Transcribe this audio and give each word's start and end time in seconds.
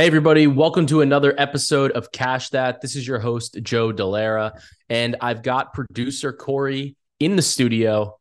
Hey, 0.00 0.06
everybody, 0.06 0.46
welcome 0.46 0.86
to 0.86 1.02
another 1.02 1.34
episode 1.36 1.90
of 1.90 2.10
Cash 2.10 2.48
That. 2.48 2.80
This 2.80 2.96
is 2.96 3.06
your 3.06 3.18
host, 3.18 3.58
Joe 3.60 3.92
Delara, 3.92 4.58
and 4.88 5.14
I've 5.20 5.42
got 5.42 5.74
producer 5.74 6.32
Corey 6.32 6.96
in 7.18 7.36
the 7.36 7.42
studio. 7.42 8.18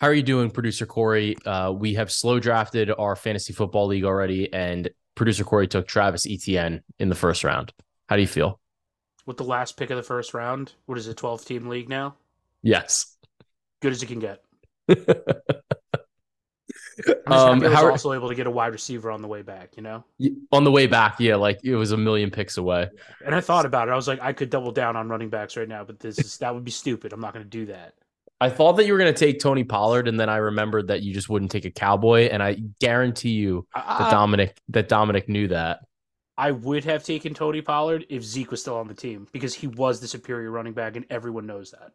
How 0.00 0.06
are 0.06 0.14
you 0.14 0.22
doing, 0.22 0.52
producer 0.52 0.86
Corey? 0.86 1.34
Uh, 1.44 1.72
we 1.72 1.94
have 1.94 2.12
slow 2.12 2.38
drafted 2.38 2.92
our 2.96 3.16
fantasy 3.16 3.52
football 3.52 3.88
league 3.88 4.04
already, 4.04 4.52
and 4.52 4.88
producer 5.16 5.42
Corey 5.42 5.66
took 5.66 5.88
Travis 5.88 6.28
Etienne 6.28 6.84
in 7.00 7.08
the 7.08 7.16
first 7.16 7.42
round. 7.42 7.72
How 8.08 8.14
do 8.14 8.22
you 8.22 8.28
feel? 8.28 8.60
With 9.26 9.36
the 9.36 9.42
last 9.42 9.76
pick 9.76 9.90
of 9.90 9.96
the 9.96 10.04
first 10.04 10.32
round, 10.32 10.74
what 10.84 10.96
is 10.96 11.08
it, 11.08 11.16
12 11.16 11.44
team 11.44 11.66
league 11.66 11.88
now? 11.88 12.14
Yes. 12.62 13.16
Good 13.82 13.90
as 13.90 14.00
you 14.00 14.06
can 14.06 14.20
get. 14.20 14.44
Um, 17.26 17.60
was 17.60 17.74
also 17.74 18.12
able 18.12 18.28
to 18.28 18.34
get 18.34 18.46
a 18.46 18.50
wide 18.50 18.72
receiver 18.72 19.10
on 19.10 19.20
the 19.20 19.28
way 19.28 19.42
back, 19.42 19.76
you 19.76 19.82
know? 19.82 20.04
On 20.52 20.64
the 20.64 20.70
way 20.70 20.86
back, 20.86 21.16
yeah, 21.18 21.34
like 21.34 21.58
it 21.64 21.74
was 21.74 21.92
a 21.92 21.96
million 21.96 22.30
picks 22.30 22.56
away. 22.56 22.88
And 23.24 23.34
I 23.34 23.40
thought 23.40 23.66
about 23.66 23.88
it. 23.88 23.90
I 23.90 23.96
was 23.96 24.08
like, 24.08 24.20
I 24.22 24.32
could 24.32 24.48
double 24.48 24.70
down 24.70 24.96
on 24.96 25.08
running 25.08 25.28
backs 25.28 25.56
right 25.56 25.68
now, 25.68 25.84
but 25.84 25.98
this 25.98 26.18
is 26.18 26.38
that 26.38 26.54
would 26.54 26.64
be 26.64 26.70
stupid. 26.70 27.12
I'm 27.12 27.20
not 27.20 27.34
going 27.34 27.44
to 27.44 27.50
do 27.50 27.66
that. 27.66 27.94
I 28.40 28.50
thought 28.50 28.74
that 28.74 28.86
you 28.86 28.92
were 28.92 28.98
going 28.98 29.12
to 29.12 29.18
take 29.18 29.40
Tony 29.40 29.64
Pollard, 29.64 30.08
and 30.08 30.20
then 30.20 30.28
I 30.28 30.36
remembered 30.36 30.88
that 30.88 31.02
you 31.02 31.14
just 31.14 31.28
wouldn't 31.28 31.50
take 31.50 31.64
a 31.64 31.70
cowboy. 31.70 32.28
And 32.28 32.42
I 32.42 32.58
guarantee 32.80 33.30
you 33.30 33.66
that 33.74 34.10
Dominic 34.10 34.60
that 34.68 34.88
Dominic 34.88 35.28
knew 35.28 35.48
that. 35.48 35.80
I 36.38 36.50
would 36.50 36.84
have 36.84 37.02
taken 37.02 37.32
Tony 37.32 37.62
Pollard 37.62 38.04
if 38.10 38.22
Zeke 38.22 38.50
was 38.50 38.60
still 38.60 38.76
on 38.76 38.88
the 38.88 38.94
team 38.94 39.26
because 39.32 39.54
he 39.54 39.66
was 39.66 40.00
the 40.00 40.08
superior 40.08 40.50
running 40.50 40.74
back, 40.74 40.96
and 40.96 41.06
everyone 41.08 41.46
knows 41.46 41.70
that. 41.70 41.92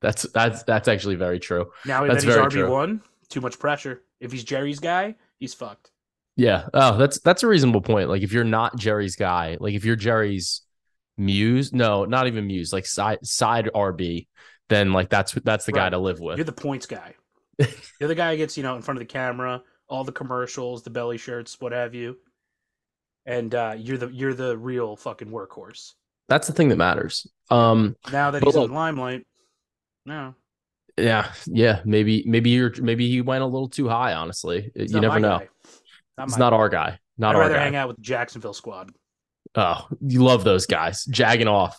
That's 0.00 0.24
that's 0.24 0.62
that's 0.62 0.88
actually 0.88 1.16
very 1.16 1.40
true. 1.40 1.70
Now 1.84 2.06
That's 2.06 2.24
that 2.24 2.52
he's 2.52 2.62
RB 2.62 2.68
one, 2.68 3.02
too 3.28 3.40
much 3.40 3.58
pressure. 3.58 4.02
If 4.20 4.32
he's 4.32 4.44
Jerry's 4.44 4.80
guy, 4.80 5.14
he's 5.38 5.54
fucked. 5.54 5.90
Yeah. 6.36 6.68
Oh, 6.72 6.96
that's 6.96 7.18
that's 7.20 7.42
a 7.42 7.46
reasonable 7.48 7.80
point. 7.80 8.08
Like 8.08 8.22
if 8.22 8.32
you're 8.32 8.44
not 8.44 8.76
Jerry's 8.76 9.16
guy, 9.16 9.56
like 9.60 9.74
if 9.74 9.84
you're 9.84 9.96
Jerry's 9.96 10.62
muse, 11.16 11.72
no, 11.72 12.04
not 12.04 12.26
even 12.26 12.46
muse, 12.46 12.72
like 12.72 12.86
side 12.86 13.24
side 13.26 13.68
RB, 13.74 14.28
then 14.68 14.92
like 14.92 15.08
that's 15.10 15.32
that's 15.32 15.66
the 15.66 15.72
guy 15.72 15.90
to 15.90 15.98
live 15.98 16.20
with. 16.20 16.38
You're 16.38 16.44
the 16.44 16.52
points 16.52 16.86
guy. 16.86 17.14
You're 17.98 18.06
the 18.06 18.14
guy 18.14 18.30
who 18.30 18.36
gets, 18.36 18.56
you 18.56 18.62
know, 18.62 18.76
in 18.76 18.82
front 18.82 18.98
of 18.98 19.00
the 19.00 19.12
camera, 19.12 19.62
all 19.88 20.04
the 20.04 20.12
commercials, 20.12 20.84
the 20.84 20.90
belly 20.90 21.18
shirts, 21.18 21.60
what 21.60 21.72
have 21.72 21.92
you. 21.92 22.16
And 23.26 23.52
uh, 23.52 23.74
you're 23.76 23.98
the 23.98 24.06
you're 24.08 24.32
the 24.32 24.56
real 24.56 24.94
fucking 24.94 25.28
workhorse. 25.28 25.94
That's 26.28 26.46
the 26.46 26.52
thing 26.52 26.68
that 26.68 26.76
matters. 26.76 27.26
Um 27.50 27.96
Now 28.12 28.30
that 28.30 28.44
he's 28.44 28.54
in 28.54 28.60
look- 28.60 28.70
the 28.70 28.76
limelight, 28.76 29.26
no. 30.06 30.36
Yeah, 30.98 31.32
yeah, 31.46 31.80
maybe 31.84 32.24
maybe 32.26 32.50
you're 32.50 32.72
maybe 32.80 33.08
he 33.08 33.20
went 33.20 33.42
a 33.42 33.46
little 33.46 33.68
too 33.68 33.88
high, 33.88 34.14
honestly. 34.14 34.70
he's 34.74 34.92
you 34.92 35.00
never 35.00 35.20
know. 35.20 35.38
guy. 35.38 35.48
It's 36.24 36.36
not 36.36 36.50
guy. 36.50 36.56
our 36.56 36.68
guy. 36.68 36.98
Not 37.16 37.34
I'd 37.34 37.36
our 37.36 37.42
rather 37.42 37.54
guy. 37.54 37.64
hang 37.64 37.76
out 37.76 37.88
with 37.88 37.96
the 37.96 38.02
Jacksonville 38.02 38.54
squad. 38.54 38.90
Oh, 39.54 39.86
you 40.00 40.22
love 40.22 40.44
those 40.44 40.66
guys 40.66 41.04
jagging 41.04 41.48
off. 41.48 41.78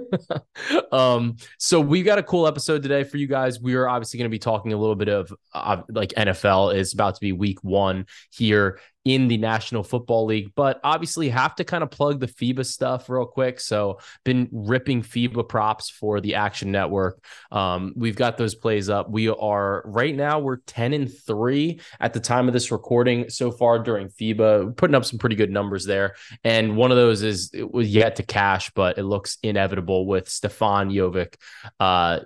um, 0.92 1.36
so 1.58 1.80
we 1.80 2.02
got 2.02 2.18
a 2.18 2.22
cool 2.22 2.46
episode 2.46 2.82
today 2.82 3.04
for 3.04 3.16
you 3.16 3.26
guys. 3.26 3.60
We 3.60 3.74
are 3.74 3.88
obviously 3.88 4.18
going 4.18 4.30
to 4.30 4.34
be 4.34 4.38
talking 4.38 4.72
a 4.72 4.76
little 4.76 4.94
bit 4.94 5.08
of 5.08 5.32
uh, 5.54 5.82
like 5.88 6.10
NFL 6.10 6.74
is 6.74 6.92
about 6.92 7.14
to 7.14 7.20
be 7.20 7.32
week 7.32 7.62
one 7.64 8.06
here 8.30 8.78
in 9.04 9.28
the 9.28 9.36
National 9.36 9.82
Football 9.82 10.26
League, 10.26 10.52
but 10.54 10.80
obviously 10.84 11.28
have 11.28 11.54
to 11.56 11.64
kind 11.64 11.82
of 11.82 11.90
plug 11.90 12.20
the 12.20 12.28
FIBA 12.28 12.64
stuff 12.64 13.08
real 13.08 13.26
quick. 13.26 13.58
So 13.58 13.98
been 14.24 14.48
ripping 14.52 15.02
FIBA 15.02 15.48
props 15.48 15.90
for 15.90 16.20
the 16.20 16.36
Action 16.36 16.70
Network. 16.70 17.22
Um, 17.50 17.92
we've 17.96 18.16
got 18.16 18.38
those 18.38 18.54
plays 18.54 18.88
up. 18.88 19.10
We 19.10 19.28
are 19.28 19.82
right 19.86 20.14
now 20.14 20.38
we're 20.38 20.58
10 20.58 20.92
and 20.92 21.12
3 21.12 21.80
at 22.00 22.12
the 22.12 22.20
time 22.20 22.46
of 22.46 22.52
this 22.52 22.70
recording 22.70 23.28
so 23.28 23.50
far 23.50 23.80
during 23.80 24.08
FIBA, 24.08 24.76
putting 24.76 24.94
up 24.94 25.04
some 25.04 25.18
pretty 25.18 25.36
good 25.36 25.50
numbers 25.50 25.84
there. 25.84 26.14
And 26.44 26.76
one 26.76 26.90
of 26.90 26.96
those 26.96 27.22
is 27.22 27.50
it 27.52 27.72
was 27.72 27.92
yet 27.92 28.16
to 28.16 28.22
cash, 28.22 28.70
but 28.74 28.98
it 28.98 29.04
looks 29.04 29.38
inevitable 29.42 30.06
with 30.06 30.28
Stefan 30.28 30.90
Jovic 30.90 31.34
uh 31.80 32.20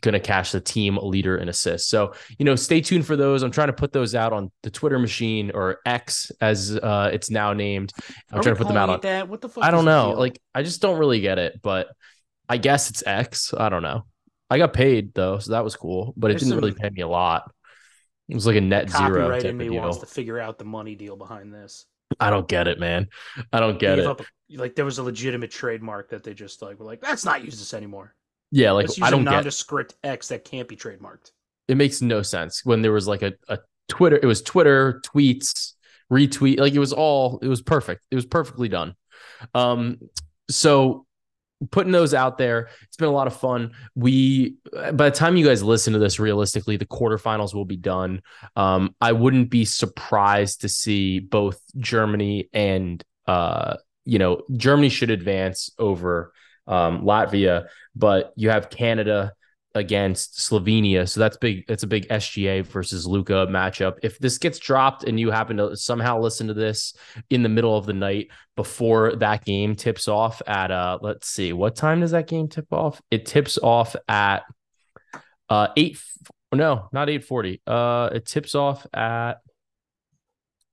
going 0.00 0.12
to 0.12 0.20
cash 0.20 0.52
the 0.52 0.60
team 0.60 0.98
leader 1.02 1.36
in 1.36 1.48
assists. 1.48 1.88
So, 1.88 2.14
you 2.38 2.44
know, 2.44 2.54
stay 2.54 2.80
tuned 2.80 3.06
for 3.06 3.16
those. 3.16 3.42
I'm 3.42 3.50
trying 3.50 3.68
to 3.68 3.72
put 3.72 3.92
those 3.92 4.14
out 4.14 4.32
on 4.32 4.50
the 4.62 4.70
Twitter 4.70 4.98
machine 4.98 5.50
or 5.52 5.78
X 5.84 6.30
as 6.40 6.76
uh 6.76 7.10
it's 7.12 7.30
now 7.30 7.52
named. 7.52 7.92
I'm 8.30 8.38
Are 8.38 8.42
trying 8.42 8.54
to 8.54 8.58
put 8.58 8.68
them 8.68 8.76
out 8.76 8.90
on 8.90 9.00
that? 9.02 9.28
What 9.28 9.40
the 9.40 9.48
fuck? 9.48 9.64
I 9.64 9.70
don't 9.70 9.84
know. 9.84 10.10
Like 10.10 10.40
I 10.54 10.62
just 10.62 10.80
don't 10.80 10.98
really 10.98 11.20
get 11.20 11.38
it, 11.38 11.60
but 11.62 11.88
I 12.48 12.56
guess 12.56 12.90
it's 12.90 13.02
X. 13.06 13.52
I 13.56 13.68
don't 13.68 13.82
know. 13.82 14.06
I 14.48 14.58
got 14.58 14.72
paid 14.72 15.14
though, 15.14 15.38
so 15.38 15.52
that 15.52 15.64
was 15.64 15.76
cool, 15.76 16.12
but 16.16 16.30
it 16.30 16.34
There's 16.34 16.42
didn't 16.42 16.58
really 16.58 16.72
pay 16.74 16.90
me 16.90 17.02
a 17.02 17.08
lot. 17.08 17.50
It 18.28 18.34
was 18.34 18.46
like 18.46 18.56
a 18.56 18.60
net 18.60 18.88
zero 18.88 19.08
copyright 19.08 19.42
type 19.42 19.50
in 19.50 19.60
of 19.60 19.66
me 19.66 19.70
wants 19.70 19.98
to 19.98 20.06
figure 20.06 20.38
out 20.38 20.58
the 20.58 20.64
money 20.64 20.94
deal 20.94 21.16
behind 21.16 21.52
this. 21.52 21.86
I 22.18 22.30
don't 22.30 22.48
get 22.48 22.68
it, 22.68 22.78
man. 22.78 23.08
I 23.52 23.60
don't 23.60 23.78
get 23.78 23.98
it. 23.98 24.06
a- 24.06 24.16
like 24.56 24.74
there 24.74 24.84
was 24.84 24.98
a 24.98 25.02
legitimate 25.02 25.50
trademark 25.50 26.10
that 26.10 26.24
they 26.24 26.34
just 26.34 26.60
like 26.62 26.78
were 26.78 26.84
like, 26.84 27.00
let's 27.02 27.24
not 27.24 27.44
use 27.44 27.58
this 27.58 27.72
anymore. 27.74 28.14
Yeah, 28.50 28.72
like 28.72 28.88
I 29.00 29.10
don't 29.10 29.22
a 29.22 29.24
get. 29.24 29.30
nondescript 29.30 29.94
X 30.02 30.28
that 30.28 30.44
can't 30.44 30.68
be 30.68 30.76
trademarked. 30.76 31.30
It 31.68 31.76
makes 31.76 32.02
no 32.02 32.22
sense 32.22 32.64
when 32.64 32.82
there 32.82 32.92
was 32.92 33.06
like 33.06 33.22
a, 33.22 33.34
a 33.48 33.58
Twitter. 33.88 34.18
It 34.20 34.26
was 34.26 34.42
Twitter 34.42 35.00
tweets, 35.06 35.74
retweet. 36.12 36.58
Like 36.58 36.72
it 36.74 36.78
was 36.80 36.92
all. 36.92 37.38
It 37.42 37.48
was 37.48 37.62
perfect. 37.62 38.06
It 38.10 38.16
was 38.16 38.26
perfectly 38.26 38.68
done. 38.68 38.94
Um, 39.54 39.98
so 40.50 41.06
putting 41.70 41.92
those 41.92 42.14
out 42.14 42.38
there, 42.38 42.70
it's 42.84 42.96
been 42.96 43.08
a 43.08 43.12
lot 43.12 43.26
of 43.26 43.36
fun. 43.36 43.72
We 43.94 44.56
by 44.72 45.10
the 45.10 45.16
time 45.16 45.36
you 45.36 45.46
guys 45.46 45.62
listen 45.62 45.92
to 45.92 45.98
this, 45.98 46.18
realistically, 46.18 46.76
the 46.76 46.86
quarterfinals 46.86 47.54
will 47.54 47.66
be 47.66 47.76
done. 47.76 48.22
Um, 48.56 48.94
I 49.00 49.12
wouldn't 49.12 49.50
be 49.50 49.64
surprised 49.64 50.62
to 50.62 50.68
see 50.68 51.20
both 51.20 51.60
Germany 51.76 52.48
and 52.52 53.04
uh, 53.26 53.76
you 54.04 54.18
know, 54.18 54.42
Germany 54.56 54.88
should 54.88 55.10
advance 55.10 55.70
over 55.78 56.32
um, 56.70 57.02
Latvia, 57.02 57.66
but 57.94 58.32
you 58.36 58.48
have 58.48 58.70
Canada 58.70 59.32
against 59.74 60.38
Slovenia. 60.38 61.08
So 61.08 61.20
that's 61.20 61.36
big. 61.36 61.64
It's 61.68 61.82
a 61.82 61.86
big 61.86 62.08
SGA 62.08 62.66
versus 62.66 63.06
Luka 63.06 63.46
matchup. 63.48 63.98
If 64.02 64.18
this 64.18 64.38
gets 64.38 64.58
dropped 64.58 65.04
and 65.04 65.18
you 65.18 65.30
happen 65.30 65.58
to 65.58 65.76
somehow 65.76 66.18
listen 66.18 66.48
to 66.48 66.54
this 66.54 66.94
in 67.28 67.42
the 67.42 67.48
middle 67.48 67.76
of 67.76 67.86
the 67.86 67.92
night 67.92 68.28
before 68.56 69.14
that 69.16 69.44
game 69.44 69.76
tips 69.76 70.08
off 70.08 70.42
at 70.46 70.70
uh 70.70 70.98
let's 71.02 71.28
see, 71.28 71.52
what 71.52 71.76
time 71.76 72.00
does 72.00 72.10
that 72.12 72.26
game 72.26 72.48
tip 72.48 72.66
off? 72.72 73.00
It 73.10 73.26
tips 73.26 73.58
off 73.58 73.94
at 74.08 74.42
uh 75.48 75.68
eight 75.76 76.00
no, 76.52 76.88
not 76.92 77.08
840. 77.08 77.62
Uh 77.64 78.10
it 78.12 78.26
tips 78.26 78.56
off 78.56 78.86
at 78.92 79.34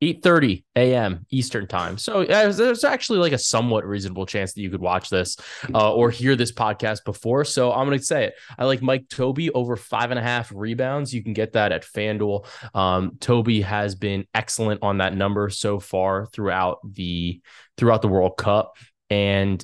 8:30 0.02 0.64
a.m. 0.76 1.26
Eastern 1.32 1.66
time. 1.66 1.98
So 1.98 2.24
there's- 2.24 2.58
there's 2.58 2.84
actually 2.84 3.18
like 3.20 3.34
a 3.34 3.38
somewhat 3.38 3.84
reasonable 3.86 4.28
chance 4.28 4.54
that 4.54 4.62
you 4.62 4.70
could 4.70 4.82
watch 4.82 5.10
this 5.10 5.38
uh, 5.74 5.92
or 5.94 6.12
hear 6.12 6.36
this 6.36 6.52
podcast 6.52 7.04
before. 7.04 7.44
So 7.46 7.74
I'm 7.74 7.88
going 7.88 7.98
to 7.98 8.06
say 8.06 8.26
it. 8.26 8.36
I 8.60 8.66
like 8.66 8.82
Mike 8.84 9.10
Tobey 9.10 9.50
over 9.52 9.76
five 9.76 10.12
and 10.12 10.20
a 10.20 10.24
half 10.24 10.52
rebounds. 10.54 11.14
You 11.14 11.24
can 11.24 11.34
get 11.34 11.54
that 11.54 11.72
at 11.72 11.84
FanDuel. 11.84 12.46
Um, 12.76 13.18
Tobey 13.20 13.62
has 13.62 13.96
been 13.96 14.26
excellent 14.36 14.84
on 14.84 15.00
that 15.00 15.16
number 15.16 15.50
so 15.50 15.80
far 15.80 16.28
throughout 16.28 16.78
the 16.84 17.42
throughout 17.78 18.02
the 18.04 18.08
World 18.08 18.38
Cup, 18.38 18.78
and 19.10 19.64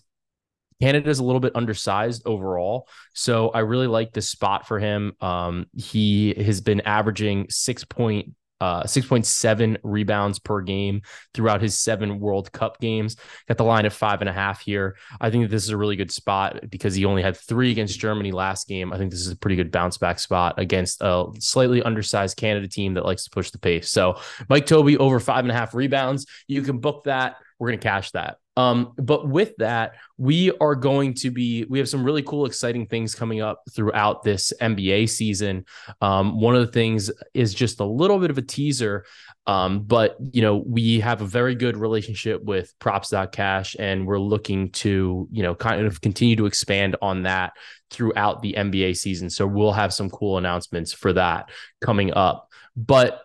Canada's 0.82 1.20
a 1.20 1.24
little 1.24 1.40
bit 1.40 1.56
undersized 1.56 2.24
overall. 2.26 2.88
So 3.14 3.50
I 3.50 3.60
really 3.60 3.88
like 3.88 4.12
this 4.14 4.30
spot 4.30 4.68
for 4.68 4.80
him. 4.80 5.14
Um, 5.22 5.68
he 5.78 6.34
has 6.34 6.60
been 6.62 6.82
averaging 6.82 7.48
six 7.50 7.84
point 7.86 8.34
uh, 8.62 8.84
6.7 8.84 9.78
rebounds 9.84 10.40
per 10.40 10.62
game 10.62 11.02
throughout 11.34 11.62
his 11.62 11.78
seven 11.78 12.20
World 12.20 12.52
Cup 12.52 12.80
games. 12.80 13.18
Got 13.48 13.58
the 13.58 13.64
line 13.64 13.86
of 13.86 13.94
five 13.94 14.22
and 14.22 14.30
a 14.30 14.34
half 14.34 14.62
here. 14.62 14.96
I 15.20 15.30
think 15.30 15.44
that 15.44 15.52
this 15.52 15.64
is 15.64 15.70
a 15.70 15.78
really 15.78 15.96
good 15.96 16.12
spot 16.12 16.70
because 16.70 16.96
he 16.96 17.06
only 17.06 17.22
had 17.22 17.36
three 17.36 17.72
against 17.72 18.00
Germany 18.00 18.32
last 18.32 18.68
game. 18.68 18.94
I 18.94 18.98
think 18.98 19.12
this 19.12 19.20
is 19.20 19.32
a 19.32 19.38
pretty 19.38 19.56
good 19.56 19.72
bounce 19.72 19.98
back 19.98 20.20
spot 20.20 20.56
against 20.58 21.02
a 21.02 21.26
slightly 21.40 21.84
undersized 21.84 22.38
Canada 22.38 22.68
team 22.68 22.94
that 22.94 23.06
likes 23.06 23.26
to 23.26 23.30
push 23.32 23.52
the 23.52 23.60
pace. 23.60 23.90
So 23.92 24.20
Mike 24.50 24.66
Tobey 24.66 24.98
over 24.98 25.20
five 25.20 25.44
and 25.44 25.52
a 25.52 25.56
half 25.56 25.74
rebounds. 25.74 26.26
You 26.48 26.62
can 26.62 26.78
book 26.78 27.04
that. 27.04 27.36
We're 27.64 27.70
going 27.70 27.80
to 27.80 27.88
cash 27.88 28.12
that. 28.12 28.40
Um, 28.58 28.92
but 28.98 29.26
with 29.26 29.56
that, 29.60 29.94
we 30.18 30.52
are 30.60 30.76
going 30.76 31.14
to 31.14 31.32
be, 31.32 31.64
we 31.70 31.80
have 31.80 31.88
some 31.88 32.04
really 32.04 32.22
cool, 32.22 32.46
exciting 32.46 32.88
things 32.88 33.16
coming 33.16 33.40
up 33.40 33.64
throughout 33.72 34.22
this 34.22 34.52
NBA 34.60 35.10
season. 35.10 35.64
Um, 36.02 36.42
one 36.42 36.54
of 36.54 36.66
the 36.66 36.72
things 36.74 37.10
is 37.34 37.54
just 37.54 37.80
a 37.80 37.86
little 37.86 38.20
bit 38.20 38.32
of 38.32 38.38
a 38.38 38.42
teaser. 38.42 39.06
Um, 39.48 39.84
but 39.84 40.18
you 40.34 40.42
know, 40.42 40.58
we 40.58 41.00
have 41.00 41.22
a 41.22 41.26
very 41.26 41.56
good 41.56 41.78
relationship 41.78 42.44
with 42.44 42.74
props.cash 42.80 43.78
and 43.80 44.06
we're 44.06 44.20
looking 44.20 44.72
to, 44.72 45.30
you 45.32 45.42
know, 45.42 45.56
kind 45.56 45.86
of 45.86 46.02
continue 46.02 46.36
to 46.36 46.46
expand 46.46 46.98
on 47.02 47.24
that 47.24 47.54
throughout 47.92 48.42
the 48.42 48.56
NBA 48.58 48.98
season. 48.98 49.30
So 49.30 49.48
we'll 49.48 49.72
have 49.72 49.94
some 49.94 50.10
cool 50.10 50.38
announcements 50.38 50.92
for 50.92 51.14
that 51.14 51.50
coming 51.80 52.14
up. 52.14 52.50
But 52.76 53.23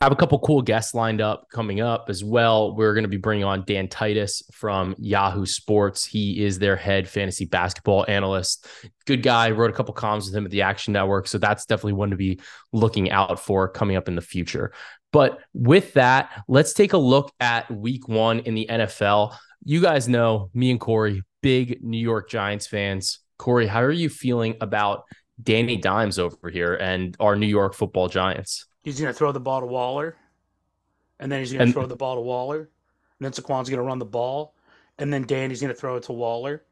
have 0.00 0.12
a 0.12 0.16
couple 0.16 0.38
cool 0.40 0.62
guests 0.62 0.94
lined 0.94 1.20
up 1.20 1.46
coming 1.52 1.80
up 1.80 2.06
as 2.08 2.22
well. 2.22 2.74
We're 2.74 2.94
going 2.94 3.04
to 3.04 3.08
be 3.08 3.16
bringing 3.16 3.44
on 3.44 3.64
Dan 3.66 3.88
Titus 3.88 4.42
from 4.52 4.94
Yahoo 4.98 5.46
Sports. 5.46 6.04
He 6.04 6.44
is 6.44 6.58
their 6.58 6.76
head 6.76 7.08
fantasy 7.08 7.44
basketball 7.44 8.04
analyst. 8.08 8.66
Good 9.06 9.22
guy. 9.22 9.50
Wrote 9.50 9.70
a 9.70 9.74
couple 9.74 9.94
columns 9.94 10.26
with 10.26 10.34
him 10.34 10.44
at 10.44 10.50
the 10.50 10.62
Action 10.62 10.92
Network. 10.92 11.28
So 11.28 11.38
that's 11.38 11.66
definitely 11.66 11.94
one 11.94 12.10
to 12.10 12.16
be 12.16 12.40
looking 12.72 13.10
out 13.10 13.40
for 13.40 13.68
coming 13.68 13.96
up 13.96 14.08
in 14.08 14.16
the 14.16 14.22
future. 14.22 14.72
But 15.12 15.40
with 15.54 15.94
that, 15.94 16.44
let's 16.46 16.72
take 16.72 16.92
a 16.92 16.98
look 16.98 17.32
at 17.40 17.70
week 17.70 18.08
one 18.08 18.40
in 18.40 18.54
the 18.54 18.66
NFL. 18.70 19.36
You 19.64 19.80
guys 19.80 20.08
know 20.08 20.50
me 20.54 20.70
and 20.70 20.80
Corey, 20.80 21.22
big 21.42 21.82
New 21.82 21.98
York 21.98 22.30
Giants 22.30 22.66
fans. 22.66 23.18
Corey, 23.38 23.66
how 23.66 23.82
are 23.82 23.90
you 23.90 24.08
feeling 24.08 24.56
about 24.60 25.04
Danny 25.42 25.76
Dimes 25.76 26.18
over 26.18 26.50
here 26.50 26.74
and 26.74 27.16
our 27.18 27.34
New 27.34 27.46
York 27.46 27.74
football 27.74 28.08
Giants? 28.08 28.66
He's 28.82 29.00
going 29.00 29.12
to 29.12 29.18
throw 29.18 29.32
the 29.32 29.40
ball 29.40 29.60
to 29.60 29.66
Waller, 29.66 30.16
and 31.18 31.30
then 31.30 31.40
he's 31.40 31.52
going 31.52 31.66
to 31.66 31.72
throw 31.72 31.86
the 31.86 31.96
ball 31.96 32.14
to 32.14 32.20
Waller, 32.20 32.58
and 32.58 32.68
then 33.20 33.32
Saquon's 33.32 33.68
going 33.68 33.78
to 33.78 33.84
run 33.84 33.98
the 33.98 34.04
ball, 34.04 34.54
and 34.98 35.12
then 35.12 35.22
Danny's 35.22 35.60
going 35.60 35.72
to 35.72 35.78
throw 35.78 35.96
it 35.96 36.04
to 36.04 36.12
Waller, 36.12 36.64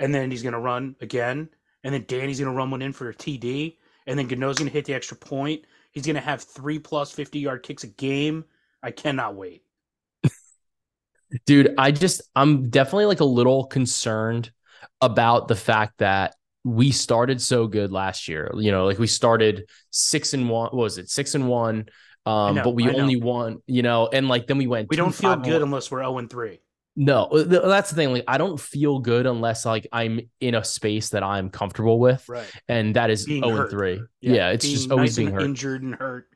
and 0.00 0.14
then 0.14 0.30
he's 0.30 0.42
going 0.42 0.54
to 0.54 0.58
run 0.58 0.96
again, 1.00 1.48
and 1.82 1.94
then 1.94 2.04
Danny's 2.08 2.40
going 2.40 2.50
to 2.50 2.56
run 2.56 2.70
one 2.70 2.82
in 2.82 2.92
for 2.92 3.10
a 3.10 3.14
TD, 3.14 3.76
and 4.06 4.18
then 4.18 4.26
Gano's 4.26 4.58
going 4.58 4.68
to 4.68 4.72
hit 4.72 4.86
the 4.86 4.94
extra 4.94 5.16
point. 5.16 5.64
He's 5.92 6.06
going 6.06 6.16
to 6.16 6.22
have 6.22 6.42
three 6.42 6.78
plus 6.78 7.12
50 7.12 7.38
yard 7.38 7.62
kicks 7.62 7.84
a 7.84 7.88
game. 7.88 8.44
I 8.82 8.90
cannot 8.90 9.34
wait. 9.34 9.62
Dude, 11.46 11.74
I 11.78 11.90
just, 11.90 12.22
I'm 12.36 12.70
definitely 12.70 13.06
like 13.06 13.20
a 13.20 13.24
little 13.24 13.64
concerned 13.64 14.50
about 15.00 15.48
the 15.48 15.56
fact 15.56 15.98
that 15.98 16.34
we 16.64 16.90
started 16.90 17.40
so 17.40 17.66
good 17.66 17.92
last 17.92 18.26
year. 18.26 18.50
You 18.54 18.72
know, 18.72 18.86
like 18.86 18.98
we 18.98 19.06
started 19.06 19.68
six 19.90 20.34
and 20.34 20.48
one. 20.48 20.70
What 20.70 20.82
was 20.82 20.98
it 20.98 21.10
six 21.10 21.34
and 21.34 21.48
one? 21.48 21.86
Um, 22.26 22.56
know, 22.56 22.64
but 22.64 22.74
we 22.74 22.88
only 22.88 23.16
won. 23.16 23.62
You 23.66 23.82
know, 23.82 24.08
and 24.12 24.28
like 24.28 24.46
then 24.46 24.58
we 24.58 24.66
went. 24.66 24.88
We 24.88 24.96
don't 24.96 25.14
feel 25.14 25.36
good 25.36 25.62
unless 25.62 25.90
we're 25.90 26.00
zero 26.00 26.18
and 26.18 26.28
three. 26.28 26.60
No, 26.96 27.24
uh, 27.24 27.66
that's 27.66 27.90
the 27.90 27.96
thing. 27.96 28.12
Like, 28.12 28.24
I 28.28 28.38
don't 28.38 28.58
feel 28.58 29.00
good 29.00 29.26
unless 29.26 29.66
like 29.66 29.86
I'm 29.92 30.20
in 30.40 30.54
a 30.54 30.62
space 30.62 31.10
that 31.10 31.22
I'm 31.22 31.50
comfortable 31.50 31.98
with, 31.98 32.26
right? 32.28 32.50
And 32.68 32.94
that 32.96 33.10
is 33.10 33.22
zero 33.24 33.62
and 33.62 33.70
three. 33.70 34.00
Yeah, 34.20 34.32
yeah 34.32 34.50
it's 34.50 34.68
just 34.68 34.90
always 34.90 35.10
nice 35.10 35.24
being 35.24 35.34
hurt, 35.34 35.42
injured 35.42 35.82
and 35.82 35.94
hurt, 35.94 36.28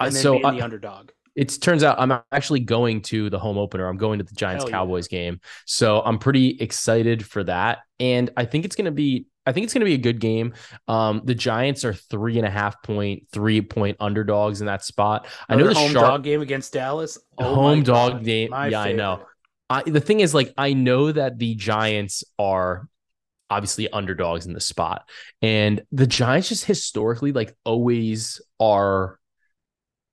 and 0.00 0.14
then 0.14 0.22
so 0.22 0.32
being 0.34 0.46
I, 0.46 0.50
the 0.52 0.62
underdog. 0.62 1.10
It 1.36 1.56
turns 1.60 1.84
out 1.84 2.00
I'm 2.00 2.20
actually 2.32 2.60
going 2.60 3.02
to 3.02 3.30
the 3.30 3.38
home 3.38 3.58
opener. 3.58 3.86
I'm 3.86 3.98
going 3.98 4.18
to 4.18 4.24
the 4.24 4.34
Giants 4.34 4.64
Cowboys 4.64 5.08
yeah. 5.10 5.18
game, 5.18 5.40
so 5.66 6.00
I'm 6.00 6.18
pretty 6.18 6.56
excited 6.58 7.24
for 7.24 7.44
that. 7.44 7.80
And 8.00 8.30
I 8.36 8.46
think 8.46 8.64
it's 8.64 8.76
going 8.76 8.86
to 8.86 8.90
be 8.90 9.26
I 9.48 9.52
think 9.52 9.64
it's 9.64 9.72
going 9.72 9.80
to 9.80 9.86
be 9.86 9.94
a 9.94 9.98
good 9.98 10.20
game. 10.20 10.52
Um, 10.86 11.22
the 11.24 11.34
Giants 11.34 11.84
are 11.84 11.94
three 11.94 12.36
and 12.36 12.46
a 12.46 12.50
half 12.50 12.82
point, 12.82 13.24
three 13.32 13.62
point 13.62 13.96
underdogs 13.98 14.60
in 14.60 14.66
that 14.66 14.84
spot. 14.84 15.26
Another 15.48 15.70
I 15.70 15.72
know 15.72 15.74
the 15.74 15.80
home 15.80 15.92
Sharp, 15.92 16.06
dog 16.06 16.22
game 16.22 16.42
against 16.42 16.72
Dallas. 16.74 17.18
Oh 17.38 17.54
home 17.54 17.82
dog 17.82 18.12
God, 18.12 18.24
game. 18.24 18.50
Yeah, 18.52 18.64
favorite. 18.64 18.76
I 18.76 18.92
know. 18.92 19.22
I, 19.70 19.82
the 19.82 20.00
thing 20.00 20.20
is, 20.20 20.34
like, 20.34 20.52
I 20.58 20.74
know 20.74 21.10
that 21.10 21.38
the 21.38 21.54
Giants 21.54 22.24
are 22.38 22.88
obviously 23.48 23.90
underdogs 23.90 24.44
in 24.44 24.52
the 24.52 24.60
spot, 24.60 25.08
and 25.40 25.82
the 25.92 26.06
Giants 26.06 26.50
just 26.50 26.66
historically, 26.66 27.32
like, 27.32 27.56
always 27.64 28.40
are 28.60 29.18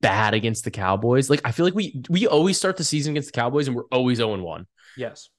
bad 0.02 0.34
against 0.34 0.64
the 0.64 0.72
Cowboys. 0.72 1.30
Like, 1.30 1.42
I 1.44 1.52
feel 1.52 1.66
like 1.66 1.76
we 1.76 2.02
we 2.10 2.26
always 2.26 2.58
start 2.58 2.78
the 2.78 2.84
season 2.84 3.12
against 3.12 3.34
the 3.34 3.40
Cowboys, 3.40 3.68
and 3.68 3.76
we're 3.76 3.84
always 3.92 4.18
zero 4.18 4.34
oh 4.36 4.44
one. 4.44 4.68
Yes. 4.98 5.30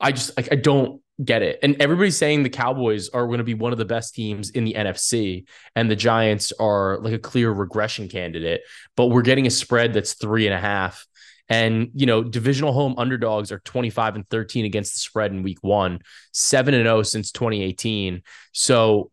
I 0.00 0.12
just 0.12 0.36
like 0.36 0.52
I 0.52 0.56
don't 0.56 1.00
get 1.24 1.42
it. 1.42 1.58
And 1.62 1.80
everybody's 1.80 2.16
saying 2.16 2.42
the 2.42 2.50
Cowboys 2.50 3.08
are 3.08 3.26
going 3.26 3.38
to 3.38 3.44
be 3.44 3.54
one 3.54 3.72
of 3.72 3.78
the 3.78 3.84
best 3.84 4.14
teams 4.14 4.50
in 4.50 4.64
the 4.64 4.74
NFC, 4.74 5.44
and 5.74 5.90
the 5.90 5.96
Giants 5.96 6.52
are 6.58 6.98
like 7.00 7.14
a 7.14 7.18
clear 7.18 7.50
regression 7.50 8.08
candidate. 8.08 8.62
But 8.96 9.06
we're 9.06 9.22
getting 9.22 9.46
a 9.46 9.50
spread 9.50 9.94
that's 9.94 10.14
three 10.14 10.46
and 10.46 10.54
a 10.54 10.60
half. 10.60 11.06
And, 11.48 11.90
you 11.94 12.06
know, 12.06 12.24
divisional 12.24 12.72
home 12.72 12.96
underdogs 12.98 13.52
are 13.52 13.60
25 13.60 14.16
and 14.16 14.28
13 14.28 14.64
against 14.64 14.94
the 14.94 14.98
spread 14.98 15.30
in 15.30 15.44
week 15.44 15.58
one, 15.62 16.00
7 16.32 16.74
and 16.74 16.84
0 16.84 17.02
since 17.04 17.30
2018. 17.30 18.22
So 18.52 19.12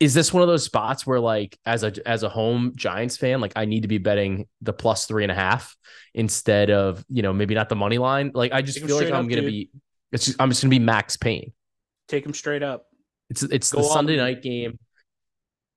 is 0.00 0.14
this 0.14 0.32
one 0.32 0.42
of 0.42 0.48
those 0.48 0.64
spots 0.64 1.06
where 1.06 1.20
like 1.20 1.56
as 1.64 1.84
a 1.84 1.92
as 2.04 2.24
a 2.24 2.28
home 2.28 2.72
Giants 2.74 3.16
fan, 3.16 3.40
like 3.40 3.52
I 3.54 3.66
need 3.66 3.82
to 3.82 3.88
be 3.88 3.98
betting 3.98 4.48
the 4.60 4.72
plus 4.72 5.06
three 5.06 5.22
and 5.22 5.30
a 5.30 5.34
half 5.34 5.76
instead 6.12 6.70
of, 6.72 7.04
you 7.08 7.22
know, 7.22 7.32
maybe 7.32 7.54
not 7.54 7.68
the 7.68 7.76
money 7.76 7.98
line? 7.98 8.32
Like 8.34 8.50
I 8.50 8.62
just 8.62 8.80
feel 8.84 8.96
like 8.96 9.12
I'm 9.12 9.28
gonna 9.28 9.42
dude. 9.42 9.46
be 9.46 9.70
it's 10.12 10.26
just, 10.26 10.40
I'm 10.40 10.50
just 10.50 10.62
gonna 10.62 10.70
be 10.70 10.78
Max 10.78 11.16
Payne. 11.16 11.52
Take 12.08 12.24
him 12.24 12.34
straight 12.34 12.62
up. 12.62 12.86
It's 13.30 13.42
it's 13.42 13.72
Go 13.72 13.78
the 13.78 13.84
Sunday 13.84 14.16
night 14.16 14.42
game, 14.42 14.78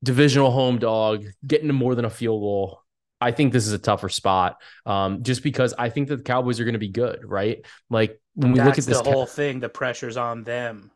divisional 0.04 0.52
home 0.52 0.78
dog, 0.78 1.26
getting 1.46 1.68
to 1.68 1.74
more 1.74 1.96
than 1.96 2.06
a 2.06 2.10
field 2.10 2.42
goal. 2.42 2.82
I 3.22 3.32
think 3.32 3.54
this 3.54 3.66
is 3.66 3.74
a 3.74 3.80
tougher 3.80 4.10
spot, 4.10 4.62
um, 4.86 5.24
just 5.24 5.42
because 5.42 5.74
I 5.78 5.90
think 5.90 6.10
that 6.10 6.18
the 6.18 6.24
Cowboys 6.24 6.60
are 6.60 6.66
going 6.66 6.74
to 6.74 6.80
be 6.80 6.90
good, 6.90 7.20
right? 7.24 7.66
Like 7.90 8.20
when 8.36 8.52
we 8.52 8.58
That's 8.58 8.68
look 8.68 8.78
at 8.80 8.86
this 8.86 9.02
the 9.02 9.10
whole 9.10 9.26
thing, 9.26 9.62
the 9.62 9.70
pressure's 9.70 10.18
on 10.18 10.44
them. 10.44 10.92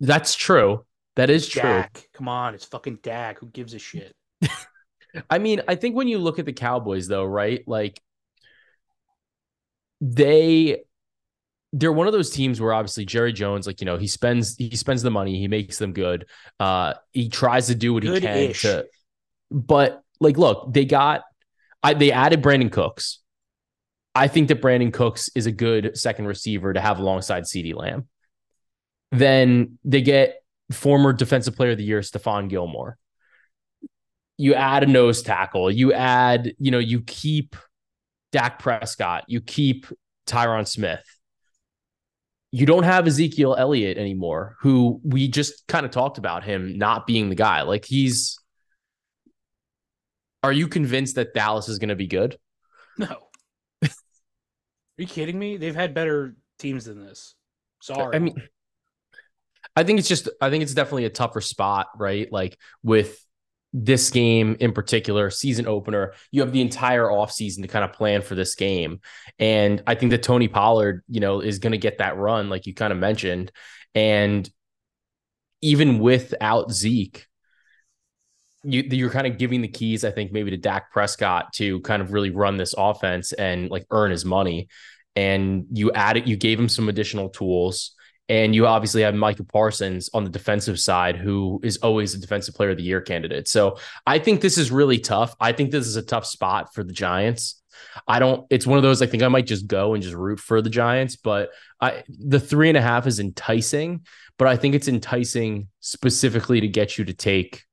That's 0.00 0.34
true. 0.34 0.84
That 1.16 1.30
is 1.30 1.48
Dak. 1.48 1.92
true. 1.92 2.02
Come 2.14 2.28
on, 2.28 2.54
it's 2.54 2.64
fucking 2.64 3.00
Dak. 3.02 3.40
Who 3.40 3.46
gives 3.48 3.74
a 3.74 3.78
shit? 3.78 4.14
I 5.30 5.38
mean, 5.38 5.62
I 5.68 5.74
think 5.74 5.94
when 5.94 6.08
you 6.08 6.18
look 6.18 6.38
at 6.38 6.46
the 6.46 6.52
Cowboys, 6.52 7.06
though, 7.06 7.24
right? 7.24 7.62
Like 7.66 8.00
they 10.00 10.84
they're 11.72 11.92
one 11.92 12.06
of 12.06 12.12
those 12.12 12.30
teams 12.30 12.60
where 12.60 12.72
obviously 12.72 13.04
Jerry 13.04 13.32
Jones, 13.32 13.66
like 13.66 13.80
you 13.80 13.84
know, 13.84 13.96
he 13.96 14.06
spends 14.06 14.56
he 14.56 14.74
spends 14.74 15.02
the 15.02 15.10
money, 15.10 15.38
he 15.38 15.48
makes 15.48 15.78
them 15.78 15.92
good. 15.92 16.26
Uh, 16.58 16.94
he 17.12 17.28
tries 17.28 17.66
to 17.66 17.74
do 17.74 17.92
what 17.92 18.02
he 18.02 18.20
can 18.20 18.52
to, 18.54 18.86
but 19.50 20.02
like, 20.20 20.38
look, 20.38 20.72
they 20.72 20.84
got, 20.84 21.22
I 21.82 21.94
they 21.94 22.12
added 22.12 22.42
Brandin 22.42 22.72
Cooks. 22.72 23.20
I 24.14 24.28
think 24.28 24.48
that 24.48 24.62
Brandin 24.62 24.92
Cooks 24.92 25.28
is 25.34 25.46
a 25.46 25.52
good 25.52 25.96
second 25.96 26.26
receiver 26.26 26.72
to 26.72 26.80
have 26.80 26.98
alongside 26.98 27.44
CeeDee 27.44 27.74
Lamb. 27.74 28.08
Then 29.12 29.78
they 29.84 30.02
get 30.02 30.42
former 30.72 31.12
Defensive 31.12 31.54
Player 31.54 31.72
of 31.72 31.78
the 31.78 31.84
Year 31.84 32.00
Stephon 32.00 32.48
Gilmore. 32.48 32.98
You 34.38 34.54
add 34.54 34.82
a 34.82 34.86
nose 34.86 35.22
tackle. 35.22 35.70
You 35.70 35.92
add, 35.92 36.52
you 36.58 36.70
know, 36.70 36.78
you 36.78 37.02
keep 37.02 37.56
Dak 38.32 38.58
Prescott. 38.58 39.24
You 39.28 39.40
keep 39.40 39.86
Tyron 40.26 40.66
Smith 40.66 41.04
you 42.50 42.66
don't 42.66 42.84
have 42.84 43.06
Ezekiel 43.06 43.56
Elliott 43.58 43.98
anymore, 43.98 44.56
who 44.60 45.00
we 45.04 45.28
just 45.28 45.66
kind 45.66 45.84
of 45.84 45.92
talked 45.92 46.18
about 46.18 46.44
him 46.44 46.78
not 46.78 47.06
being 47.06 47.28
the 47.28 47.34
guy. 47.34 47.62
Like 47.62 47.84
he's. 47.84 48.38
Are 50.42 50.52
you 50.52 50.68
convinced 50.68 51.16
that 51.16 51.34
Dallas 51.34 51.68
is 51.68 51.78
going 51.78 51.88
to 51.88 51.96
be 51.96 52.06
good? 52.06 52.38
No. 52.96 53.06
Are 53.82 53.88
you 54.96 55.06
kidding 55.06 55.38
me? 55.38 55.56
They've 55.56 55.74
had 55.74 55.94
better 55.94 56.36
teams 56.58 56.84
than 56.84 57.04
this. 57.04 57.34
Sorry. 57.82 58.16
I 58.16 58.18
mean, 58.18 58.40
I 59.76 59.84
think 59.84 59.98
it's 59.98 60.08
just. 60.08 60.28
I 60.40 60.48
think 60.48 60.62
it's 60.62 60.74
definitely 60.74 61.04
a 61.04 61.10
tougher 61.10 61.40
spot, 61.40 61.88
right? 61.96 62.32
Like 62.32 62.56
with 62.82 63.18
this 63.72 64.10
game 64.10 64.56
in 64.60 64.72
particular, 64.72 65.30
season 65.30 65.66
opener, 65.66 66.14
you 66.30 66.40
have 66.40 66.52
the 66.52 66.60
entire 66.60 67.04
offseason 67.04 67.62
to 67.62 67.68
kind 67.68 67.84
of 67.84 67.92
plan 67.92 68.22
for 68.22 68.34
this 68.34 68.54
game. 68.54 69.00
And 69.38 69.82
I 69.86 69.94
think 69.94 70.10
that 70.10 70.22
Tony 70.22 70.48
Pollard, 70.48 71.02
you 71.08 71.20
know, 71.20 71.40
is 71.40 71.58
going 71.58 71.72
to 71.72 71.78
get 71.78 71.98
that 71.98 72.16
run, 72.16 72.48
like 72.48 72.66
you 72.66 72.74
kind 72.74 72.92
of 72.92 72.98
mentioned. 72.98 73.52
And 73.94 74.48
even 75.60 75.98
without 75.98 76.72
Zeke, 76.72 77.26
you, 78.64 78.82
you're 78.90 79.10
kind 79.10 79.26
of 79.26 79.38
giving 79.38 79.60
the 79.60 79.68
keys, 79.68 80.04
I 80.04 80.10
think, 80.10 80.32
maybe 80.32 80.50
to 80.50 80.56
Dak 80.56 80.90
Prescott 80.90 81.52
to 81.54 81.80
kind 81.80 82.02
of 82.02 82.12
really 82.12 82.30
run 82.30 82.56
this 82.56 82.74
offense 82.76 83.32
and 83.32 83.70
like 83.70 83.86
earn 83.90 84.10
his 84.10 84.24
money. 84.24 84.68
And 85.14 85.66
you 85.72 85.92
added, 85.92 86.28
you 86.28 86.36
gave 86.36 86.58
him 86.58 86.68
some 86.68 86.88
additional 86.88 87.28
tools. 87.28 87.94
And 88.28 88.54
you 88.54 88.66
obviously 88.66 89.02
have 89.02 89.14
Micah 89.14 89.44
Parsons 89.44 90.10
on 90.12 90.22
the 90.22 90.30
defensive 90.30 90.78
side, 90.78 91.16
who 91.16 91.60
is 91.62 91.78
always 91.78 92.14
a 92.14 92.18
defensive 92.18 92.54
player 92.54 92.70
of 92.70 92.76
the 92.76 92.82
year 92.82 93.00
candidate. 93.00 93.48
So 93.48 93.78
I 94.06 94.18
think 94.18 94.42
this 94.42 94.58
is 94.58 94.70
really 94.70 94.98
tough. 94.98 95.34
I 95.40 95.52
think 95.52 95.70
this 95.70 95.86
is 95.86 95.96
a 95.96 96.02
tough 96.02 96.26
spot 96.26 96.74
for 96.74 96.84
the 96.84 96.92
Giants. 96.92 97.62
I 98.06 98.18
don't, 98.18 98.46
it's 98.50 98.66
one 98.66 98.76
of 98.76 98.82
those, 98.82 99.00
I 99.00 99.06
think 99.06 99.22
I 99.22 99.28
might 99.28 99.46
just 99.46 99.66
go 99.66 99.94
and 99.94 100.02
just 100.02 100.14
root 100.14 100.40
for 100.40 100.60
the 100.60 100.68
Giants, 100.68 101.16
but 101.16 101.50
I, 101.80 102.04
the 102.08 102.40
three 102.40 102.68
and 102.68 102.76
a 102.76 102.82
half 102.82 103.06
is 103.06 103.18
enticing, 103.18 104.04
but 104.36 104.46
I 104.46 104.56
think 104.56 104.74
it's 104.74 104.88
enticing 104.88 105.68
specifically 105.80 106.60
to 106.60 106.68
get 106.68 106.98
you 106.98 107.06
to 107.06 107.14
take 107.14 107.64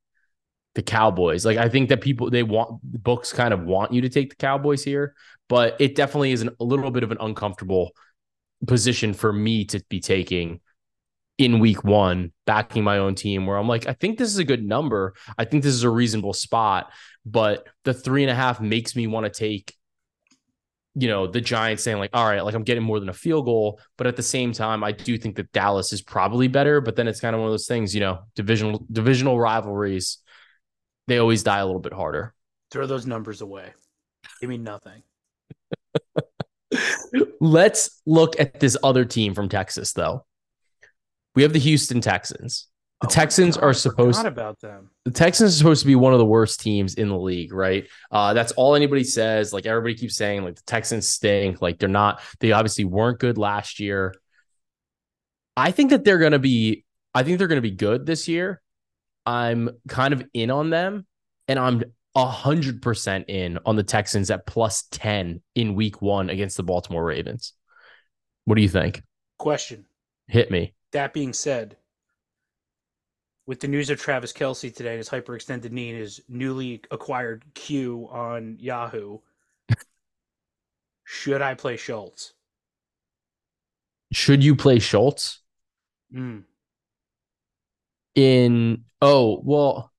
the 0.74 0.84
Cowboys. 0.84 1.46
Like 1.46 1.58
I 1.58 1.70
think 1.70 1.90
that 1.90 2.02
people, 2.02 2.30
they 2.30 2.44
want, 2.44 2.80
books 2.82 3.34
kind 3.34 3.54
of 3.54 3.66
want 3.66 3.94
you 3.94 4.02
to 4.02 4.10
take 4.10 4.30
the 4.30 4.36
Cowboys 4.36 4.84
here, 4.84 5.16
but 5.50 5.76
it 5.80 5.96
definitely 5.96 6.32
is 6.32 6.42
an, 6.44 6.52
a 6.60 6.64
little 6.64 6.92
bit 6.92 7.04
of 7.04 7.12
an 7.12 7.18
uncomfortable 7.20 7.92
position 8.66 9.14
for 9.14 9.32
me 9.32 9.66
to 9.66 9.84
be 9.90 10.00
taking 10.00 10.60
in 11.38 11.60
week 11.60 11.84
one, 11.84 12.32
backing 12.46 12.84
my 12.84 12.98
own 12.98 13.16
team, 13.16 13.46
where 13.46 13.58
I'm 13.58 13.68
like, 13.68 13.88
I 13.88 13.94
think 13.94 14.18
this 14.18 14.30
is 14.30 14.38
a 14.38 14.46
good 14.46 14.64
number. 14.64 15.14
I 15.38 15.46
think 15.46 15.64
this 15.64 15.74
is 15.74 15.84
a 15.84 15.90
reasonable 15.90 16.34
spot, 16.34 16.92
but 17.26 17.68
the 17.84 17.94
three 17.94 18.24
and 18.24 18.32
a 18.32 18.36
half 18.36 18.62
makes 18.62 18.96
me 18.96 19.08
want 19.08 19.26
to 19.26 19.30
take, 19.30 19.76
you 20.96 21.10
know, 21.10 21.28
the 21.28 21.42
Giants 21.42 21.84
saying, 21.84 21.98
like, 21.98 22.12
all 22.14 22.26
right, 22.26 22.44
like 22.44 22.56
I'm 22.56 22.64
getting 22.64 22.84
more 22.84 23.02
than 23.02 23.10
a 23.10 23.14
field 23.14 23.46
goal. 23.46 23.82
But 23.98 24.08
at 24.08 24.16
the 24.16 24.24
same 24.24 24.54
time, 24.54 24.82
I 24.82 24.94
do 24.94 25.18
think 25.18 25.36
that 25.36 25.52
Dallas 25.52 25.92
is 25.92 26.02
probably 26.02 26.48
better. 26.48 26.80
But 26.80 26.96
then 26.96 27.08
it's 27.10 27.20
kind 27.20 27.36
of 27.36 27.42
one 27.42 27.48
of 27.48 27.54
those 27.54 27.68
things, 27.68 27.94
you 27.94 28.00
know, 28.00 28.20
divisional 28.36 28.86
divisional 28.90 29.38
rivalries, 29.38 30.20
they 31.08 31.18
always 31.18 31.44
die 31.44 31.60
a 31.60 31.66
little 31.66 31.82
bit 31.82 31.94
harder. 31.94 32.34
Throw 32.72 32.88
those 32.88 33.06
numbers 33.06 33.42
away. 33.42 33.74
Give 34.40 34.50
me 34.50 34.58
nothing. 34.58 35.04
Let's 37.40 38.02
look 38.06 38.40
at 38.40 38.60
this 38.60 38.78
other 38.84 39.06
team 39.06 39.34
from 39.34 39.50
Texas, 39.50 39.94
though. 39.94 40.26
We 41.36 41.44
have 41.44 41.54
the 41.54 41.60
Houston 41.60 42.02
Texans. 42.02 42.68
The 43.02 43.08
Texans 43.08 43.58
Oh 43.58 43.62
God, 43.62 43.68
are 43.68 43.74
supposed 43.74 44.26
about 44.26 44.60
them. 44.62 44.90
the 45.04 45.12
Texans 45.12 45.54
are 45.54 45.58
supposed 45.58 45.82
to 45.82 45.88
be 45.88 45.96
one 45.96 46.14
of 46.14 46.20
the 46.20 46.26
worst 46.26 46.62
teams 46.62 46.96
in 46.96 47.10
the 47.10 47.18
league, 47.18 47.52
right? 47.54 47.88
Uh, 48.10 48.34
that's 48.34 48.54
all 48.54 48.74
anybody 48.74 49.04
says. 49.04 49.52
Like 49.52 49.66
everybody 49.66 49.96
keeps 49.96 50.16
saying, 50.16 50.44
like 50.46 50.56
the 50.56 50.64
Texans 50.66 51.08
stink. 51.08 51.62
Like 51.62 51.78
they're 51.78 51.90
not. 51.90 52.22
They 52.40 52.54
obviously 52.54 52.86
weren't 52.86 53.20
good 53.20 53.38
last 53.38 53.80
year. 53.82 54.16
I 55.58 55.72
think 55.72 55.90
that 55.92 56.04
they're 56.06 56.18
going 56.20 56.32
to 56.32 56.40
be. 56.40 56.86
I 57.14 57.24
think 57.24 57.38
they're 57.38 57.48
going 57.50 57.58
to 57.62 57.70
be 57.70 57.76
good 57.76 58.06
this 58.06 58.28
year. 58.28 58.62
I'm 59.26 59.70
kind 59.88 60.14
of 60.14 60.24
in 60.34 60.50
on 60.50 60.70
them, 60.70 61.06
and 61.48 61.60
I'm 61.60 61.84
hundred 62.16 62.82
percent 62.82 63.26
in 63.30 63.60
on 63.66 63.76
the 63.76 63.84
Texans 63.84 64.32
at 64.32 64.46
plus 64.46 64.84
ten 64.92 65.42
in 65.56 65.76
Week 65.76 66.02
One 66.02 66.30
against 66.30 66.58
the 66.58 66.64
Baltimore 66.64 67.04
Ravens. 67.04 67.54
What 68.46 68.56
do 68.56 68.62
you 68.62 68.70
think? 68.70 69.04
Question. 69.38 69.86
Hit 70.28 70.50
me. 70.50 70.74
That 70.92 71.14
being 71.14 71.34
said, 71.34 71.78
with 73.46 73.60
the 73.60 73.68
news 73.68 73.90
of 73.90 74.00
Travis 74.00 74.32
Kelce 74.34 74.74
today 74.74 74.92
and 74.92 74.98
his 74.98 75.10
hyperextended 75.10 75.72
knee 75.72 75.90
and 75.90 76.00
his 76.00 76.22
newly 76.30 76.82
acquired 76.90 77.44
Q 77.54 78.08
on 78.12 78.58
Yahoo, 78.60 79.20
should 81.04 81.42
I 81.42 81.54
play 81.54 81.76
Schultz? 81.78 82.34
Should 84.14 84.44
you 84.44 84.56
play 84.56 84.80
Schultz 84.80 85.42
Mm. 86.14 86.44
in? 88.16 88.86
Oh 89.02 89.42
well. 89.44 89.92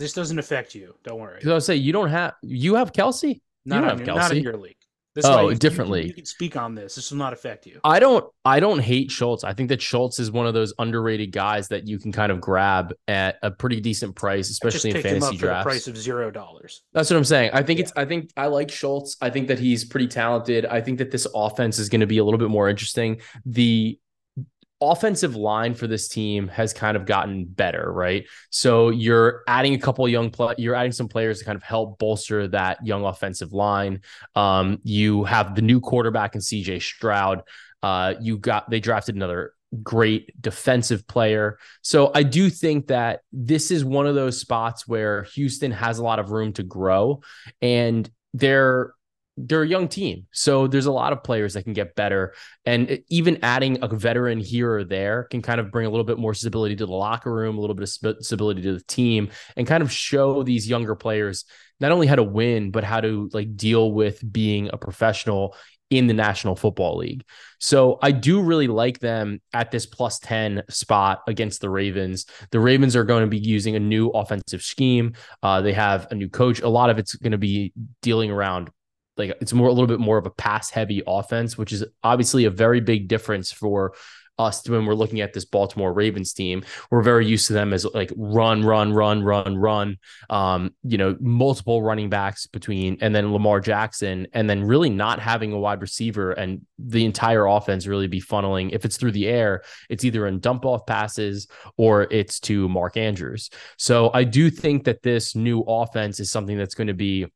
This 0.00 0.12
doesn't 0.14 0.38
affect 0.38 0.74
you. 0.74 0.94
Don't 1.04 1.20
worry. 1.20 1.36
Because 1.38 1.62
I 1.62 1.64
say 1.64 1.76
you 1.76 1.92
don't 1.92 2.08
have 2.10 2.32
you 2.42 2.74
have 2.74 2.92
Kelce. 2.92 3.40
Not, 3.66 3.82
don't 3.82 3.84
on 3.84 3.90
have 3.98 4.06
your, 4.06 4.16
not 4.16 4.32
in 4.32 4.38
Kelce. 4.38 4.42
your 4.42 4.56
league. 4.56 4.74
This 5.14 5.24
Oh, 5.26 5.46
way 5.48 5.52
you- 5.52 5.58
different 5.58 5.88
you, 5.88 5.94
can- 5.94 6.02
league. 6.02 6.06
You 6.08 6.14
can 6.14 6.24
speak 6.24 6.56
on 6.56 6.74
this. 6.76 6.94
This 6.94 7.10
will 7.10 7.18
not 7.18 7.32
affect 7.32 7.66
you. 7.66 7.80
I 7.84 7.98
don't 7.98 8.24
I 8.44 8.60
don't 8.60 8.78
hate 8.78 9.10
Schultz. 9.10 9.42
I 9.44 9.52
think 9.52 9.68
that 9.68 9.82
Schultz 9.82 10.18
is 10.20 10.30
one 10.30 10.46
of 10.46 10.54
those 10.54 10.72
underrated 10.78 11.32
guys 11.32 11.68
that 11.68 11.86
you 11.86 11.98
can 11.98 12.12
kind 12.12 12.30
of 12.32 12.40
grab 12.40 12.94
at 13.08 13.36
a 13.42 13.50
pretty 13.50 13.80
decent 13.80 14.14
price, 14.16 14.48
especially 14.50 14.90
in 14.90 14.94
picked 14.96 15.06
him 15.06 15.16
up 15.16 15.22
fantasy 15.24 15.36
drafts. 15.38 15.64
price 15.64 15.86
of 15.88 15.96
zero 15.98 16.30
dollars. 16.30 16.82
That's 16.94 17.10
what 17.10 17.16
I'm 17.16 17.24
saying. 17.24 17.50
I 17.52 17.62
think 17.62 17.80
it's 17.80 17.92
I 17.96 18.04
think 18.06 18.30
I 18.36 18.46
like 18.46 18.70
Schultz. 18.70 19.16
I 19.20 19.28
think 19.30 19.48
that 19.48 19.58
he's 19.58 19.84
pretty 19.84 20.06
talented. 20.08 20.64
I 20.64 20.80
think 20.80 20.98
that 20.98 21.10
this 21.10 21.26
offense 21.34 21.78
is 21.78 21.88
going 21.90 22.00
to 22.02 22.06
be 22.06 22.18
a 22.18 22.24
little 22.24 22.38
bit 22.38 22.48
more 22.48 22.68
interesting. 22.70 23.20
The 23.44 23.98
offensive 24.80 25.36
line 25.36 25.74
for 25.74 25.86
this 25.86 26.08
team 26.08 26.48
has 26.48 26.72
kind 26.72 26.96
of 26.96 27.04
gotten 27.04 27.44
better, 27.44 27.92
right? 27.92 28.26
So 28.50 28.88
you're 28.88 29.42
adding 29.46 29.74
a 29.74 29.78
couple 29.78 30.08
young 30.08 30.30
play, 30.30 30.54
you're 30.58 30.74
adding 30.74 30.92
some 30.92 31.08
players 31.08 31.38
to 31.40 31.44
kind 31.44 31.56
of 31.56 31.62
help 31.62 31.98
bolster 31.98 32.48
that 32.48 32.84
young 32.84 33.04
offensive 33.04 33.52
line. 33.52 34.00
Um, 34.34 34.80
you 34.82 35.24
have 35.24 35.54
the 35.54 35.62
new 35.62 35.80
quarterback 35.80 36.34
in 36.34 36.40
CJ 36.40 36.82
Stroud. 36.82 37.42
Uh, 37.82 38.14
you 38.20 38.38
got 38.38 38.70
they 38.70 38.80
drafted 38.80 39.16
another 39.16 39.54
great 39.82 40.40
defensive 40.40 41.06
player. 41.06 41.58
So 41.82 42.10
I 42.14 42.22
do 42.22 42.50
think 42.50 42.88
that 42.88 43.20
this 43.32 43.70
is 43.70 43.84
one 43.84 44.06
of 44.06 44.14
those 44.14 44.38
spots 44.38 44.88
where 44.88 45.24
Houston 45.34 45.70
has 45.70 45.98
a 45.98 46.02
lot 46.02 46.18
of 46.18 46.30
room 46.30 46.52
to 46.54 46.62
grow 46.62 47.22
and 47.62 48.10
they're 48.34 48.94
they're 49.46 49.62
a 49.62 49.68
young 49.68 49.88
team. 49.88 50.26
So 50.32 50.66
there's 50.66 50.86
a 50.86 50.92
lot 50.92 51.12
of 51.12 51.22
players 51.22 51.54
that 51.54 51.64
can 51.64 51.72
get 51.72 51.94
better 51.94 52.34
and 52.64 53.02
even 53.08 53.38
adding 53.42 53.78
a 53.82 53.88
veteran 53.88 54.38
here 54.38 54.74
or 54.74 54.84
there 54.84 55.24
can 55.30 55.42
kind 55.42 55.60
of 55.60 55.70
bring 55.70 55.86
a 55.86 55.90
little 55.90 56.04
bit 56.04 56.18
more 56.18 56.34
stability 56.34 56.76
to 56.76 56.86
the 56.86 56.92
locker 56.92 57.32
room, 57.32 57.58
a 57.58 57.60
little 57.60 57.74
bit 57.74 57.82
of 57.82 58.24
stability 58.24 58.62
to 58.62 58.74
the 58.74 58.84
team 58.84 59.30
and 59.56 59.66
kind 59.66 59.82
of 59.82 59.92
show 59.92 60.42
these 60.42 60.68
younger 60.68 60.94
players 60.94 61.44
not 61.80 61.92
only 61.92 62.06
how 62.06 62.16
to 62.16 62.22
win 62.22 62.70
but 62.70 62.84
how 62.84 63.00
to 63.00 63.30
like 63.32 63.56
deal 63.56 63.92
with 63.92 64.20
being 64.32 64.70
a 64.72 64.76
professional 64.76 65.54
in 65.90 66.06
the 66.06 66.14
National 66.14 66.54
Football 66.54 66.98
League. 66.98 67.24
So 67.58 67.98
I 68.00 68.12
do 68.12 68.40
really 68.40 68.68
like 68.68 69.00
them 69.00 69.40
at 69.52 69.70
this 69.70 69.86
plus 69.86 70.18
10 70.20 70.62
spot 70.70 71.22
against 71.26 71.60
the 71.60 71.68
Ravens. 71.68 72.26
The 72.52 72.60
Ravens 72.60 72.94
are 72.94 73.04
going 73.04 73.22
to 73.22 73.26
be 73.26 73.38
using 73.38 73.74
a 73.74 73.80
new 73.80 74.08
offensive 74.08 74.62
scheme. 74.62 75.14
Uh, 75.42 75.60
they 75.60 75.72
have 75.72 76.06
a 76.10 76.14
new 76.14 76.28
coach. 76.28 76.60
A 76.60 76.68
lot 76.68 76.90
of 76.90 76.98
it's 76.98 77.14
going 77.16 77.32
to 77.32 77.38
be 77.38 77.72
dealing 78.02 78.30
around 78.30 78.70
like 79.20 79.36
it's 79.40 79.52
more 79.52 79.68
a 79.68 79.72
little 79.72 79.86
bit 79.86 80.00
more 80.00 80.18
of 80.18 80.26
a 80.26 80.30
pass 80.30 80.70
heavy 80.70 81.02
offense, 81.06 81.56
which 81.56 81.72
is 81.72 81.84
obviously 82.02 82.44
a 82.44 82.50
very 82.50 82.80
big 82.80 83.08
difference 83.08 83.52
for 83.52 83.94
us 84.40 84.66
when 84.68 84.86
we're 84.86 84.94
looking 84.94 85.20
at 85.20 85.32
this 85.32 85.44
Baltimore 85.44 85.92
Ravens 85.92 86.32
team. 86.32 86.64
We're 86.90 87.02
very 87.02 87.26
used 87.26 87.46
to 87.48 87.52
them 87.52 87.72
as 87.72 87.84
like 87.84 88.12
run, 88.16 88.64
run, 88.64 88.92
run, 88.92 89.22
run, 89.22 89.56
run. 89.56 89.98
Um, 90.28 90.74
you 90.82 90.98
know, 90.98 91.16
multiple 91.20 91.82
running 91.82 92.08
backs 92.08 92.46
between 92.46 92.98
and 93.00 93.14
then 93.14 93.32
Lamar 93.32 93.60
Jackson, 93.60 94.26
and 94.32 94.48
then 94.48 94.64
really 94.64 94.90
not 94.90 95.20
having 95.20 95.52
a 95.52 95.58
wide 95.58 95.82
receiver 95.82 96.32
and 96.32 96.62
the 96.78 97.04
entire 97.04 97.46
offense 97.46 97.86
really 97.86 98.06
be 98.06 98.20
funneling. 98.20 98.70
If 98.72 98.84
it's 98.84 98.96
through 98.96 99.12
the 99.12 99.28
air, 99.28 99.62
it's 99.88 100.04
either 100.04 100.26
in 100.26 100.40
dump 100.40 100.64
off 100.64 100.86
passes 100.86 101.46
or 101.76 102.02
it's 102.10 102.40
to 102.40 102.68
Mark 102.68 102.96
Andrews. 102.96 103.50
So 103.76 104.10
I 104.14 104.24
do 104.24 104.50
think 104.50 104.84
that 104.84 105.02
this 105.02 105.36
new 105.36 105.60
offense 105.60 106.18
is 106.20 106.30
something 106.30 106.56
that's 106.56 106.74
going 106.74 106.88
to 106.88 106.94
be 106.94 107.26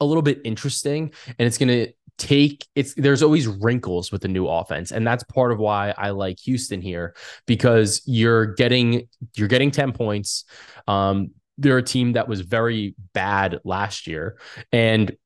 a 0.00 0.04
little 0.04 0.22
bit 0.22 0.40
interesting 0.44 1.12
and 1.38 1.46
it's 1.46 1.58
going 1.58 1.68
to 1.68 1.92
take 2.18 2.66
it's 2.74 2.92
there's 2.94 3.22
always 3.22 3.46
wrinkles 3.46 4.12
with 4.12 4.20
the 4.20 4.28
new 4.28 4.46
offense 4.46 4.92
and 4.92 5.06
that's 5.06 5.24
part 5.24 5.52
of 5.52 5.58
why 5.58 5.94
I 5.96 6.10
like 6.10 6.38
Houston 6.40 6.82
here 6.82 7.14
because 7.46 8.02
you're 8.04 8.46
getting 8.54 9.08
you're 9.36 9.48
getting 9.48 9.70
10 9.70 9.92
points. 9.92 10.44
Um 10.86 11.30
they're 11.56 11.78
a 11.78 11.82
team 11.82 12.12
that 12.12 12.28
was 12.28 12.40
very 12.40 12.94
bad 13.14 13.60
last 13.64 14.06
year 14.06 14.38
and 14.72 15.16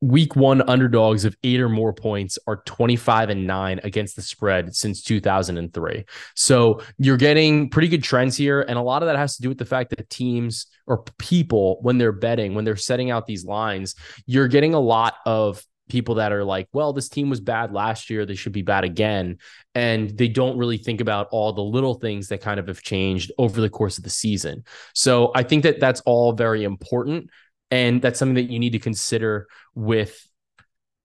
week 0.00 0.36
1 0.36 0.68
underdogs 0.68 1.24
of 1.24 1.36
8 1.42 1.60
or 1.60 1.68
more 1.68 1.92
points 1.92 2.38
are 2.46 2.62
25 2.64 3.30
and 3.30 3.46
9 3.46 3.80
against 3.82 4.14
the 4.16 4.22
spread 4.22 4.74
since 4.74 5.02
2003 5.02 6.04
so 6.36 6.80
you're 6.98 7.16
getting 7.16 7.68
pretty 7.68 7.88
good 7.88 8.02
trends 8.02 8.36
here 8.36 8.60
and 8.60 8.78
a 8.78 8.82
lot 8.82 9.02
of 9.02 9.08
that 9.08 9.16
has 9.16 9.36
to 9.36 9.42
do 9.42 9.48
with 9.48 9.58
the 9.58 9.64
fact 9.64 9.90
that 9.90 10.08
teams 10.08 10.66
or 10.86 11.02
people 11.18 11.78
when 11.82 11.98
they're 11.98 12.12
betting 12.12 12.54
when 12.54 12.64
they're 12.64 12.76
setting 12.76 13.10
out 13.10 13.26
these 13.26 13.44
lines 13.44 13.96
you're 14.26 14.48
getting 14.48 14.74
a 14.74 14.80
lot 14.80 15.14
of 15.26 15.64
people 15.88 16.16
that 16.16 16.32
are 16.32 16.44
like, 16.44 16.68
well, 16.72 16.92
this 16.92 17.08
team 17.08 17.30
was 17.30 17.40
bad 17.40 17.72
last 17.72 18.10
year. 18.10 18.24
They 18.24 18.34
should 18.34 18.52
be 18.52 18.62
bad 18.62 18.84
again. 18.84 19.38
And 19.74 20.16
they 20.16 20.28
don't 20.28 20.58
really 20.58 20.78
think 20.78 21.00
about 21.00 21.28
all 21.30 21.52
the 21.52 21.62
little 21.62 21.94
things 21.94 22.28
that 22.28 22.40
kind 22.40 22.60
of 22.60 22.68
have 22.68 22.82
changed 22.82 23.32
over 23.38 23.60
the 23.60 23.70
course 23.70 23.98
of 23.98 24.04
the 24.04 24.10
season. 24.10 24.64
So 24.94 25.32
I 25.34 25.42
think 25.42 25.62
that 25.64 25.80
that's 25.80 26.00
all 26.02 26.32
very 26.32 26.64
important. 26.64 27.30
And 27.70 28.00
that's 28.00 28.18
something 28.18 28.36
that 28.36 28.50
you 28.50 28.58
need 28.58 28.70
to 28.70 28.78
consider 28.78 29.46
with 29.74 30.26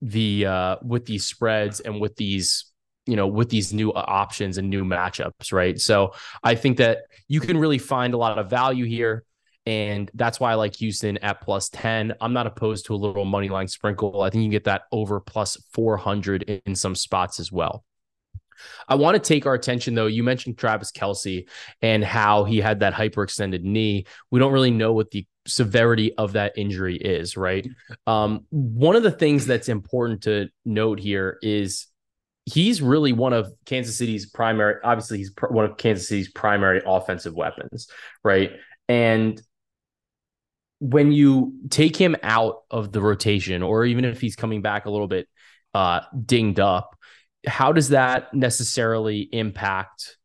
the 0.02 0.44
uh 0.44 0.76
with 0.82 1.06
these 1.06 1.24
spreads 1.24 1.80
and 1.80 1.98
with 1.98 2.14
these 2.16 2.66
you 3.06 3.16
know 3.16 3.26
with 3.26 3.48
these 3.48 3.72
new 3.72 3.90
options 3.92 4.58
and 4.58 4.68
new 4.68 4.84
matchups 4.84 5.50
right 5.50 5.80
so 5.80 6.12
i 6.42 6.54
think 6.54 6.76
that 6.76 7.04
you 7.26 7.40
can 7.40 7.56
really 7.56 7.78
find 7.78 8.12
a 8.12 8.16
lot 8.18 8.38
of 8.38 8.50
value 8.50 8.84
here 8.84 9.24
and 9.66 10.10
that's 10.14 10.38
why 10.38 10.52
I 10.52 10.54
like 10.56 10.76
Houston 10.76 11.16
at 11.18 11.40
plus 11.40 11.70
10. 11.70 12.14
I'm 12.20 12.32
not 12.32 12.46
opposed 12.46 12.86
to 12.86 12.94
a 12.94 12.96
little 12.96 13.24
money 13.24 13.48
line 13.48 13.68
sprinkle. 13.68 14.20
I 14.20 14.28
think 14.28 14.42
you 14.42 14.46
can 14.48 14.50
get 14.50 14.64
that 14.64 14.82
over 14.92 15.20
plus 15.20 15.56
400 15.72 16.62
in 16.66 16.74
some 16.74 16.94
spots 16.94 17.40
as 17.40 17.50
well. 17.50 17.84
I 18.86 18.94
want 18.96 19.14
to 19.14 19.20
take 19.20 19.46
our 19.46 19.54
attention 19.54 19.94
though. 19.94 20.06
You 20.06 20.22
mentioned 20.22 20.58
Travis 20.58 20.92
Kelce 20.92 21.48
and 21.80 22.04
how 22.04 22.44
he 22.44 22.58
had 22.58 22.80
that 22.80 22.92
hyperextended 22.92 23.62
knee. 23.62 24.04
We 24.30 24.38
don't 24.38 24.52
really 24.52 24.70
know 24.70 24.92
what 24.92 25.10
the 25.10 25.26
severity 25.46 26.14
of 26.16 26.32
that 26.32 26.52
injury 26.56 26.96
is, 26.96 27.36
right? 27.36 27.68
Um, 28.06 28.46
one 28.50 28.96
of 28.96 29.02
the 29.02 29.10
things 29.10 29.46
that's 29.46 29.68
important 29.68 30.22
to 30.22 30.48
note 30.64 30.98
here 30.98 31.38
is 31.42 31.86
he's 32.46 32.82
really 32.82 33.12
one 33.12 33.32
of 33.32 33.52
Kansas 33.64 33.96
City's 33.96 34.26
primary, 34.26 34.76
obviously, 34.82 35.18
he's 35.18 35.30
pr- 35.30 35.48
one 35.48 35.64
of 35.64 35.76
Kansas 35.76 36.08
City's 36.08 36.30
primary 36.30 36.82
offensive 36.86 37.34
weapons, 37.34 37.88
right? 38.22 38.52
And 38.88 39.40
when 40.80 41.12
you 41.12 41.54
take 41.70 41.96
him 41.96 42.16
out 42.22 42.62
of 42.70 42.92
the 42.92 43.00
rotation, 43.00 43.62
or 43.62 43.84
even 43.84 44.04
if 44.04 44.20
he's 44.20 44.36
coming 44.36 44.60
back 44.60 44.86
a 44.86 44.90
little 44.90 45.08
bit 45.08 45.28
uh, 45.72 46.00
dinged 46.24 46.60
up, 46.60 46.96
how 47.46 47.72
does 47.72 47.90
that 47.90 48.32
necessarily 48.34 49.20
impact 49.20 50.16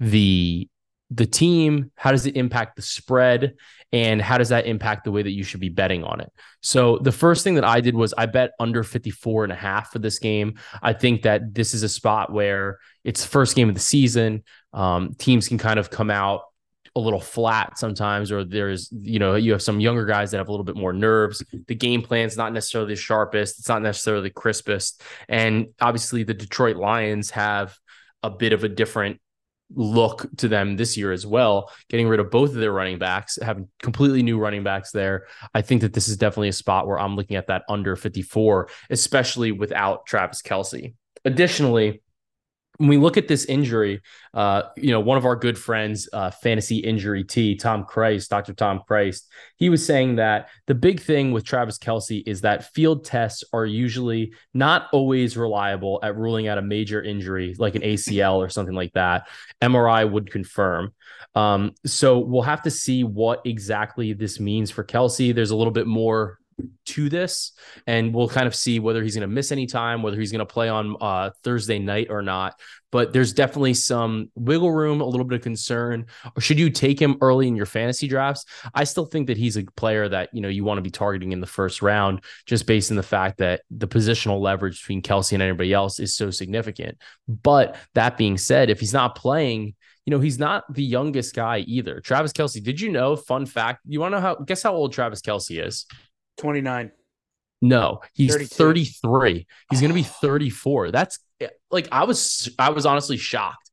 the 0.00 0.68
the 1.14 1.26
team? 1.26 1.90
How 1.96 2.10
does 2.10 2.26
it 2.26 2.36
impact 2.36 2.76
the 2.76 2.82
spread? 2.82 3.54
And 3.92 4.20
how 4.20 4.38
does 4.38 4.48
that 4.48 4.66
impact 4.66 5.04
the 5.04 5.12
way 5.12 5.22
that 5.22 5.30
you 5.30 5.44
should 5.44 5.60
be 5.60 5.68
betting 5.68 6.02
on 6.02 6.20
it? 6.20 6.32
So 6.62 6.98
the 6.98 7.12
first 7.12 7.44
thing 7.44 7.54
that 7.54 7.64
I 7.64 7.80
did 7.80 7.94
was 7.94 8.12
I 8.18 8.26
bet 8.26 8.50
under 8.58 8.82
54 8.82 9.44
and 9.44 9.52
a 9.52 9.56
half 9.56 9.92
for 9.92 10.00
this 10.00 10.18
game. 10.18 10.58
I 10.82 10.92
think 10.92 11.22
that 11.22 11.54
this 11.54 11.74
is 11.74 11.84
a 11.84 11.88
spot 11.88 12.32
where 12.32 12.80
it's 13.04 13.22
the 13.22 13.28
first 13.28 13.54
game 13.54 13.68
of 13.68 13.74
the 13.74 13.80
season. 13.80 14.42
Um, 14.72 15.14
teams 15.14 15.46
can 15.46 15.58
kind 15.58 15.78
of 15.78 15.90
come 15.90 16.10
out 16.10 16.42
a 16.96 17.00
little 17.00 17.20
flat 17.20 17.78
sometimes, 17.78 18.32
or 18.32 18.44
there's, 18.44 18.88
you 18.92 19.18
know, 19.18 19.34
you 19.34 19.52
have 19.52 19.62
some 19.62 19.80
younger 19.80 20.06
guys 20.06 20.30
that 20.30 20.38
have 20.38 20.48
a 20.48 20.50
little 20.50 20.64
bit 20.64 20.76
more 20.76 20.92
nerves. 20.92 21.44
The 21.66 21.74
game 21.74 22.02
plan's 22.02 22.36
not 22.36 22.52
necessarily 22.52 22.94
the 22.94 23.00
sharpest, 23.00 23.58
it's 23.58 23.68
not 23.68 23.82
necessarily 23.82 24.24
the 24.24 24.34
crispest. 24.34 25.02
And 25.28 25.68
obviously, 25.80 26.24
the 26.24 26.34
Detroit 26.34 26.76
Lions 26.76 27.30
have 27.30 27.76
a 28.22 28.30
bit 28.30 28.52
of 28.52 28.64
a 28.64 28.68
different 28.68 29.20
look 29.70 30.26
to 30.36 30.48
them 30.48 30.76
this 30.76 30.96
year 30.96 31.12
as 31.12 31.26
well, 31.26 31.70
getting 31.88 32.08
rid 32.08 32.20
of 32.20 32.30
both 32.30 32.50
of 32.50 32.56
their 32.56 32.72
running 32.72 32.98
backs, 32.98 33.38
having 33.40 33.68
completely 33.82 34.22
new 34.22 34.38
running 34.38 34.62
backs 34.62 34.92
there. 34.92 35.26
I 35.54 35.62
think 35.62 35.80
that 35.80 35.92
this 35.92 36.08
is 36.08 36.16
definitely 36.16 36.48
a 36.48 36.52
spot 36.52 36.86
where 36.86 36.98
I'm 36.98 37.16
looking 37.16 37.36
at 37.36 37.48
that 37.48 37.64
under 37.68 37.96
54, 37.96 38.68
especially 38.90 39.52
without 39.52 40.06
Travis 40.06 40.42
Kelce. 40.42 40.94
Additionally, 41.24 42.02
when 42.78 42.88
we 42.88 42.96
look 42.96 43.16
at 43.16 43.28
this 43.28 43.44
injury, 43.44 44.00
uh, 44.32 44.62
you 44.76 44.90
know, 44.90 45.00
one 45.00 45.16
of 45.16 45.24
our 45.24 45.36
good 45.36 45.56
friends, 45.56 46.08
uh, 46.12 46.30
fantasy 46.30 46.78
injury 46.78 47.22
T, 47.22 47.54
Tom 47.54 47.84
Christ, 47.84 48.30
Dr. 48.30 48.52
Tom 48.52 48.82
Christ, 48.86 49.30
he 49.56 49.68
was 49.68 49.84
saying 49.84 50.16
that 50.16 50.48
the 50.66 50.74
big 50.74 51.00
thing 51.00 51.30
with 51.32 51.44
Travis 51.44 51.78
Kelce 51.78 52.22
is 52.26 52.40
that 52.40 52.72
field 52.74 53.04
tests 53.04 53.44
are 53.52 53.64
usually 53.64 54.32
not 54.54 54.88
always 54.92 55.36
reliable 55.36 56.00
at 56.02 56.16
ruling 56.16 56.48
out 56.48 56.58
a 56.58 56.62
major 56.62 57.00
injury 57.00 57.54
like 57.58 57.76
an 57.76 57.82
ACL 57.82 58.36
or 58.36 58.48
something 58.48 58.74
like 58.74 58.92
that. 58.94 59.28
MRI 59.62 60.10
would 60.10 60.30
confirm. 60.30 60.92
Um, 61.36 61.74
so 61.86 62.18
we'll 62.18 62.42
have 62.42 62.62
to 62.62 62.70
see 62.70 63.04
what 63.04 63.42
exactly 63.44 64.12
this 64.12 64.40
means 64.40 64.70
for 64.70 64.84
Kelce. 64.84 65.34
There's 65.34 65.50
a 65.50 65.56
little 65.56 65.72
bit 65.72 65.86
more 65.86 66.38
to 66.84 67.08
this 67.08 67.52
and 67.86 68.14
we'll 68.14 68.28
kind 68.28 68.46
of 68.46 68.54
see 68.54 68.78
whether 68.78 69.02
he's 69.02 69.14
going 69.14 69.28
to 69.28 69.34
miss 69.34 69.52
any 69.52 69.66
time 69.66 70.02
whether 70.02 70.18
he's 70.18 70.32
going 70.32 70.40
to 70.40 70.46
play 70.46 70.68
on 70.68 70.96
uh, 71.00 71.30
thursday 71.42 71.78
night 71.78 72.08
or 72.10 72.22
not 72.22 72.58
but 72.92 73.12
there's 73.12 73.32
definitely 73.32 73.74
some 73.74 74.30
wiggle 74.34 74.70
room 74.70 75.00
a 75.00 75.04
little 75.04 75.26
bit 75.26 75.36
of 75.36 75.42
concern 75.42 76.06
or 76.36 76.40
should 76.40 76.58
you 76.58 76.70
take 76.70 77.00
him 77.00 77.16
early 77.20 77.48
in 77.48 77.56
your 77.56 77.66
fantasy 77.66 78.06
drafts 78.06 78.44
i 78.74 78.84
still 78.84 79.06
think 79.06 79.26
that 79.26 79.36
he's 79.36 79.56
a 79.56 79.64
player 79.76 80.08
that 80.08 80.28
you 80.32 80.40
know 80.40 80.48
you 80.48 80.64
want 80.64 80.78
to 80.78 80.82
be 80.82 80.90
targeting 80.90 81.32
in 81.32 81.40
the 81.40 81.46
first 81.46 81.82
round 81.82 82.22
just 82.46 82.66
based 82.66 82.90
on 82.90 82.96
the 82.96 83.02
fact 83.02 83.38
that 83.38 83.62
the 83.70 83.88
positional 83.88 84.40
leverage 84.40 84.80
between 84.80 85.02
Kelce 85.02 85.32
and 85.32 85.42
anybody 85.42 85.72
else 85.72 85.98
is 85.98 86.14
so 86.14 86.30
significant 86.30 86.98
but 87.28 87.76
that 87.94 88.16
being 88.16 88.38
said 88.38 88.70
if 88.70 88.80
he's 88.80 88.92
not 88.92 89.16
playing 89.16 89.74
you 90.06 90.10
know, 90.10 90.20
he's 90.20 90.38
not 90.38 90.64
the 90.72 90.84
youngest 90.84 91.34
guy 91.34 91.58
either. 91.60 92.00
Travis 92.00 92.32
Kelce, 92.32 92.62
did 92.62 92.80
you 92.80 92.90
know? 92.90 93.16
Fun 93.16 93.46
fact. 93.46 93.80
You 93.86 94.00
want 94.00 94.12
to 94.12 94.16
know 94.16 94.22
how 94.22 94.34
guess 94.36 94.62
how 94.62 94.74
old 94.74 94.92
Travis 94.92 95.22
Kelce 95.22 95.64
is? 95.66 95.86
29. 96.38 96.92
No, 97.62 98.00
he's 98.12 98.32
32. 98.32 98.54
33. 98.54 99.46
He's 99.70 99.80
going 99.80 99.90
to 99.90 99.94
be 99.94 100.02
34. 100.20 100.90
That's 100.90 101.18
eh, 101.40 101.48
like 101.70 101.88
I 101.90 102.04
was 102.04 102.50
I 102.58 102.70
was 102.70 102.86
honestly 102.86 103.16
shocked. 103.16 103.70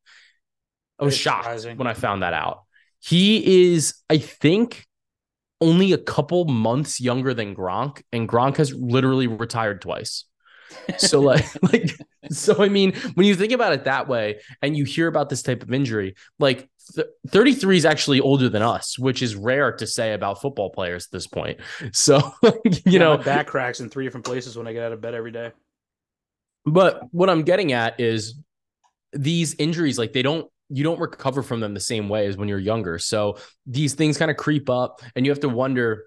I 1.00 1.06
was 1.06 1.18
shocked 1.18 1.44
surprising. 1.44 1.78
when 1.78 1.88
I 1.88 1.94
found 1.94 2.24
that 2.24 2.34
out. 2.34 2.64
He 3.00 3.72
is 3.72 3.96
I 4.10 4.18
think 4.18 4.86
only 5.60 5.92
a 5.94 5.98
couple 5.98 6.46
months 6.46 7.02
younger 7.02 7.34
than 7.34 7.56
Gronk 7.56 8.02
and 8.12 8.28
Gronk 8.28 8.58
has 8.58 8.74
literally 8.74 9.28
retired 9.28 9.82
twice. 9.82 10.26
So 10.98 11.20
like 11.22 11.46
like 11.74 11.92
so 12.32 12.64
I 12.64 12.70
mean 12.70 12.94
when 13.16 13.26
you 13.26 13.36
think 13.36 13.52
about 13.52 13.74
it 13.74 13.86
that 13.86 14.08
way 14.08 14.40
and 14.62 14.78
you 14.78 14.86
hear 14.86 15.08
about 15.08 15.30
this 15.30 15.42
type 15.42 15.64
of 15.64 15.74
injury 15.74 16.16
like 16.40 16.70
th- 16.96 17.08
33 17.30 17.78
is 17.78 17.86
actually 17.86 18.20
older 18.20 18.50
than 18.50 18.62
us 18.62 18.98
which 18.98 19.22
is 19.22 19.36
rare 19.36 19.72
to 19.72 19.88
say 19.88 20.14
about 20.14 20.42
football 20.42 20.70
players 20.70 21.06
at 21.06 21.12
this 21.12 21.28
point. 21.28 21.60
So 21.94 22.22
you 22.44 22.82
yeah, 22.86 23.00
know 23.00 23.18
back 23.18 23.48
cracks 23.48 23.80
in 23.80 23.90
three 23.90 24.06
different 24.06 24.26
places 24.26 24.58
when 24.58 24.68
I 24.68 24.74
get 24.74 24.84
out 24.84 24.92
of 24.92 25.02
bed 25.02 25.14
every 25.14 25.32
day. 25.32 25.52
But 26.66 27.02
what 27.12 27.30
I'm 27.30 27.44
getting 27.44 27.74
at 27.74 28.00
is 28.00 28.40
these 29.14 29.56
injuries 29.56 29.98
like 29.98 30.14
they 30.14 30.22
don't 30.22 30.50
you 30.70 30.84
don't 30.84 31.00
recover 31.00 31.44
from 31.44 31.60
them 31.60 31.74
the 31.74 31.80
same 31.80 32.08
way 32.08 32.28
as 32.28 32.38
when 32.38 32.48
you're 32.48 32.60
younger. 32.60 32.98
So 32.98 33.38
these 33.66 33.94
things 33.94 34.18
kind 34.18 34.32
of 34.32 34.38
creep 34.38 34.70
up 34.70 35.02
and 35.16 35.26
you 35.26 35.32
have 35.32 35.42
to 35.42 35.50
wonder 35.50 36.06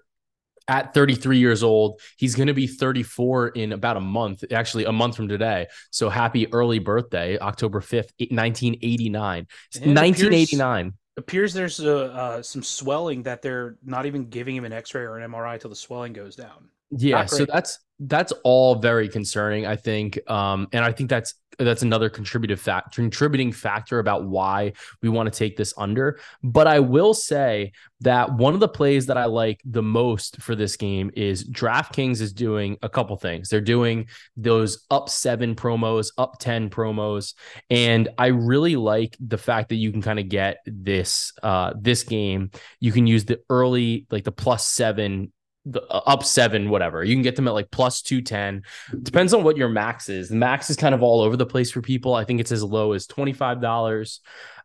at 0.67 0.93
33 0.93 1.37
years 1.37 1.63
old. 1.63 1.99
He's 2.17 2.35
going 2.35 2.47
to 2.47 2.53
be 2.53 2.67
34 2.67 3.49
in 3.49 3.71
about 3.71 3.97
a 3.97 4.01
month, 4.01 4.43
actually, 4.51 4.85
a 4.85 4.91
month 4.91 5.15
from 5.15 5.27
today. 5.27 5.67
So 5.91 6.09
happy 6.09 6.51
early 6.53 6.79
birthday, 6.79 7.37
October 7.39 7.81
5th, 7.81 8.11
1989. 8.31 9.47
1989. 9.83 10.87
Appears, 10.87 10.93
appears 11.17 11.53
there's 11.53 11.79
uh, 11.79 12.05
uh, 12.05 12.41
some 12.41 12.63
swelling 12.63 13.23
that 13.23 13.41
they're 13.41 13.77
not 13.83 14.05
even 14.05 14.29
giving 14.29 14.55
him 14.55 14.65
an 14.65 14.73
x 14.73 14.93
ray 14.93 15.03
or 15.03 15.17
an 15.17 15.31
MRI 15.31 15.53
until 15.53 15.69
the 15.69 15.75
swelling 15.75 16.13
goes 16.13 16.35
down. 16.35 16.69
Yeah. 16.91 17.25
So 17.25 17.45
that's 17.45 17.79
that's 17.99 18.33
all 18.43 18.75
very 18.75 19.07
concerning, 19.07 19.65
I 19.65 19.75
think. 19.75 20.19
Um, 20.29 20.67
and 20.73 20.83
I 20.83 20.91
think 20.91 21.09
that's 21.09 21.33
that's 21.57 21.83
another 21.83 22.09
contributive 22.09 22.59
fact 22.59 22.95
contributing 22.95 23.51
factor 23.51 23.99
about 23.99 24.25
why 24.25 24.73
we 25.01 25.09
want 25.09 25.31
to 25.31 25.37
take 25.37 25.55
this 25.55 25.73
under. 25.77 26.19
But 26.43 26.67
I 26.67 26.79
will 26.79 27.13
say 27.13 27.71
that 28.01 28.33
one 28.33 28.53
of 28.53 28.59
the 28.59 28.67
plays 28.67 29.05
that 29.05 29.17
I 29.17 29.25
like 29.25 29.61
the 29.63 29.81
most 29.81 30.41
for 30.41 30.55
this 30.55 30.75
game 30.75 31.11
is 31.15 31.49
DraftKings 31.49 32.21
is 32.21 32.33
doing 32.33 32.77
a 32.81 32.89
couple 32.89 33.15
things. 33.15 33.49
They're 33.49 33.61
doing 33.61 34.07
those 34.35 34.85
up 34.91 35.09
seven 35.09 35.55
promos, 35.55 36.11
up 36.17 36.39
10 36.39 36.69
promos. 36.69 37.33
And 37.69 38.09
I 38.17 38.27
really 38.27 38.75
like 38.75 39.15
the 39.25 39.37
fact 39.37 39.69
that 39.69 39.75
you 39.75 39.91
can 39.91 40.01
kind 40.01 40.19
of 40.19 40.29
get 40.29 40.57
this 40.65 41.31
uh 41.41 41.73
this 41.79 42.03
game. 42.03 42.51
You 42.79 42.91
can 42.91 43.07
use 43.07 43.25
the 43.25 43.39
early, 43.49 44.07
like 44.11 44.23
the 44.23 44.31
plus 44.31 44.65
seven 44.67 45.31
the 45.65 45.81
uh, 45.83 46.01
up 46.05 46.23
seven, 46.23 46.69
whatever. 46.69 47.03
You 47.03 47.15
can 47.15 47.23
get 47.23 47.35
them 47.35 47.47
at 47.47 47.53
like 47.53 47.71
plus 47.71 48.01
210. 48.01 48.63
Depends 49.03 49.33
on 49.33 49.43
what 49.43 49.57
your 49.57 49.69
max 49.69 50.09
is. 50.09 50.29
The 50.29 50.35
max 50.35 50.69
is 50.69 50.77
kind 50.77 50.95
of 50.95 51.01
all 51.01 51.21
over 51.21 51.35
the 51.35 51.45
place 51.45 51.71
for 51.71 51.81
people. 51.81 52.13
I 52.13 52.23
think 52.23 52.39
it's 52.39 52.51
as 52.51 52.63
low 52.63 52.93
as 52.93 53.07
$25. 53.07 54.19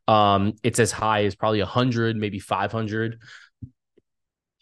Um, 0.09 0.55
it's 0.63 0.79
as 0.79 0.93
high 0.93 1.25
as 1.25 1.35
probably 1.35 1.61
100, 1.61 2.17
maybe 2.17 2.39
500. 2.39 3.21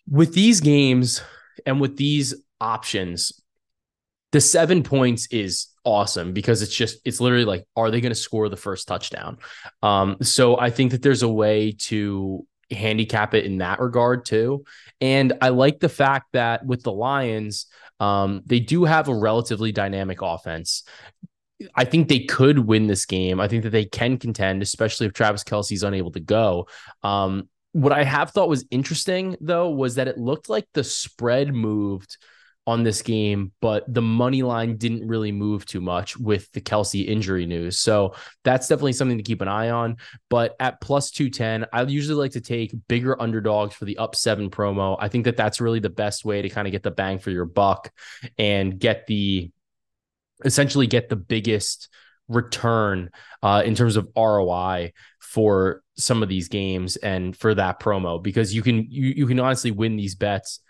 With 0.09 0.33
these 0.33 0.61
games 0.61 1.23
and 1.67 1.81
with 1.81 1.97
these 1.97 2.35
options, 2.61 3.43
the 4.33 4.41
seven 4.41 4.83
points 4.83 5.27
is 5.31 5.69
awesome 5.85 6.33
because 6.35 6.61
it's 6.61 6.75
just 6.75 6.99
it's 7.07 7.21
literally 7.21 7.47
like 7.47 7.65
are 7.75 7.91
they 7.91 8.01
going 8.01 8.11
to 8.11 8.19
score 8.19 8.51
the 8.51 8.59
first 8.59 8.87
touchdown 8.87 9.39
um 9.83 10.19
so 10.21 10.59
i 10.59 10.69
think 10.69 10.91
that 10.91 11.01
there's 11.01 11.23
a 11.23 11.29
way 11.29 11.73
to 11.73 12.47
handicap 12.71 13.35
it 13.35 13.45
in 13.45 13.59
that 13.59 13.81
regard 13.81 14.25
too. 14.25 14.65
And 15.01 15.33
I 15.41 15.51
like 15.51 15.81
the 15.81 15.89
fact 15.89 16.33
that 16.33 16.65
with 16.65 16.83
the 16.83 16.93
Lions, 16.93 17.67
um, 18.01 18.43
they 18.47 18.61
do 18.61 18.85
have 18.85 19.09
a 19.09 19.15
relatively 19.15 19.73
dynamic 19.73 20.23
offense. 20.23 20.85
I 21.75 21.85
think 21.85 22.09
they 22.09 22.21
could 22.21 22.59
win 22.59 22.87
this 22.87 23.05
game. 23.05 23.41
I 23.41 23.49
think 23.49 23.65
that 23.65 23.71
they 23.71 23.85
can 23.85 24.17
contend, 24.19 24.63
especially 24.63 25.07
if 25.07 25.13
Travis 25.13 25.43
Kelce's 25.43 25.83
unable 25.83 26.13
to 26.13 26.21
go. 26.21 26.69
Um, 27.03 27.49
what 27.73 27.93
I 27.93 28.05
have 28.05 28.31
thought 28.31 28.49
was 28.49 28.65
interesting 28.71 29.37
though 29.41 29.71
was 29.71 29.97
that 29.97 30.09
it 30.09 30.19
looked 30.19 30.49
like 30.49 30.67
the 30.75 30.85
spread 30.85 31.53
moved 31.53 32.17
on 32.69 32.83
this 32.83 33.01
game, 33.01 33.51
but 33.63 33.83
the 33.93 34.03
money 34.03 34.43
line 34.43 34.77
didn't 34.77 35.09
really 35.09 35.33
move 35.33 35.65
too 35.65 35.81
much 35.81 36.19
with 36.19 36.53
the 36.53 36.61
Kelce 36.61 37.09
injury 37.09 37.47
news. 37.47 37.79
So 37.79 38.15
that's 38.45 38.69
definitely 38.69 38.93
something 38.93 39.17
to 39.17 39.23
keep 39.25 39.41
an 39.41 39.49
eye 39.49 39.71
on. 39.71 39.97
But 40.29 40.55
at 40.61 40.79
plus 40.83 41.11
210, 41.11 41.65
I 41.73 41.81
usually 41.85 42.21
like 42.21 42.33
to 42.33 42.43
take 42.43 42.75
bigger 42.87 43.21
underdogs 43.23 43.75
for 43.75 43.87
the 43.87 43.97
up 43.97 44.15
seven 44.15 44.51
promo. 44.51 44.99
I 45.01 45.09
think 45.09 45.25
that 45.25 45.39
that's 45.39 45.63
really 45.63 45.81
the 45.81 45.89
best 45.89 46.27
way 46.27 46.43
to 46.43 46.51
kind 46.51 46.69
of 46.69 46.73
get 46.73 46.83
the 46.83 46.91
bang 46.91 47.19
for 47.19 47.31
your 47.31 47.47
buck 47.47 47.91
and 48.37 48.79
get 48.79 49.07
the 49.07 49.51
essentially 50.45 50.87
get 50.87 51.09
the 51.09 51.17
biggest 51.17 51.89
return 52.29 53.09
uh, 53.43 53.63
in 53.65 53.77
terms 53.77 53.97
of 53.97 54.11
ROI 54.15 54.93
for 55.21 55.83
some 55.97 56.23
of 56.23 56.29
these 56.29 56.49
games 56.49 56.97
and 56.97 57.35
for 57.35 57.55
that 57.55 57.81
promo 57.81 58.23
because 58.23 58.55
you 58.55 58.61
can 58.61 58.87
you, 58.91 59.15
you 59.17 59.27
can 59.27 59.41
honestly 59.41 59.71
win 59.71 59.97
these 59.97 60.15
bets 60.15 60.61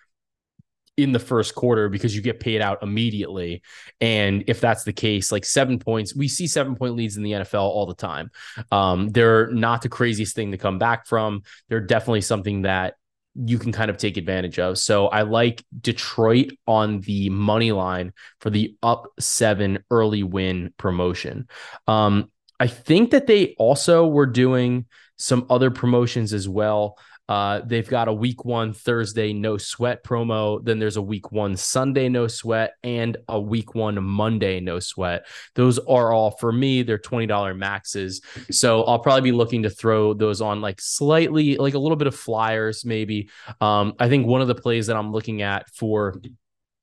in 0.99 1.13
the 1.13 1.19
first 1.19 1.55
quarter 1.55 1.89
because 1.89 2.15
you 2.15 2.21
get 2.21 2.41
paid 2.41 2.61
out 2.61 2.83
immediately. 2.83 3.63
And 4.01 4.43
if 4.49 4.61
that's 4.61 4.83
the 4.83 4.93
case, 4.93 5.31
like 5.31 5.45
seven 5.45 5.79
points, 5.79 6.15
we 6.15 6.27
see 6.27 6.49
seven 6.49 6.75
point 6.75 6.97
leads 6.97 7.17
in 7.17 7.23
the 7.23 7.33
NFL 7.33 7.63
all 7.63 7.87
the 7.87 7.95
time. 7.95 8.31
Um, 8.73 9.09
they're 9.09 9.47
not 9.53 9.83
the 9.83 9.89
craziest 9.89 10.35
thing 10.35 10.51
to 10.51 10.59
come 10.59 10.79
back 10.79 11.07
from. 11.07 11.43
They're 11.69 11.81
definitely 11.81 12.23
something 12.23 12.63
that 12.63 12.95
you 13.37 13.59
can 13.59 13.71
kind 13.71 13.91
of 13.91 13.97
take 13.97 14.17
advantage 14.17 14.59
of. 14.59 14.77
So 14.79 15.07
I 15.07 15.23
like 15.23 15.65
Detroit 15.81 16.51
on 16.67 17.01
the 17.01 17.31
money 17.31 17.71
line 17.71 18.13
for 18.41 18.51
the 18.51 18.77
up 18.83 19.07
seven 19.21 19.85
early 19.91 20.25
win 20.25 20.75
promotion. 20.77 21.47
Um, 21.87 22.33
I 22.59 22.67
think 22.67 23.13
that 23.13 23.29
they 23.29 23.55
also 23.57 24.09
were 24.09 24.27
doing 24.27 24.87
some 25.17 25.47
other 25.49 25.71
promotions 25.71 26.33
as 26.33 26.49
well. 26.49 26.99
Uh, 27.29 27.61
they've 27.65 27.89
got 27.89 28.09
a 28.09 28.13
week 28.13 28.45
one 28.45 28.73
Thursday 28.73 29.33
no 29.33 29.59
sweat 29.59 30.05
promo. 30.05 30.65
Then 30.65 30.79
there's 30.79 30.97
a 30.97 31.03
week 31.03 31.31
one 31.31 31.57
Sunday 31.57 32.09
no 32.09 32.27
sweat 32.27 32.75
and 32.83 33.17
a 33.29 33.41
week 33.41 33.75
one 33.75 34.03
Monday 34.03 34.61
no 34.61 34.81
sweat. 34.81 35.27
Those 35.55 35.79
are 35.79 36.13
all 36.13 36.31
for 36.33 36.53
me. 36.53 36.83
They're 36.83 36.99
$20 36.99 37.57
maxes. 37.57 38.21
So 38.51 38.85
I'll 38.85 38.99
probably 38.99 39.31
be 39.31 39.37
looking 39.37 39.65
to 39.65 39.71
throw 39.71 40.15
those 40.15 40.41
on 40.41 40.61
like 40.61 40.81
slightly, 40.81 41.57
like 41.57 41.75
a 41.75 41.79
little 41.79 41.97
bit 41.97 42.07
of 42.07 42.15
flyers, 42.15 42.85
maybe. 42.85 43.29
Um, 43.61 43.95
I 43.99 44.09
think 44.09 44.27
one 44.27 44.41
of 44.41 44.49
the 44.49 44.55
plays 44.55 44.87
that 44.87 44.97
I'm 44.97 45.13
looking 45.13 45.43
at 45.43 45.69
for 45.75 46.15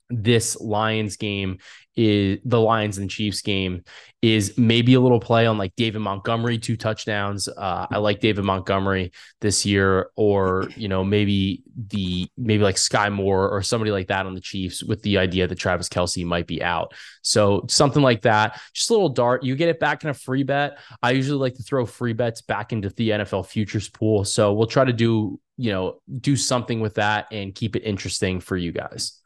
this 0.10 0.60
Lions 0.60 1.18
game 1.18 1.58
is 1.96 2.40
the 2.44 2.60
Lions 2.60 2.98
and 2.98 3.10
Chiefs 3.10 3.42
game 3.42 3.84
is 4.22 4.58
maybe 4.58 4.96
a 4.96 5.00
little 5.00 5.20
play 5.20 5.46
on 5.46 5.58
like 5.58 5.76
David 5.76 6.00
Montgomery 6.00 6.58
two 6.58 6.76
touchdowns. 6.76 7.48
Uh, 7.48 7.88
I 7.90 7.98
like 8.00 8.20
David 8.20 8.44
Montgomery 8.44 9.12
this 9.40 9.66
year, 9.66 10.10
or 10.16 10.68
you 10.76 10.88
know 10.88 11.04
maybe 11.04 11.64
the 11.88 12.28
maybe 12.38 12.64
like 12.64 12.76
Skyy 12.76 13.12
Moore 13.12 13.50
or 13.50 13.62
somebody 13.62 13.92
like 13.92 14.08
that 14.08 14.26
on 14.26 14.34
the 14.34 14.42
Chiefs 14.42 14.84
with 14.84 15.02
the 15.04 15.18
idea 15.18 15.48
that 15.48 15.56
Travis 15.56 15.90
Kelce 15.90 16.26
might 16.26 16.48
be 16.48 16.62
out. 16.62 16.94
So 17.22 17.66
something 17.70 18.04
like 18.04 18.24
that, 18.24 18.60
just 18.74 18.90
a 18.90 18.94
little 18.94 19.10
dart. 19.10 19.44
You 19.44 19.56
get 19.56 19.70
it 19.70 19.80
back 19.80 20.04
in 20.04 20.10
a 20.10 20.14
free 20.14 20.44
bet. 20.44 20.80
I 21.02 21.12
usually 21.12 21.40
like 21.40 21.56
to 21.56 21.64
throw 21.64 21.86
free 21.86 22.14
bets 22.14 22.42
back 22.42 22.74
into 22.74 22.90
the 22.90 23.10
NFL 23.12 23.48
futures 23.48 23.90
pool. 23.90 24.26
So 24.26 24.54
we'll 24.54 24.68
try 24.68 24.86
to 24.86 24.94
do 24.94 25.40
you 25.58 25.72
know 25.72 26.02
do 26.20 26.36
something 26.36 26.82
with 26.82 26.96
that 26.96 27.28
and 27.32 27.56
keep 27.56 27.76
it 27.76 27.84
interesting 27.84 28.40
for 28.40 28.58
you 28.58 28.72
guys. 28.72 29.22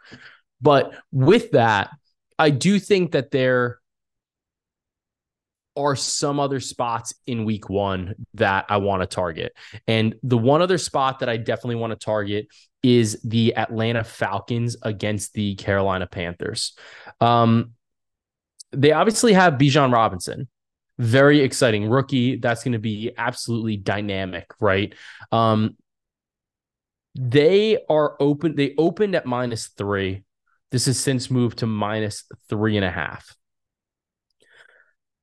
But 0.62 0.94
with 1.12 1.52
that, 1.52 1.92
I 2.38 2.50
do 2.50 2.80
think 2.80 3.12
that 3.12 3.32
there 3.32 3.80
are 5.76 5.96
some 5.96 6.40
other 6.40 6.60
spots 6.60 7.14
in 7.26 7.46
week 7.46 7.70
one 7.70 8.16
that 8.34 8.66
I 8.70 8.78
want 8.78 9.02
to 9.02 9.08
target. 9.08 9.54
And 9.88 10.16
the 10.24 10.38
one 10.38 10.62
other 10.62 10.78
spot 10.78 11.20
that 11.20 11.30
I 11.30 11.38
definitely 11.38 11.76
want 11.76 11.92
to 11.92 12.06
target 12.06 12.48
is 12.84 13.22
the 13.24 13.56
Atlanta 13.56 14.04
Falcons 14.04 14.76
against 14.82 15.34
the 15.34 15.56
Carolina 15.56 16.08
Panthers. 16.08 16.78
Um, 17.22 17.72
they 18.72 18.92
obviously 18.92 19.34
have 19.34 19.54
Bijan 19.54 19.94
Robinson, 19.94 20.48
very 20.98 21.40
exciting 21.42 21.90
rookie. 21.90 22.36
That's 22.36 22.64
going 22.64 22.74
to 22.74 22.80
be 22.80 23.12
absolutely 23.18 23.78
dynamic, 23.78 24.52
right? 24.60 24.94
Um, 25.32 25.78
they 27.16 27.80
are 27.90 28.16
open. 28.20 28.56
They 28.56 28.76
opened 28.78 29.16
at 29.16 29.26
minus 29.26 29.68
three. 29.68 30.24
This 30.72 30.86
has 30.86 31.00
since 31.00 31.32
moved 31.32 31.60
to 31.60 31.66
minus 31.66 32.26
three 32.50 32.76
and 32.76 32.86
a 32.86 32.92
half. 32.92 33.36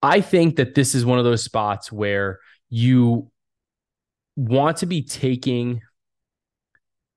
I 0.03 0.21
think 0.21 0.57
that 0.57 0.75
this 0.75 0.95
is 0.95 1.05
one 1.05 1.19
of 1.19 1.25
those 1.25 1.43
spots 1.43 1.91
where 1.91 2.39
you 2.69 3.31
want 4.37 4.79
to 4.79 4.87
be 4.87 5.03
taking 5.03 5.81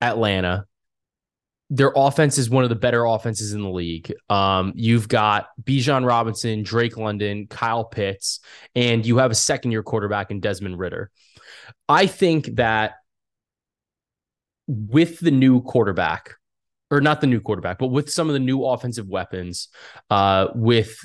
Atlanta. 0.02 0.66
Their 1.72 1.92
offense 1.96 2.40
is 2.40 2.50
one 2.50 2.64
of 2.64 2.70
the 2.70 2.76
better 2.76 3.06
offenses 3.06 3.54
in 3.54 3.62
the 3.62 3.70
league. 3.70 4.12
Um, 4.30 4.74
you've 4.76 5.08
got 5.08 5.48
Bijan 5.62 6.06
Robinson, 6.08 6.64
Drake 6.64 6.98
London, 6.98 7.46
Kyle 7.48 7.84
Pitts, 7.84 8.40
and 8.74 9.06
you 9.06 9.18
have 9.18 9.30
a 9.30 9.36
second 9.36 9.72
year 9.72 9.84
quarterback 9.84 10.32
in 10.32 10.40
Desmond 10.40 10.80
Ridder. 10.80 11.12
I 11.88 12.08
think 12.08 12.56
that 12.56 12.94
with 14.68 15.20
the 15.20 15.32
new 15.32 15.62
quarterback, 15.62 16.39
or 16.92 17.02
not 17.02 17.22
the 17.22 17.28
new 17.28 17.40
quarterback, 17.40 17.78
but 17.78 17.88
with 17.88 18.10
some 18.10 18.28
of 18.30 18.34
the 18.34 18.40
new 18.40 18.66
offensive 18.66 19.08
weapons, 19.08 19.70
uh, 20.10 20.48
with 20.56 20.98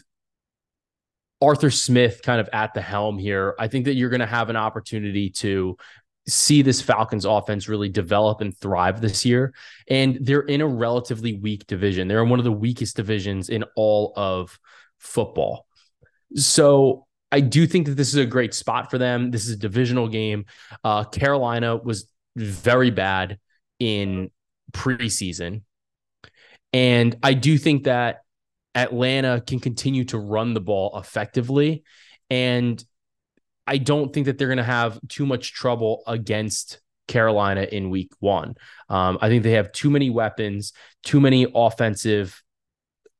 Arthur 1.40 1.70
Smith 1.70 2.22
kind 2.22 2.40
of 2.40 2.48
at 2.52 2.72
the 2.74 2.80
helm 2.80 3.18
here, 3.18 3.54
I 3.58 3.68
think 3.68 3.84
that 3.84 3.94
you're 3.94 4.10
going 4.10 4.20
to 4.20 4.26
have 4.26 4.48
an 4.50 4.56
opportunity 4.56 5.30
to 5.30 5.76
see 6.26 6.62
this 6.62 6.80
Falcons 6.80 7.26
offense 7.26 7.68
really 7.68 7.90
develop 7.90 8.40
and 8.40 8.56
thrive 8.56 9.00
this 9.00 9.26
year. 9.26 9.52
And 9.88 10.18
they're 10.22 10.40
in 10.40 10.62
a 10.62 10.66
relatively 10.66 11.34
weak 11.34 11.66
division. 11.66 12.08
They're 12.08 12.22
in 12.22 12.30
one 12.30 12.38
of 12.38 12.46
the 12.46 12.52
weakest 12.52 12.96
divisions 12.96 13.50
in 13.50 13.64
all 13.76 14.14
of 14.16 14.58
football. 14.98 15.66
So 16.34 17.06
I 17.30 17.40
do 17.40 17.66
think 17.66 17.86
that 17.86 17.96
this 17.96 18.08
is 18.08 18.16
a 18.16 18.24
great 18.24 18.54
spot 18.54 18.90
for 18.90 18.96
them. 18.96 19.30
This 19.30 19.46
is 19.46 19.54
a 19.54 19.58
divisional 19.58 20.08
game. 20.08 20.46
Uh, 20.82 21.04
Carolina 21.04 21.76
was 21.76 22.08
very 22.36 22.90
bad 22.90 23.38
in 23.78 24.30
preseason. 24.72 25.62
And 26.74 27.16
I 27.22 27.32
do 27.34 27.56
think 27.56 27.84
that 27.84 28.22
Atlanta 28.74 29.40
can 29.46 29.60
continue 29.60 30.04
to 30.06 30.18
run 30.18 30.52
the 30.52 30.60
ball 30.60 30.98
effectively. 30.98 31.84
And 32.28 32.84
I 33.66 33.78
don't 33.78 34.12
think 34.12 34.26
that 34.26 34.36
they're 34.36 34.48
going 34.48 34.58
to 34.58 34.64
have 34.64 34.98
too 35.08 35.24
much 35.24 35.54
trouble 35.54 36.02
against 36.06 36.80
Carolina 37.06 37.62
in 37.62 37.90
week 37.90 38.10
one. 38.18 38.56
Um, 38.88 39.18
I 39.20 39.28
think 39.28 39.44
they 39.44 39.52
have 39.52 39.70
too 39.70 39.88
many 39.88 40.10
weapons, 40.10 40.72
too 41.04 41.20
many 41.20 41.46
offensive 41.54 42.42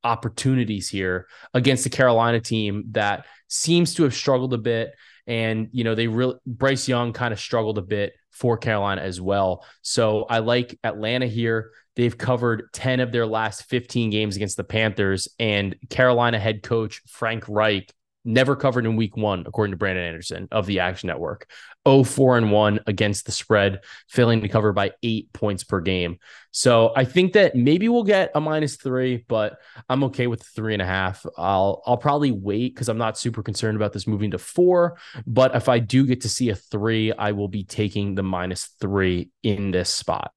opportunities 0.03 0.89
here 0.89 1.29
against 1.55 1.85
the 1.85 1.91
Carolina 1.91 2.41
team 2.41 2.87
that 2.91 3.25
seems 3.47 3.95
to 3.95 4.03
have 4.03 4.15
struggled 4.15 4.53
a 4.53 4.59
bit. 4.59 4.95
And, 5.27 5.69
you 5.71 5.85
know, 5.85 5.95
they 5.95 6.09
really, 6.09 6.35
Bryce 6.45 6.89
Young 6.89 7.13
kind 7.13 7.33
of 7.33 7.39
struggled 7.39 7.79
a 7.79 7.83
bit 7.83 8.15
for 8.31 8.59
Carolina 8.59 9.01
as 9.01 9.21
well. 9.21 9.65
So 9.83 10.25
I 10.25 10.41
like 10.41 10.77
Atlanta 10.83 11.27
here. 11.27 11.71
They've 11.97 12.17
covered 12.17 12.69
10 12.73 13.01
of 13.01 13.13
their 13.13 13.27
last 13.27 13.65
15 13.65 14.11
games 14.11 14.37
against 14.37 14.57
the 14.57 14.65
Panthers, 14.65 15.29
and 15.39 15.77
Carolina 15.91 16.39
head 16.39 16.63
coach 16.63 17.03
Frank 17.07 17.45
Reich 17.49 17.93
never 18.25 18.57
covered 18.57 18.87
in 18.87 18.97
week 18.97 19.17
one, 19.17 19.45
according 19.47 19.73
to 19.73 19.77
Brandon 19.77 20.05
Anderson 20.05 20.49
of 20.51 20.67
the 20.67 20.81
Action 20.81 21.09
Network. 21.09 21.49
0 21.87 22.03
4 22.03 22.39
and 22.39 22.51
1 22.51 22.81
against 22.87 23.27
the 23.27 23.33
spread, 23.33 23.81
failing 24.09 24.41
to 24.41 24.49
cover 24.49 24.73
by 24.73 24.93
eight 25.03 25.31
points 25.35 25.65
per 25.65 25.81
game. 25.81 26.17
So 26.51 26.93
I 26.97 27.05
think 27.05 27.35
that 27.35 27.55
maybe 27.55 27.89
we'll 27.89 28.05
get 28.05 28.31
a 28.35 28.41
minus 28.41 28.77
three, 28.77 29.25
but 29.29 29.59
I'm 29.89 30.05
okay 30.05 30.27
with 30.27 30.43
three 30.43 30.73
and 30.73 30.81
a 30.81 30.87
half. 30.87 31.27
I'll 31.37 31.83
I'll 31.85 31.99
probably 31.99 32.33
wait 32.33 32.75
because 32.75 32.89
I'm 32.89 32.99
not 32.99 33.19
super 33.19 33.43
concerned 33.43 33.77
about 33.77 33.93
this 33.93 34.07
moving 34.07 34.31
to 34.31 34.39
four. 34.39 34.97
But 35.27 35.55
if 35.55 35.69
I 35.69 35.79
do 35.79 36.07
get 36.07 36.23
to 36.23 36.29
see 36.29 36.49
a 36.49 36.55
three, 36.55 37.13
I 37.13 37.33
will 37.33 37.49
be 37.49 37.65
taking 37.65 38.15
the 38.15 38.23
minus 38.23 38.67
three 38.81 39.31
in 39.43 39.71
this 39.71 39.91
spot. 39.91 40.33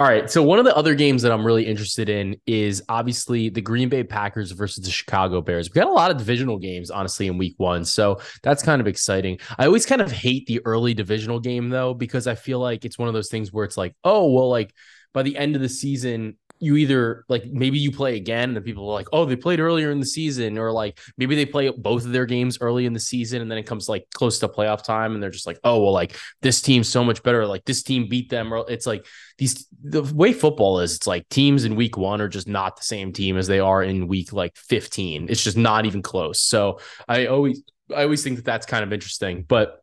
All 0.00 0.06
right. 0.06 0.30
So 0.30 0.42
one 0.42 0.58
of 0.58 0.64
the 0.64 0.74
other 0.74 0.94
games 0.94 1.20
that 1.20 1.30
I'm 1.30 1.44
really 1.44 1.66
interested 1.66 2.08
in 2.08 2.34
is 2.46 2.82
obviously 2.88 3.50
the 3.50 3.60
Green 3.60 3.90
Bay 3.90 4.02
Packers 4.02 4.50
versus 4.52 4.82
the 4.82 4.90
Chicago 4.90 5.42
Bears. 5.42 5.68
We 5.68 5.78
got 5.78 5.90
a 5.90 5.92
lot 5.92 6.10
of 6.10 6.16
divisional 6.16 6.58
games, 6.58 6.90
honestly, 6.90 7.26
in 7.26 7.36
week 7.36 7.52
one. 7.58 7.84
So 7.84 8.18
that's 8.42 8.62
kind 8.62 8.80
of 8.80 8.86
exciting. 8.86 9.40
I 9.58 9.66
always 9.66 9.84
kind 9.84 10.00
of 10.00 10.10
hate 10.10 10.46
the 10.46 10.62
early 10.64 10.94
divisional 10.94 11.38
game 11.38 11.68
though, 11.68 11.92
because 11.92 12.26
I 12.26 12.34
feel 12.34 12.60
like 12.60 12.86
it's 12.86 12.98
one 12.98 13.08
of 13.08 13.14
those 13.14 13.28
things 13.28 13.52
where 13.52 13.66
it's 13.66 13.76
like, 13.76 13.94
oh, 14.02 14.32
well, 14.32 14.48
like 14.48 14.72
by 15.12 15.22
the 15.22 15.36
end 15.36 15.54
of 15.54 15.60
the 15.60 15.68
season, 15.68 16.38
you 16.60 16.76
either 16.76 17.24
like 17.28 17.46
maybe 17.46 17.78
you 17.78 17.90
play 17.90 18.16
again 18.16 18.54
and 18.54 18.64
people 18.64 18.88
are 18.88 18.92
like, 18.92 19.08
oh, 19.12 19.24
they 19.24 19.34
played 19.34 19.60
earlier 19.60 19.90
in 19.90 19.98
the 19.98 20.06
season, 20.06 20.58
or 20.58 20.70
like 20.70 21.00
maybe 21.16 21.34
they 21.34 21.46
play 21.46 21.70
both 21.70 22.04
of 22.04 22.12
their 22.12 22.26
games 22.26 22.58
early 22.60 22.84
in 22.84 22.92
the 22.92 23.00
season 23.00 23.40
and 23.40 23.50
then 23.50 23.58
it 23.58 23.64
comes 23.64 23.88
like 23.88 24.06
close 24.14 24.38
to 24.38 24.48
playoff 24.48 24.84
time 24.84 25.14
and 25.14 25.22
they're 25.22 25.30
just 25.30 25.46
like, 25.46 25.58
oh, 25.64 25.82
well, 25.82 25.92
like 25.92 26.16
this 26.42 26.60
team's 26.60 26.88
so 26.88 27.02
much 27.02 27.22
better. 27.22 27.46
Like 27.46 27.64
this 27.64 27.82
team 27.82 28.08
beat 28.08 28.28
them. 28.28 28.52
Or 28.52 28.64
it's 28.68 28.86
like 28.86 29.06
these 29.38 29.66
the 29.82 30.02
way 30.02 30.32
football 30.34 30.80
is, 30.80 30.96
it's 30.96 31.06
like 31.06 31.28
teams 31.30 31.64
in 31.64 31.76
week 31.76 31.96
one 31.96 32.20
are 32.20 32.28
just 32.28 32.46
not 32.46 32.76
the 32.76 32.84
same 32.84 33.12
team 33.12 33.38
as 33.38 33.46
they 33.46 33.60
are 33.60 33.82
in 33.82 34.06
week 34.06 34.32
like 34.32 34.54
15. 34.56 35.28
It's 35.30 35.42
just 35.42 35.56
not 35.56 35.86
even 35.86 36.02
close. 36.02 36.40
So 36.40 36.78
I 37.08 37.26
always 37.26 37.62
I 37.94 38.02
always 38.02 38.22
think 38.22 38.36
that 38.36 38.44
that's 38.44 38.66
kind 38.66 38.84
of 38.84 38.92
interesting. 38.92 39.44
But 39.48 39.82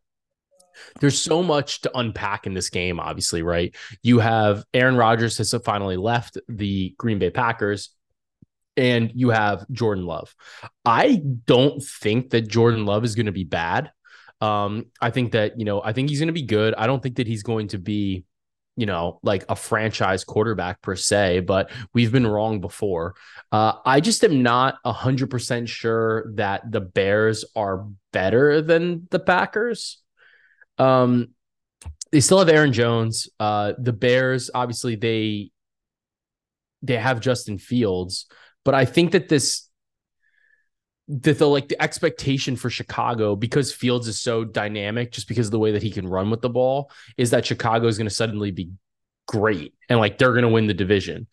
there's 1.00 1.22
so 1.22 1.44
much 1.44 1.82
to 1.82 1.98
unpack 1.98 2.48
in 2.48 2.54
this 2.54 2.70
game, 2.70 3.00
obviously, 3.00 3.42
right? 3.42 3.76
You 4.04 4.20
have 4.20 4.64
Aaron 4.74 4.96
Rodgers 4.96 5.38
has 5.38 5.54
finally 5.64 5.98
left 5.98 6.38
the 6.48 6.96
Green 6.98 7.20
Bay 7.20 7.30
Packers, 7.30 7.90
and 8.78 9.12
you 9.16 9.30
have 9.30 9.66
Jordan 9.72 10.06
Love. 10.06 10.36
I 10.86 11.22
don't 11.46 11.84
think 11.84 12.30
that 12.30 12.48
Jordan 12.48 12.86
Love 12.86 13.04
is 13.04 13.16
going 13.16 13.26
to 13.26 13.32
be 13.32 13.44
bad. 13.44 13.92
Um, 14.40 14.86
I 15.02 15.10
think 15.10 15.32
that, 15.32 15.60
you 15.60 15.66
know, 15.66 15.82
I 15.84 15.94
think 15.94 16.10
he's 16.10 16.20
going 16.20 16.28
to 16.28 16.34
be 16.34 16.44
good. 16.44 16.76
I 16.76 16.86
don't 16.88 17.02
think 17.02 17.16
that 17.16 17.28
he's 17.28 17.42
going 17.42 17.70
to 17.70 17.80
be, 17.80 18.24
you 18.76 18.86
know, 18.86 19.20
like 19.24 19.46
a 19.50 19.56
franchise 19.56 20.24
quarterback 20.24 20.82
per 20.84 20.96
se, 20.96 21.40
but 21.42 21.72
we've 21.94 22.12
been 22.12 22.28
wrong 22.28 22.62
before. 22.62 23.16
Uh, 23.52 23.74
I 23.84 24.00
just 24.00 24.24
am 24.24 24.44
not 24.44 24.76
100% 24.86 25.68
sure 25.68 26.32
that 26.36 26.72
the 26.72 26.82
Bears 26.82 27.46
are 27.56 27.88
better 28.14 28.62
than 28.62 29.08
the 29.10 29.20
Packers. 29.20 29.98
Um, 30.78 31.30
they 32.12 32.20
still 32.20 32.40
have 32.40 32.50
Aaron 32.50 32.74
Jones. 32.74 33.30
Uh, 33.40 33.74
the 33.78 33.94
Bears, 33.94 34.50
obviously, 34.54 34.96
they 34.96 35.52
they 36.82 36.98
have 36.98 37.20
Justin 37.20 37.58
Fields, 37.58 38.28
but 38.64 38.76
I 38.76 38.86
think 38.86 39.12
that 39.12 39.30
this 39.30 39.68
that 41.08 41.40
the 41.40 41.48
like 41.48 41.68
the 41.68 41.82
expectation 41.82 42.56
for 42.56 42.70
Chicago 42.70 43.36
because 43.36 43.74
Fields 43.74 44.08
is 44.08 44.20
so 44.20 44.44
dynamic, 44.44 45.12
just 45.12 45.28
because 45.28 45.48
of 45.48 45.52
the 45.52 45.60
way 45.60 45.72
that 45.72 45.84
he 45.84 45.92
can 45.92 46.08
run 46.08 46.30
with 46.30 46.42
the 46.42 46.50
ball, 46.50 46.92
is 47.18 47.32
that 47.32 47.46
Chicago 47.46 47.88
is 47.88 47.98
going 47.98 48.10
to 48.10 48.14
suddenly 48.14 48.52
be 48.52 48.70
great 49.28 49.74
and 49.90 50.00
like 50.00 50.18
they're 50.18 50.32
going 50.32 50.44
to 50.44 50.50
win 50.50 50.68
the 50.68 50.74
division. 50.74 51.28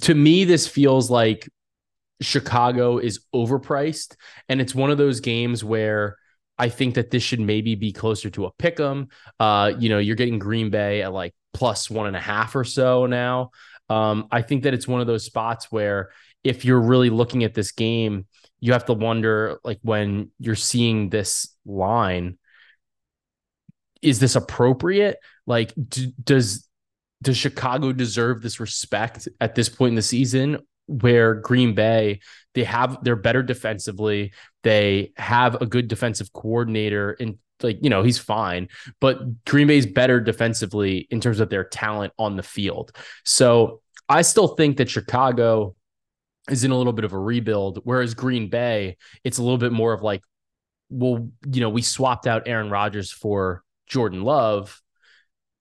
To 0.00 0.14
me, 0.14 0.44
this 0.44 0.66
feels 0.66 1.10
like 1.10 1.48
Chicago 2.20 2.98
is 2.98 3.20
overpriced, 3.34 4.16
and 4.48 4.60
it's 4.60 4.74
one 4.74 4.90
of 4.90 4.98
those 4.98 5.20
games 5.20 5.64
where 5.64 6.16
I 6.58 6.68
think 6.68 6.94
that 6.94 7.10
this 7.10 7.22
should 7.22 7.40
maybe 7.40 7.74
be 7.74 7.92
closer 7.92 8.30
to 8.30 8.46
a 8.46 8.52
pick 8.52 8.78
'em. 8.78 9.08
Uh, 9.40 9.72
you 9.78 9.88
know, 9.88 9.98
you're 9.98 10.16
getting 10.16 10.38
Green 10.38 10.70
Bay 10.70 11.02
at 11.02 11.12
like 11.12 11.34
plus 11.52 11.90
one 11.90 12.06
and 12.06 12.16
a 12.16 12.20
half 12.20 12.54
or 12.54 12.64
so 12.64 13.06
now. 13.06 13.50
Um, 13.88 14.28
I 14.30 14.42
think 14.42 14.62
that 14.62 14.74
it's 14.74 14.88
one 14.88 15.00
of 15.00 15.06
those 15.06 15.24
spots 15.24 15.70
where 15.70 16.10
if 16.44 16.64
you're 16.64 16.80
really 16.80 17.10
looking 17.10 17.44
at 17.44 17.54
this 17.54 17.72
game, 17.72 18.26
you 18.60 18.72
have 18.72 18.86
to 18.86 18.94
wonder 18.94 19.58
like 19.64 19.78
when 19.82 20.30
you're 20.38 20.54
seeing 20.54 21.08
this 21.10 21.54
line, 21.66 22.38
is 24.00 24.18
this 24.18 24.36
appropriate? 24.36 25.18
Like, 25.46 25.72
d- 25.88 26.14
does 26.22 26.68
does 27.22 27.36
Chicago 27.36 27.92
deserve 27.92 28.42
this 28.42 28.58
respect 28.58 29.28
at 29.40 29.54
this 29.54 29.68
point 29.68 29.90
in 29.90 29.94
the 29.96 30.02
season, 30.02 30.58
where 30.86 31.34
Green 31.34 31.74
Bay 31.74 32.20
they 32.54 32.64
have 32.64 33.02
they're 33.02 33.16
better 33.16 33.42
defensively. 33.42 34.32
They 34.62 35.12
have 35.16 35.60
a 35.60 35.66
good 35.66 35.88
defensive 35.88 36.32
coordinator 36.32 37.16
and 37.18 37.38
like 37.62 37.78
you 37.82 37.90
know 37.90 38.02
he's 38.02 38.18
fine, 38.18 38.68
but 39.00 39.44
Green 39.44 39.66
Bay's 39.66 39.86
better 39.86 40.20
defensively 40.20 41.06
in 41.10 41.20
terms 41.20 41.40
of 41.40 41.48
their 41.48 41.64
talent 41.64 42.12
on 42.18 42.36
the 42.36 42.42
field. 42.42 42.92
So 43.24 43.82
I 44.08 44.22
still 44.22 44.48
think 44.48 44.76
that 44.78 44.90
Chicago 44.90 45.74
is 46.50 46.64
in 46.64 46.70
a 46.70 46.76
little 46.76 46.92
bit 46.92 47.04
of 47.04 47.12
a 47.12 47.18
rebuild, 47.18 47.80
whereas 47.84 48.14
Green 48.14 48.48
Bay 48.48 48.96
it's 49.24 49.38
a 49.38 49.42
little 49.42 49.58
bit 49.58 49.72
more 49.72 49.92
of 49.92 50.02
like, 50.02 50.22
well, 50.90 51.28
you 51.50 51.60
know, 51.60 51.70
we 51.70 51.82
swapped 51.82 52.26
out 52.26 52.46
Aaron 52.46 52.70
Rodgers 52.70 53.12
for 53.12 53.62
Jordan 53.86 54.22
Love 54.22 54.82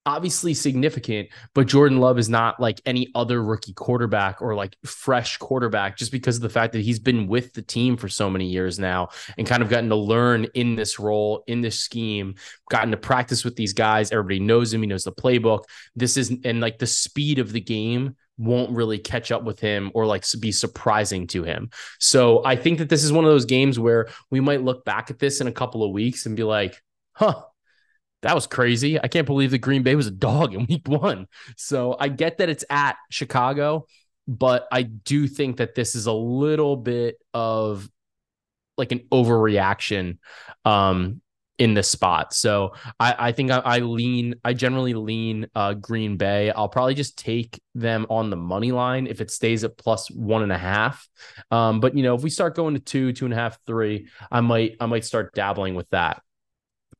obviously 0.05 0.53
significant, 0.53 1.29
but 1.53 1.67
Jordan 1.67 1.99
Love 1.99 2.17
is 2.17 2.29
not 2.29 2.59
like 2.59 2.81
any 2.85 3.09
other 3.13 3.43
rookie 3.43 3.73
quarterback 3.73 4.41
or 4.41 4.55
like 4.55 4.75
fresh 4.83 5.37
quarterback 5.37 5.97
just 5.97 6.11
because 6.11 6.37
of 6.37 6.41
the 6.41 6.49
fact 6.49 6.73
that 6.73 6.81
he's 6.81 6.99
been 6.99 7.27
with 7.27 7.53
the 7.53 7.61
team 7.61 7.97
for 7.97 8.09
so 8.09 8.29
many 8.29 8.47
years 8.47 8.79
now 8.79 9.09
and 9.37 9.47
kind 9.47 9.61
of 9.61 9.69
gotten 9.69 9.89
to 9.89 9.95
learn 9.95 10.45
in 10.55 10.75
this 10.75 10.99
role, 10.99 11.43
in 11.47 11.61
this 11.61 11.79
scheme, 11.79 12.35
gotten 12.69 12.91
to 12.91 12.97
practice 12.97 13.43
with 13.43 13.55
these 13.55 13.73
guys. 13.73 14.11
Everybody 14.11 14.39
knows 14.39 14.73
him, 14.73 14.81
he 14.81 14.87
knows 14.87 15.03
the 15.03 15.11
playbook. 15.11 15.63
This 15.95 16.17
is 16.17 16.33
and 16.43 16.59
like 16.59 16.79
the 16.79 16.87
speed 16.87 17.39
of 17.39 17.51
the 17.51 17.61
game 17.61 18.15
won't 18.37 18.71
really 18.71 18.97
catch 18.97 19.31
up 19.31 19.43
with 19.43 19.59
him 19.59 19.91
or 19.93 20.05
like 20.05 20.25
be 20.39 20.51
surprising 20.51 21.27
to 21.27 21.43
him. 21.43 21.69
So 21.99 22.43
I 22.43 22.55
think 22.55 22.79
that 22.79 22.89
this 22.89 23.03
is 23.03 23.11
one 23.11 23.23
of 23.23 23.29
those 23.29 23.45
games 23.45 23.77
where 23.77 24.07
we 24.31 24.39
might 24.39 24.63
look 24.63 24.83
back 24.83 25.11
at 25.11 25.19
this 25.19 25.41
in 25.41 25.47
a 25.47 25.51
couple 25.51 25.83
of 25.83 25.91
weeks 25.91 26.25
and 26.25 26.35
be 26.35 26.43
like, 26.43 26.81
huh, 27.13 27.43
that 28.21 28.35
was 28.35 28.47
crazy. 28.47 28.99
I 28.99 29.07
can't 29.07 29.25
believe 29.25 29.51
that 29.51 29.59
Green 29.59 29.83
Bay 29.83 29.95
was 29.95 30.07
a 30.07 30.11
dog 30.11 30.53
in 30.53 30.65
week 30.69 30.87
one. 30.87 31.27
So 31.57 31.95
I 31.99 32.07
get 32.07 32.37
that 32.37 32.49
it's 32.49 32.65
at 32.69 32.97
Chicago, 33.09 33.87
but 34.27 34.67
I 34.71 34.83
do 34.83 35.27
think 35.27 35.57
that 35.57 35.75
this 35.75 35.95
is 35.95 36.05
a 36.05 36.13
little 36.13 36.75
bit 36.75 37.17
of 37.33 37.89
like 38.77 38.91
an 38.91 38.99
overreaction 39.11 40.17
um, 40.65 41.21
in 41.57 41.73
this 41.73 41.89
spot. 41.89 42.33
So 42.33 42.73
I, 42.99 43.15
I 43.27 43.31
think 43.31 43.51
I, 43.51 43.59
I, 43.59 43.79
lean, 43.79 44.35
I 44.43 44.53
generally 44.53 44.93
lean 44.93 45.47
uh, 45.53 45.73
Green 45.73 46.17
Bay. 46.17 46.51
I'll 46.51 46.69
probably 46.69 46.95
just 46.95 47.17
take 47.17 47.61
them 47.75 48.07
on 48.09 48.29
the 48.29 48.35
money 48.35 48.71
line 48.71 49.05
if 49.05 49.21
it 49.21 49.29
stays 49.29 49.63
at 49.63 49.77
plus 49.77 50.09
one 50.09 50.41
and 50.43 50.51
a 50.51 50.57
half. 50.57 51.07
Um, 51.51 51.79
but 51.79 51.95
you 51.95 52.03
know, 52.03 52.15
if 52.15 52.23
we 52.23 52.29
start 52.29 52.55
going 52.55 52.73
to 52.75 52.79
two, 52.79 53.13
two 53.13 53.25
and 53.25 53.33
a 53.33 53.37
half, 53.37 53.59
three, 53.67 54.07
I 54.31 54.41
might, 54.41 54.77
I 54.79 54.85
might 54.85 55.05
start 55.05 55.35
dabbling 55.35 55.75
with 55.75 55.89
that. 55.89 56.21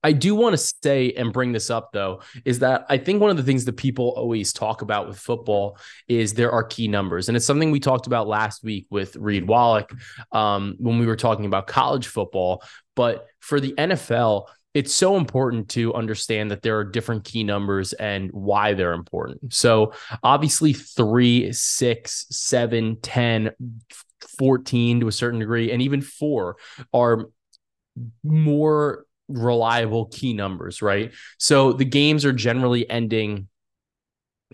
I 0.03 0.13
do 0.13 0.35
want 0.35 0.53
to 0.53 0.73
say 0.83 1.11
and 1.13 1.31
bring 1.31 1.51
this 1.51 1.69
up 1.69 1.91
though 1.91 2.21
is 2.45 2.59
that 2.59 2.85
I 2.89 2.97
think 2.97 3.21
one 3.21 3.31
of 3.31 3.37
the 3.37 3.43
things 3.43 3.65
that 3.65 3.77
people 3.77 4.13
always 4.17 4.53
talk 4.53 4.81
about 4.81 5.07
with 5.07 5.19
football 5.19 5.77
is 6.07 6.33
there 6.33 6.51
are 6.51 6.63
key 6.63 6.87
numbers, 6.87 7.27
and 7.27 7.35
it's 7.35 7.45
something 7.45 7.71
we 7.71 7.79
talked 7.79 8.07
about 8.07 8.27
last 8.27 8.63
week 8.63 8.87
with 8.89 9.15
Reed 9.15 9.47
Wallach 9.47 9.91
um, 10.31 10.75
when 10.79 10.99
we 10.99 11.05
were 11.05 11.15
talking 11.15 11.45
about 11.45 11.67
college 11.67 12.07
football. 12.07 12.63
But 12.95 13.27
for 13.39 13.59
the 13.59 13.73
NFL, 13.73 14.47
it's 14.73 14.93
so 14.93 15.17
important 15.17 15.69
to 15.69 15.93
understand 15.93 16.51
that 16.51 16.61
there 16.61 16.77
are 16.77 16.83
different 16.83 17.25
key 17.25 17.43
numbers 17.43 17.93
and 17.93 18.31
why 18.31 18.73
they're 18.73 18.93
important. 18.93 19.53
So 19.53 19.93
obviously, 20.23 20.73
three, 20.73 21.51
six, 21.51 22.25
seven, 22.29 22.97
10, 23.01 23.51
14 24.39 25.01
to 25.01 25.07
a 25.07 25.11
certain 25.11 25.39
degree, 25.39 25.71
and 25.71 25.81
even 25.81 26.01
four 26.01 26.57
are 26.93 27.27
more 28.23 29.05
reliable 29.37 30.05
key 30.07 30.33
numbers, 30.33 30.81
right? 30.81 31.11
So 31.37 31.73
the 31.73 31.85
games 31.85 32.25
are 32.25 32.33
generally 32.33 32.89
ending 32.89 33.47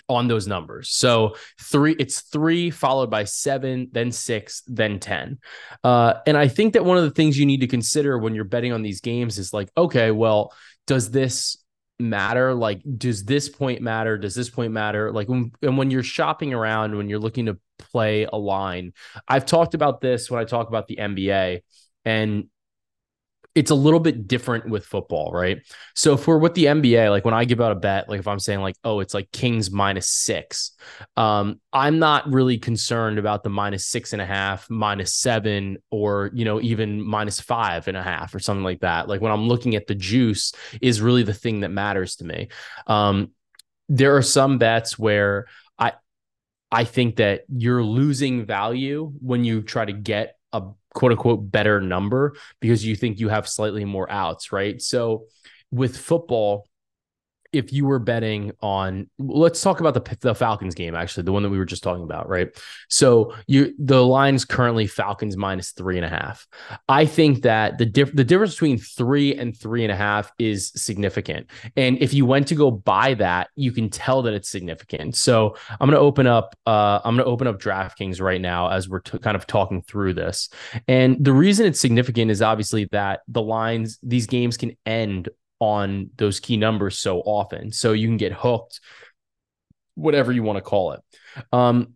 on 0.10 0.28
those 0.28 0.48
numbers. 0.48 0.90
So 0.90 1.36
three, 1.60 1.96
it's 2.00 2.22
three 2.22 2.70
followed 2.70 3.10
by 3.10 3.24
seven, 3.24 3.90
then 3.92 4.12
six, 4.12 4.64
then 4.68 5.00
10. 5.00 5.40
Uh, 5.84 6.16
and 6.26 6.38
I 6.38 6.48
think 6.48 6.74
that 6.74 6.86
one 6.86 6.98
of 6.98 7.04
the 7.04 7.12
things 7.12 7.38
you 7.38 7.46
need 7.46 7.62
to 7.62 7.68
consider 7.68 8.18
when 8.18 8.36
you're 8.36 8.44
betting 8.44 8.74
on 8.74 8.84
these 8.84 9.02
games 9.02 9.38
is 9.38 9.54
like, 9.54 9.70
okay, 9.78 10.12
well, 10.12 10.54
does 10.86 11.12
this 11.12 11.58
matter? 12.00 12.54
Like, 12.54 12.82
does 12.98 13.26
this 13.26 13.50
point 13.50 13.82
matter? 13.82 14.18
Does 14.18 14.36
this 14.36 14.50
point 14.50 14.72
matter? 14.72 15.12
Like, 15.12 15.28
when, 15.28 15.52
and 15.62 15.78
when 15.78 15.92
you're 15.92 16.04
shopping 16.04 16.54
around, 16.54 16.96
when 16.96 17.10
you're 17.10 17.20
looking 17.20 17.48
to 17.48 17.58
play 17.80 18.26
a 18.32 18.38
line, 18.38 18.94
I've 19.28 19.46
talked 19.46 19.74
about 19.74 20.00
this 20.02 20.30
when 20.30 20.40
I 20.40 20.46
talk 20.46 20.68
about 20.68 20.88
the 20.88 20.98
NBA. 20.98 21.62
And 22.06 22.48
it's 23.58 23.72
a 23.72 23.76
little 23.76 24.00
bit 24.00 24.28
different 24.28 24.70
with 24.70 24.86
football, 24.86 25.32
right? 25.34 25.58
So 25.96 26.16
for 26.16 26.38
with 26.38 26.54
the 26.54 26.66
NBA, 26.66 27.10
like 27.10 27.26
when 27.26 27.34
I 27.34 27.44
give 27.44 27.60
out 27.60 27.72
a 27.72 27.76
bet, 27.76 28.08
like 28.08 28.20
if 28.20 28.28
I'm 28.28 28.38
saying 28.38 28.62
like, 28.62 28.76
oh, 28.84 29.00
it's 29.00 29.16
like 29.16 29.32
Kings 29.32 29.72
minus 29.72 30.12
six, 30.12 30.74
um, 31.16 31.60
I'm 31.74 31.98
not 31.98 32.32
really 32.32 32.60
concerned 32.60 33.18
about 33.18 33.44
the 33.44 33.50
minus 33.50 33.88
six 33.88 34.14
and 34.14 34.22
a 34.22 34.28
half, 34.28 34.70
minus 34.70 35.16
seven, 35.16 35.80
or 35.90 36.30
you 36.36 36.46
know, 36.46 36.62
even 36.62 37.02
minus 37.02 37.42
five 37.42 37.88
and 37.88 37.98
a 37.98 38.04
half 38.04 38.36
or 38.36 38.40
something 38.40 38.64
like 38.64 38.82
that. 38.82 39.10
Like 39.10 39.22
when 39.22 39.32
I'm 39.32 39.48
looking 39.48 39.74
at 39.74 39.88
the 39.88 39.96
juice 39.96 40.54
is 40.80 41.02
really 41.02 41.24
the 41.24 41.34
thing 41.34 41.62
that 41.62 41.70
matters 41.70 42.18
to 42.18 42.26
me. 42.26 42.50
Um, 42.86 43.32
there 43.90 44.16
are 44.18 44.22
some 44.22 44.60
bets 44.60 45.00
where 45.00 45.48
I 45.80 45.94
I 46.72 46.84
think 46.84 47.16
that 47.16 47.42
you're 47.50 47.84
losing 47.84 48.46
value 48.46 49.12
when 49.20 49.44
you 49.44 49.64
try 49.64 49.84
to 49.84 49.94
get 49.94 50.36
a 50.54 50.62
quote 50.98 51.12
unquote 51.12 51.52
better 51.52 51.80
number 51.80 52.34
because 52.60 52.84
you 52.84 52.96
think 52.96 53.20
you 53.20 53.30
have 53.30 53.48
slightly 53.48 53.86
more 53.86 54.10
outs, 54.12 54.52
right? 54.52 54.82
So 54.82 55.26
with 55.70 55.96
football, 55.96 56.66
if 57.58 57.74
you 57.74 57.86
were 57.86 58.00
betting 58.00 58.52
on 58.62 59.10
let's 59.18 59.62
talk 59.62 59.80
about 59.80 59.94
the 59.94 60.18
the 60.22 60.36
Falcons 60.36 60.76
game 60.76 60.96
actually 60.96 61.24
the 61.24 61.32
one 61.32 61.44
that 61.44 61.50
we 61.50 61.58
were 61.58 61.66
just 61.66 61.84
talking 61.84 62.04
about 62.04 62.28
right? 62.28 62.50
So 62.90 63.34
you 63.48 63.74
the 63.80 64.06
line's 64.06 64.46
currently 64.46 64.88
Falcons 64.88 65.38
minus 65.38 65.72
three 65.72 65.98
and 65.98 66.06
a 66.06 66.10
half. 66.10 66.48
I 66.88 67.06
think 67.06 67.44
that 67.44 67.78
the 67.78 67.86
diff, 67.86 68.14
the 68.14 68.24
difference 68.24 68.54
between 68.54 68.78
three 68.78 69.36
and 69.36 69.58
three 69.58 69.84
and 69.84 69.92
a 69.92 69.96
half 69.96 70.32
is 70.38 70.72
significant. 70.76 71.50
And 71.76 71.98
if 72.00 72.14
you 72.14 72.26
went 72.26 72.48
to 72.48 72.56
go 72.56 72.72
buy 72.72 73.14
that 73.16 73.50
you 73.56 73.72
can 73.72 73.90
tell 73.90 74.22
that 74.24 74.34
it's 74.34 74.50
significant. 74.50 75.16
So 75.16 75.56
I'm 75.80 75.90
gonna 75.90 76.00
open 76.00 76.28
up 76.28 76.56
uh 76.66 77.00
I'm 77.04 77.16
gonna 77.16 77.30
open 77.30 77.48
up 77.48 77.60
DraftKings 77.60 78.22
right 78.22 78.42
now 78.42 78.70
as 78.70 78.88
we're 78.88 79.00
t- 79.00 79.20
kind 79.20 79.36
of 79.36 79.48
talking 79.48 79.82
through 79.82 80.14
this. 80.14 80.50
And 80.88 81.24
the 81.24 81.34
reason 81.34 81.66
it's 81.66 81.80
significant 81.80 82.32
is 82.32 82.42
obviously 82.42 82.86
that 82.92 83.22
the 83.28 83.42
lines 83.42 84.00
these 84.04 84.28
games 84.28 84.58
can 84.58 84.76
end 84.86 85.30
on 85.60 86.10
those 86.18 86.40
key 86.40 86.58
numbers 86.58 87.00
so 87.00 87.22
often. 87.22 87.72
So 87.72 87.94
you 87.94 88.08
can 88.08 88.18
get 88.18 88.34
hooked, 88.34 88.80
whatever 89.96 90.32
you 90.32 90.44
want 90.44 90.58
to 90.58 90.62
call 90.62 90.94
it. 90.94 91.02
Um, 91.52 91.94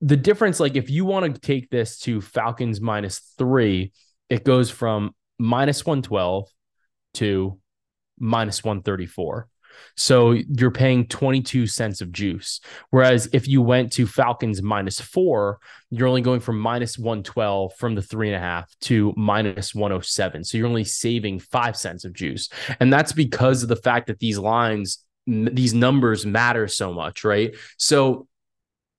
the 0.00 0.16
difference, 0.16 0.60
like 0.60 0.76
if 0.76 0.90
you 0.90 1.04
want 1.04 1.34
to 1.34 1.40
take 1.40 1.70
this 1.70 1.98
to 2.00 2.20
Falcons 2.20 2.80
minus 2.80 3.20
three, 3.38 3.92
it 4.28 4.44
goes 4.44 4.70
from 4.70 5.14
minus 5.38 5.86
112 5.86 6.48
to 7.14 7.58
minus 8.18 8.62
134. 8.62 9.48
So 9.96 10.32
you're 10.32 10.70
paying 10.70 11.06
22 11.06 11.66
cents 11.66 12.00
of 12.00 12.12
juice. 12.12 12.60
Whereas 12.90 13.28
if 13.32 13.48
you 13.48 13.62
went 13.62 13.92
to 13.92 14.06
Falcons 14.06 14.62
minus 14.62 15.00
four, 15.00 15.58
you're 15.90 16.08
only 16.08 16.20
going 16.20 16.40
from 16.40 16.58
minus 16.58 16.98
112 16.98 17.74
from 17.76 17.94
the 17.94 18.02
three 18.02 18.28
and 18.28 18.36
a 18.36 18.40
half 18.40 18.72
to 18.82 19.12
minus 19.16 19.74
107. 19.74 20.44
So 20.44 20.58
you're 20.58 20.66
only 20.66 20.84
saving 20.84 21.38
five 21.40 21.76
cents 21.76 22.04
of 22.04 22.12
juice. 22.12 22.48
And 22.80 22.92
that's 22.92 23.12
because 23.12 23.62
of 23.62 23.68
the 23.68 23.76
fact 23.76 24.08
that 24.08 24.18
these 24.18 24.38
lines, 24.38 25.04
these 25.26 25.74
numbers 25.74 26.26
matter 26.26 26.68
so 26.68 26.92
much, 26.92 27.24
right? 27.24 27.54
So 27.78 28.26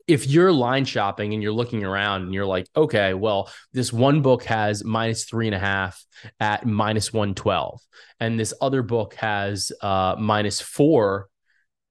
if 0.07 0.27
you're 0.27 0.51
line 0.51 0.85
shopping 0.85 1.33
and 1.33 1.41
you're 1.41 1.51
looking 1.51 1.83
around 1.83 2.23
and 2.23 2.33
you're 2.33 2.45
like, 2.45 2.67
okay, 2.75 3.13
well, 3.13 3.49
this 3.73 3.91
one 3.91 4.21
book 4.21 4.43
has 4.43 4.83
minus 4.83 5.25
three 5.25 5.47
and 5.47 5.55
a 5.55 5.59
half 5.59 6.03
at 6.39 6.65
minus 6.65 7.11
112, 7.11 7.81
and 8.19 8.39
this 8.39 8.53
other 8.61 8.83
book 8.83 9.15
has 9.15 9.71
uh 9.81 10.15
minus 10.17 10.61
four 10.61 11.27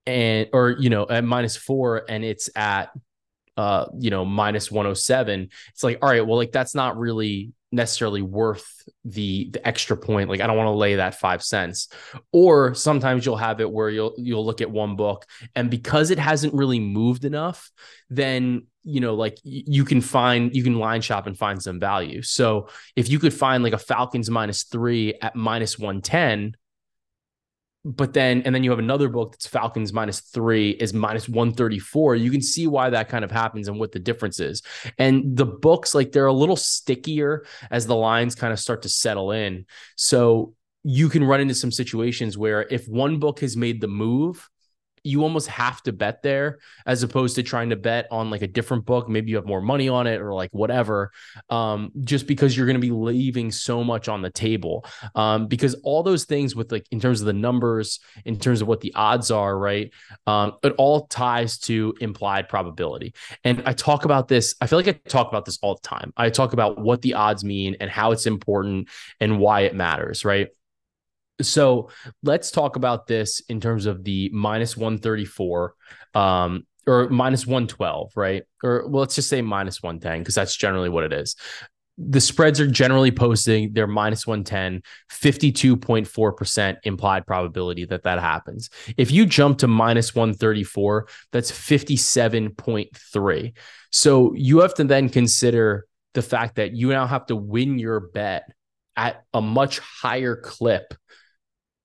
and 0.06 0.48
or 0.52 0.76
you 0.78 0.90
know 0.90 1.06
at 1.08 1.24
minus 1.24 1.56
four 1.56 2.04
and 2.08 2.24
it's 2.24 2.50
at 2.56 2.90
uh 3.56 3.86
you 3.98 4.10
know 4.10 4.24
minus 4.24 4.70
107 4.70 5.48
it's 5.70 5.82
like 5.82 5.98
all 6.02 6.10
right 6.10 6.26
well 6.26 6.36
like 6.36 6.52
that's 6.52 6.74
not 6.74 6.98
really 6.98 7.52
necessarily 7.74 8.22
worth 8.22 8.88
the 9.04 9.50
the 9.52 9.66
extra 9.66 9.96
point. 9.96 10.28
Like 10.28 10.40
i 10.40 10.46
don't 10.46 10.56
want 10.56 10.68
to 10.68 10.72
lay 10.72 10.96
that 10.96 11.18
5 11.18 11.42
cents. 11.42 11.88
Or 12.32 12.74
sometimes 12.74 13.26
you'll 13.26 13.36
have 13.36 13.60
it 13.60 13.70
where 13.70 13.90
you'll 13.90 14.14
you'll 14.16 14.46
look 14.46 14.60
at 14.60 14.70
one 14.70 14.96
book 14.96 15.26
and 15.54 15.70
because 15.70 16.10
it 16.10 16.18
hasn't 16.18 16.54
really 16.54 16.80
moved 16.80 17.24
enough 17.24 17.70
then 18.10 18.66
you 18.84 19.00
know 19.00 19.14
like 19.14 19.38
you 19.42 19.84
can 19.84 20.00
find 20.00 20.54
you 20.54 20.62
can 20.62 20.78
line 20.78 21.00
shop 21.00 21.26
and 21.26 21.36
find 21.36 21.62
some 21.62 21.80
value. 21.80 22.22
So 22.22 22.68
if 22.96 23.08
you 23.08 23.18
could 23.18 23.34
find 23.34 23.62
like 23.62 23.72
a 23.72 23.78
falcons 23.78 24.30
minus 24.30 24.64
3 24.64 25.14
at 25.22 25.34
minus 25.34 25.78
110 25.78 26.56
but 27.84 28.14
then 28.14 28.42
and 28.42 28.54
then 28.54 28.64
you 28.64 28.70
have 28.70 28.78
another 28.78 29.08
book 29.08 29.32
that's 29.32 29.46
Falcons 29.46 29.92
minus 29.92 30.20
three 30.20 30.70
is 30.70 30.94
minus 30.94 31.28
134. 31.28 32.16
You 32.16 32.30
can 32.30 32.40
see 32.40 32.66
why 32.66 32.90
that 32.90 33.08
kind 33.08 33.24
of 33.24 33.30
happens 33.30 33.68
and 33.68 33.78
what 33.78 33.92
the 33.92 33.98
difference 33.98 34.40
is. 34.40 34.62
And 34.98 35.36
the 35.36 35.46
books, 35.46 35.94
like 35.94 36.12
they're 36.12 36.26
a 36.26 36.32
little 36.32 36.56
stickier 36.56 37.44
as 37.70 37.86
the 37.86 37.96
lines 37.96 38.34
kind 38.34 38.52
of 38.52 38.58
start 38.58 38.82
to 38.82 38.88
settle 38.88 39.32
in. 39.32 39.66
So 39.96 40.54
you 40.82 41.08
can 41.08 41.24
run 41.24 41.40
into 41.40 41.54
some 41.54 41.72
situations 41.72 42.38
where 42.38 42.62
if 42.62 42.86
one 42.88 43.18
book 43.18 43.40
has 43.40 43.56
made 43.56 43.80
the 43.80 43.88
move, 43.88 44.48
you 45.04 45.22
almost 45.22 45.48
have 45.48 45.82
to 45.82 45.92
bet 45.92 46.22
there 46.22 46.58
as 46.86 47.02
opposed 47.02 47.36
to 47.36 47.42
trying 47.42 47.70
to 47.70 47.76
bet 47.76 48.08
on 48.10 48.30
like 48.30 48.42
a 48.42 48.48
different 48.48 48.86
book. 48.86 49.08
Maybe 49.08 49.30
you 49.30 49.36
have 49.36 49.46
more 49.46 49.60
money 49.60 49.88
on 49.88 50.06
it 50.06 50.20
or 50.20 50.32
like 50.32 50.50
whatever, 50.52 51.12
um, 51.50 51.92
just 52.00 52.26
because 52.26 52.56
you're 52.56 52.66
going 52.66 52.80
to 52.80 52.80
be 52.80 52.90
leaving 52.90 53.52
so 53.52 53.84
much 53.84 54.08
on 54.08 54.22
the 54.22 54.30
table. 54.30 54.86
Um, 55.14 55.46
because 55.46 55.74
all 55.84 56.02
those 56.02 56.24
things 56.24 56.56
with 56.56 56.72
like 56.72 56.86
in 56.90 57.00
terms 57.00 57.20
of 57.20 57.26
the 57.26 57.34
numbers, 57.34 58.00
in 58.24 58.38
terms 58.38 58.62
of 58.62 58.66
what 58.68 58.80
the 58.80 58.94
odds 58.94 59.30
are, 59.30 59.56
right? 59.56 59.92
Um, 60.26 60.54
it 60.62 60.74
all 60.78 61.06
ties 61.06 61.58
to 61.60 61.94
implied 62.00 62.48
probability. 62.48 63.14
And 63.44 63.62
I 63.66 63.74
talk 63.74 64.06
about 64.06 64.28
this, 64.28 64.54
I 64.60 64.66
feel 64.66 64.78
like 64.78 64.88
I 64.88 64.92
talk 65.08 65.28
about 65.28 65.44
this 65.44 65.58
all 65.60 65.74
the 65.74 65.86
time. 65.86 66.12
I 66.16 66.30
talk 66.30 66.54
about 66.54 66.78
what 66.78 67.02
the 67.02 67.14
odds 67.14 67.44
mean 67.44 67.76
and 67.80 67.90
how 67.90 68.12
it's 68.12 68.26
important 68.26 68.88
and 69.20 69.38
why 69.38 69.60
it 69.60 69.74
matters, 69.74 70.24
right? 70.24 70.48
So 71.42 71.90
let's 72.22 72.50
talk 72.50 72.76
about 72.76 73.06
this 73.06 73.40
in 73.48 73.60
terms 73.60 73.86
of 73.86 74.04
the 74.04 74.30
minus 74.32 74.76
134 74.76 75.74
um, 76.14 76.66
or 76.86 77.08
minus 77.08 77.46
112, 77.46 78.12
right? 78.16 78.44
Or 78.62 78.86
well, 78.86 79.00
let's 79.00 79.16
just 79.16 79.28
say 79.28 79.42
minus 79.42 79.82
110 79.82 80.20
because 80.20 80.34
that's 80.34 80.56
generally 80.56 80.88
what 80.88 81.04
it 81.04 81.12
is. 81.12 81.36
The 81.96 82.20
spreads 82.20 82.60
are 82.60 82.66
generally 82.66 83.12
posting 83.12 83.72
their 83.72 83.86
minus 83.86 84.26
110, 84.26 84.82
52.4% 85.10 86.76
implied 86.82 87.24
probability 87.24 87.84
that 87.84 88.02
that 88.02 88.18
happens. 88.18 88.68
If 88.96 89.12
you 89.12 89.26
jump 89.26 89.58
to 89.58 89.68
minus 89.68 90.12
134, 90.12 91.06
that's 91.30 91.52
57.3. 91.52 93.52
So 93.90 94.34
you 94.34 94.58
have 94.58 94.74
to 94.74 94.84
then 94.84 95.08
consider 95.08 95.86
the 96.14 96.22
fact 96.22 96.56
that 96.56 96.72
you 96.72 96.88
now 96.88 97.06
have 97.06 97.26
to 97.26 97.36
win 97.36 97.78
your 97.78 98.00
bet 98.00 98.50
at 98.96 99.24
a 99.32 99.40
much 99.40 99.78
higher 99.78 100.36
clip 100.36 100.94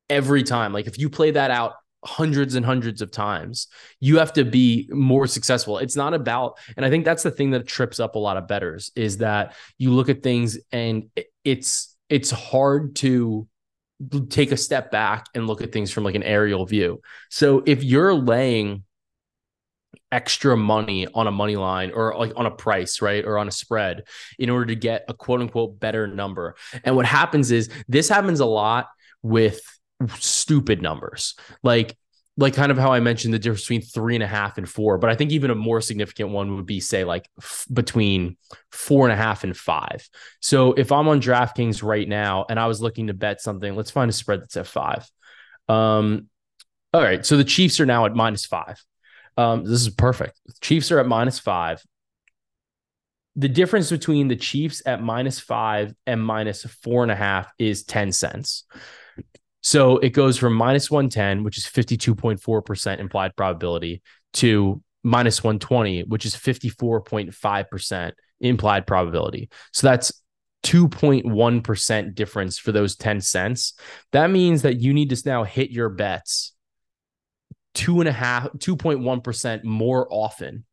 every 0.10 0.44
time. 0.44 0.74
Like 0.74 0.88
if 0.88 0.98
you 0.98 1.10
play 1.10 1.32
that 1.32 1.52
out 1.52 1.74
hundreds 2.06 2.56
and 2.56 2.66
hundreds 2.66 3.02
of 3.02 3.12
times, 3.12 3.68
you 4.00 4.18
have 4.20 4.34
to 4.34 4.46
be 4.46 4.90
more 4.92 5.28
successful. 5.28 5.78
It's 5.78 5.96
not 5.96 6.14
about, 6.14 6.58
and 6.78 6.86
I 6.86 6.90
think 6.90 7.06
that's 7.06 7.24
the 7.24 7.32
thing 7.32 7.52
that 7.52 7.68
trips 7.68 8.00
up 8.00 8.16
a 8.16 8.20
lot 8.20 8.38
of 8.38 8.48
betters 8.48 8.92
is 8.96 9.18
that 9.18 9.56
you 9.78 9.92
look 9.92 10.10
at 10.10 10.24
things 10.24 10.58
and 10.72 11.10
it's 11.44 11.96
it's 12.10 12.32
hard 12.32 12.96
to 12.96 13.48
take 14.30 14.52
a 14.52 14.58
step 14.58 14.92
back 14.92 15.28
and 15.36 15.46
look 15.46 15.62
at 15.62 15.72
things 15.72 15.92
from 15.92 16.04
like 16.04 16.16
an 16.16 16.24
aerial 16.24 16.66
view. 16.66 17.02
So 17.30 17.62
if 17.66 17.84
you're 17.84 18.14
laying 18.14 18.84
extra 20.12 20.58
money 20.58 21.08
on 21.14 21.28
a 21.28 21.32
money 21.32 21.56
line 21.56 21.92
or 21.92 22.16
like 22.18 22.32
on 22.36 22.46
a 22.46 22.52
price, 22.52 23.02
right? 23.02 23.24
Or 23.26 23.38
on 23.38 23.48
a 23.48 23.52
spread 23.52 24.04
in 24.38 24.50
order 24.50 24.68
to 24.68 24.76
get 24.76 25.06
a 25.08 25.14
quote 25.14 25.42
unquote 25.42 25.80
better 25.80 26.08
number. 26.08 26.56
And 26.84 26.96
what 26.96 27.06
happens 27.06 27.52
is 27.52 27.70
this 27.88 28.10
happens 28.10 28.40
a 28.40 28.46
lot 28.46 28.88
with 29.22 29.62
stupid 30.18 30.82
numbers. 30.82 31.36
Like 31.64 31.98
like 32.40 32.54
kind 32.54 32.72
of 32.72 32.78
how 32.78 32.94
I 32.94 33.02
mentioned 33.02 33.34
the 33.34 33.40
difference 33.40 33.64
between 33.64 33.82
three 33.82 34.16
and 34.16 34.24
a 34.24 34.28
half 34.28 34.58
and 34.58 34.68
four, 34.68 34.98
but 34.98 35.10
I 35.10 35.16
think 35.16 35.32
even 35.32 35.52
a 35.52 35.56
more 35.56 35.82
significant 35.82 36.30
one 36.30 36.56
would 36.56 36.66
be 36.66 36.80
say 36.80 37.04
like 37.04 37.30
f- 37.38 37.68
between 37.72 38.38
four 38.72 39.06
and 39.06 39.12
a 39.12 39.22
half 39.22 39.44
and 39.44 39.56
five. 39.56 40.08
So 40.40 40.72
if 40.72 40.94
I'm 40.94 41.10
on 41.10 41.20
DraftKings 41.20 41.84
right 41.84 42.08
now 42.08 42.46
and 42.50 42.58
I 42.58 42.68
was 42.68 42.82
looking 42.82 43.08
to 43.08 43.14
bet 43.14 43.42
something, 43.42 43.76
let's 43.76 43.92
find 43.92 44.10
a 44.10 44.14
spread 44.14 44.42
that's 44.42 44.56
at 44.56 44.68
five. 44.68 45.06
Um, 45.68 46.28
all 46.94 47.02
right, 47.02 47.26
so 47.26 47.36
the 47.36 47.44
Chiefs 47.44 47.82
are 47.82 47.86
now 47.86 48.06
at 48.06 48.16
minus 48.16 48.46
five. 48.46 48.82
Um, 49.36 49.66
this 49.66 49.82
is 49.82 49.90
perfect. 49.90 50.40
Chiefs 50.62 50.94
are 50.94 51.00
at 51.00 51.08
minus 51.08 51.40
five. 51.40 51.84
The 53.36 53.50
difference 53.50 53.90
between 53.90 54.30
the 54.30 54.38
Chiefs 54.38 54.82
at 54.86 55.04
minus 55.04 55.42
five 55.42 55.94
and 56.08 56.24
minus 56.24 56.64
four 56.64 57.04
and 57.04 57.12
a 57.12 57.16
half 57.16 57.52
is 57.60 57.84
10 57.84 58.14
cents. 58.14 58.64
So 59.62 59.98
it 59.98 60.10
goes 60.10 60.38
from 60.38 60.54
minus 60.54 60.90
110, 60.90 61.44
which 61.44 61.58
is 61.58 61.66
52.4% 61.66 63.00
implied 63.00 63.36
probability, 63.36 64.02
to 64.34 64.82
minus 65.04 65.44
120, 65.44 66.04
which 66.04 66.26
is 66.26 66.36
54.5% 66.36 68.12
implied 68.42 68.88
probability. 68.88 69.50
So 69.74 69.88
that's 69.88 70.14
2.1% 70.64 72.16
difference 72.16 72.58
for 72.58 72.72
those 72.72 72.96
10 72.96 73.22
cents. 73.22 73.74
That 74.12 74.30
means 74.30 74.62
that 74.62 74.80
you 74.80 74.94
need 74.94 75.10
to 75.10 75.22
now 75.26 75.44
hit 75.44 75.72
your 75.72 75.90
bets 75.90 76.54
two 77.74 78.00
and 78.00 78.10
a 78.10 78.14
half, 78.14 78.50
2.1% 78.58 79.64
more 79.64 80.08
often 80.10 80.66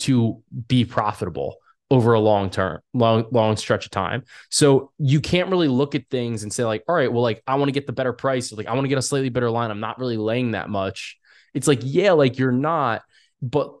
to 0.00 0.42
be 0.68 0.84
profitable 0.84 1.56
over 1.92 2.14
a 2.14 2.20
long 2.20 2.48
term, 2.48 2.80
long, 2.94 3.26
long 3.32 3.54
stretch 3.54 3.84
of 3.84 3.90
time. 3.90 4.24
So 4.50 4.92
you 4.96 5.20
can't 5.20 5.50
really 5.50 5.68
look 5.68 5.94
at 5.94 6.08
things 6.08 6.42
and 6.42 6.50
say, 6.50 6.64
like, 6.64 6.82
all 6.88 6.94
right, 6.94 7.12
well, 7.12 7.22
like 7.22 7.42
I 7.46 7.56
want 7.56 7.68
to 7.68 7.72
get 7.72 7.86
the 7.86 7.92
better 7.92 8.14
price. 8.14 8.50
Like 8.50 8.66
I 8.66 8.72
want 8.72 8.86
to 8.86 8.88
get 8.88 8.96
a 8.96 9.02
slightly 9.02 9.28
better 9.28 9.50
line. 9.50 9.70
I'm 9.70 9.78
not 9.78 9.98
really 9.98 10.16
laying 10.16 10.52
that 10.52 10.70
much. 10.70 11.18
It's 11.52 11.68
like, 11.68 11.80
yeah, 11.82 12.12
like 12.12 12.38
you're 12.38 12.50
not, 12.50 13.02
but 13.42 13.74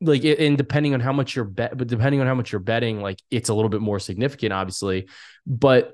like 0.00 0.22
and 0.24 0.56
depending 0.56 0.94
on 0.94 1.00
how 1.00 1.12
much 1.12 1.34
you're 1.34 1.44
bet, 1.44 1.76
but 1.76 1.88
depending 1.88 2.20
on 2.20 2.28
how 2.28 2.36
much 2.36 2.52
you're 2.52 2.60
betting, 2.60 3.00
like 3.00 3.18
it's 3.32 3.48
a 3.48 3.54
little 3.54 3.68
bit 3.68 3.80
more 3.80 3.98
significant, 3.98 4.52
obviously. 4.52 5.08
But 5.44 5.90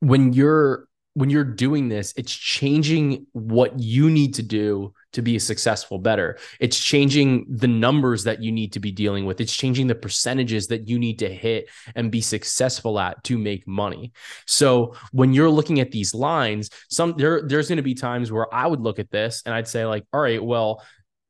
when 0.00 0.32
you're 0.32 0.88
when 1.12 1.28
you're 1.28 1.44
doing 1.44 1.90
this, 1.90 2.14
it's 2.16 2.32
changing 2.32 3.26
what 3.32 3.78
you 3.78 4.08
need 4.08 4.34
to 4.34 4.42
do 4.42 4.94
to 5.16 5.22
be 5.22 5.36
a 5.36 5.40
successful 5.40 5.98
better. 5.98 6.38
It's 6.60 6.78
changing 6.78 7.46
the 7.48 7.66
numbers 7.66 8.24
that 8.24 8.42
you 8.42 8.52
need 8.52 8.72
to 8.74 8.80
be 8.80 8.92
dealing 8.92 9.26
with. 9.26 9.40
It's 9.40 9.54
changing 9.54 9.88
the 9.88 9.94
percentages 9.94 10.68
that 10.68 10.88
you 10.88 10.98
need 10.98 11.18
to 11.18 11.28
hit 11.28 11.68
and 11.94 12.12
be 12.12 12.20
successful 12.20 13.00
at 13.00 13.24
to 13.24 13.38
make 13.38 13.66
money. 13.66 14.12
So 14.46 14.94
when 15.12 15.32
you're 15.32 15.50
looking 15.50 15.80
at 15.80 15.90
these 15.90 16.14
lines, 16.14 16.70
some 16.88 17.14
there 17.16 17.42
there's 17.42 17.68
going 17.68 17.76
to 17.78 17.82
be 17.82 17.94
times 17.94 18.30
where 18.30 18.52
I 18.54 18.66
would 18.66 18.80
look 18.80 18.98
at 18.98 19.10
this 19.10 19.42
and 19.44 19.54
I'd 19.54 19.68
say 19.68 19.84
like, 19.86 20.04
all 20.12 20.20
right, 20.20 20.42
well, 20.42 20.82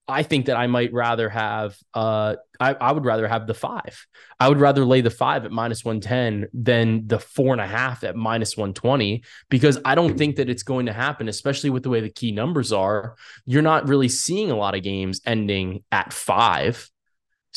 I 0.09 0.23
think 0.23 0.47
that 0.47 0.57
I 0.57 0.67
might 0.67 0.93
rather 0.93 1.29
have 1.29 1.77
uh 1.95 2.37
I, 2.59 2.75
I 2.75 2.93
would 2.93 3.05
rather 3.05 3.29
have 3.29 3.47
the 3.47 3.55
five. 3.55 4.07
I 4.41 4.49
would 4.49 4.61
rather 4.61 4.85
lay 4.85 5.01
the 5.01 5.11
five 5.11 5.45
at 5.45 5.51
minus 5.51 5.85
110 5.85 6.49
than 6.55 7.07
the 7.07 7.19
four 7.19 7.53
and 7.53 7.61
a 7.61 7.67
half 7.67 8.05
at 8.05 8.17
minus 8.17 8.57
120 8.57 9.25
because 9.51 9.79
I 9.85 9.95
don't 9.95 10.17
think 10.17 10.37
that 10.37 10.49
it's 10.49 10.63
going 10.63 10.87
to 10.87 10.93
happen, 10.93 11.29
especially 11.29 11.71
with 11.71 11.83
the 11.83 11.91
way 11.91 12.01
the 12.01 12.11
key 12.11 12.33
numbers 12.33 12.73
are. 12.73 13.17
You're 13.45 13.63
not 13.63 13.89
really 13.89 14.09
seeing 14.09 14.51
a 14.51 14.57
lot 14.57 14.75
of 14.75 14.83
games 14.83 15.21
ending 15.27 15.83
at 15.93 16.13
five. 16.13 16.89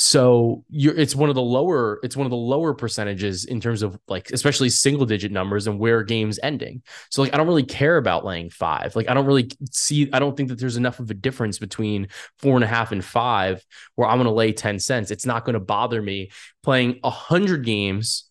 So 0.02 0.64
you're 0.70 0.96
it's 0.96 1.14
one 1.14 1.28
of 1.28 1.36
the 1.36 1.42
lower 1.42 2.00
it's 2.04 2.16
one 2.16 2.26
of 2.26 2.30
the 2.30 2.38
lower 2.38 2.74
percentages 2.74 3.44
in 3.44 3.60
terms 3.60 3.82
of 3.82 4.00
like 4.08 4.32
especially 4.32 4.70
single 4.70 5.06
digit 5.06 5.30
numbers 5.30 5.68
and 5.68 5.78
where 5.78 6.04
games 6.04 6.40
ending. 6.42 6.84
So 7.10 7.22
like 7.22 7.34
I 7.34 7.38
don't 7.38 7.48
really 7.48 7.66
care 7.66 7.98
about 7.98 8.24
laying 8.24 8.50
five. 8.50 8.96
Like 8.96 9.10
I 9.10 9.14
don't 9.14 9.26
really 9.26 9.52
see 9.74 10.10
I 10.14 10.20
don't 10.20 10.38
think 10.38 10.48
that 10.50 10.56
there's 10.58 10.78
enough 10.78 11.02
of 11.02 11.12
a 11.12 11.14
difference 11.14 11.60
between 11.60 12.08
four 12.38 12.56
and 12.56 12.64
a 12.64 12.68
half 12.68 12.94
and 12.94 13.04
five 13.04 13.62
where 13.96 14.08
I'm 14.08 14.18
gonna 14.18 14.32
lay 14.32 14.54
10 14.54 14.80
cents. 14.80 15.12
It's 15.12 15.26
not 15.26 15.44
gonna 15.44 15.60
bother 15.60 16.02
me 16.02 16.32
playing 16.64 17.02
a 17.04 17.10
hundred 17.10 17.66
games. 17.66 18.24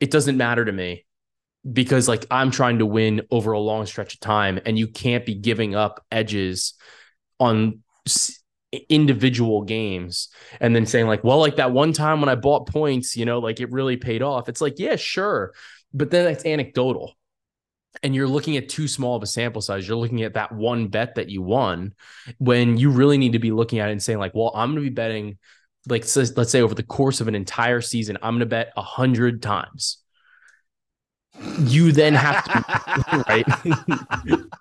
It 0.00 0.10
doesn't 0.10 0.36
matter 0.36 0.64
to 0.64 0.72
me 0.72 1.06
because 1.72 2.08
like 2.08 2.26
I'm 2.28 2.50
trying 2.50 2.80
to 2.80 2.86
win 2.86 3.22
over 3.30 3.52
a 3.52 3.60
long 3.60 3.86
stretch 3.86 4.14
of 4.14 4.20
time 4.20 4.58
and 4.66 4.76
you 4.76 4.88
can't 4.88 5.24
be 5.24 5.36
giving 5.36 5.76
up 5.76 6.04
edges 6.10 6.74
on 7.38 7.84
individual 8.90 9.62
games 9.62 10.28
and 10.60 10.76
then 10.76 10.84
saying 10.84 11.06
like 11.06 11.24
well 11.24 11.38
like 11.38 11.56
that 11.56 11.72
one 11.72 11.90
time 11.90 12.20
when 12.20 12.28
i 12.28 12.34
bought 12.34 12.68
points 12.68 13.16
you 13.16 13.24
know 13.24 13.38
like 13.38 13.60
it 13.60 13.72
really 13.72 13.96
paid 13.96 14.22
off. 14.22 14.48
It's 14.48 14.60
like 14.60 14.78
yeah 14.78 14.96
sure. 14.96 15.54
But 15.94 16.10
then 16.10 16.26
that's 16.26 16.44
anecdotal. 16.44 17.14
And 18.02 18.14
you're 18.14 18.28
looking 18.28 18.58
at 18.58 18.68
too 18.68 18.86
small 18.86 19.16
of 19.16 19.22
a 19.22 19.26
sample 19.26 19.62
size. 19.62 19.88
You're 19.88 19.96
looking 19.96 20.22
at 20.22 20.34
that 20.34 20.52
one 20.52 20.88
bet 20.88 21.14
that 21.14 21.30
you 21.30 21.40
won 21.40 21.94
when 22.36 22.76
you 22.76 22.90
really 22.90 23.16
need 23.16 23.32
to 23.32 23.38
be 23.38 23.50
looking 23.50 23.78
at 23.78 23.88
it 23.88 23.92
and 23.92 24.02
saying 24.02 24.18
like 24.18 24.34
well 24.34 24.52
i'm 24.54 24.70
going 24.70 24.84
to 24.84 24.90
be 24.90 24.94
betting 24.94 25.38
like 25.88 26.04
let's 26.36 26.50
say 26.50 26.60
over 26.60 26.74
the 26.74 26.82
course 26.82 27.20
of 27.22 27.28
an 27.28 27.34
entire 27.34 27.80
season 27.80 28.18
i'm 28.22 28.34
going 28.34 28.40
to 28.40 28.46
bet 28.46 28.72
a 28.76 28.82
hundred 28.82 29.42
times. 29.42 29.98
You 31.60 31.92
then 31.92 32.14
have 32.14 32.44
to 32.44 33.24
right 33.28 34.58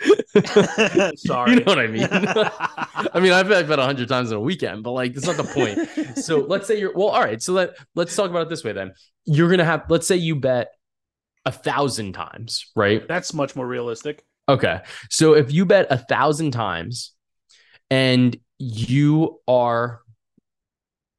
Sorry. 1.16 1.52
you 1.52 1.60
know 1.60 1.64
what 1.66 1.78
I 1.78 1.86
mean? 1.86 2.08
I 2.10 3.20
mean, 3.20 3.32
I've 3.32 3.48
bet 3.48 3.78
a 3.78 3.82
hundred 3.82 4.08
times 4.08 4.30
in 4.30 4.36
a 4.36 4.40
weekend, 4.40 4.82
but 4.82 4.92
like 4.92 5.14
that's 5.14 5.26
not 5.26 5.36
the 5.36 5.44
point. 5.44 6.16
so 6.18 6.38
let's 6.38 6.66
say 6.66 6.78
you're 6.78 6.94
well, 6.94 7.08
all 7.08 7.20
right. 7.20 7.42
So 7.42 7.52
let 7.52 7.76
let's 7.94 8.14
talk 8.14 8.30
about 8.30 8.42
it 8.42 8.48
this 8.48 8.64
way 8.64 8.72
then. 8.72 8.92
You're 9.24 9.50
gonna 9.50 9.64
have 9.64 9.84
let's 9.88 10.06
say 10.06 10.16
you 10.16 10.36
bet 10.36 10.68
a 11.44 11.52
thousand 11.52 12.12
times, 12.12 12.70
right? 12.76 13.06
That's 13.06 13.34
much 13.34 13.56
more 13.56 13.66
realistic. 13.66 14.24
Okay. 14.48 14.80
So 15.10 15.34
if 15.34 15.52
you 15.52 15.64
bet 15.64 15.86
a 15.90 15.98
thousand 15.98 16.52
times 16.52 17.12
and 17.90 18.36
you 18.58 19.40
are 19.46 20.00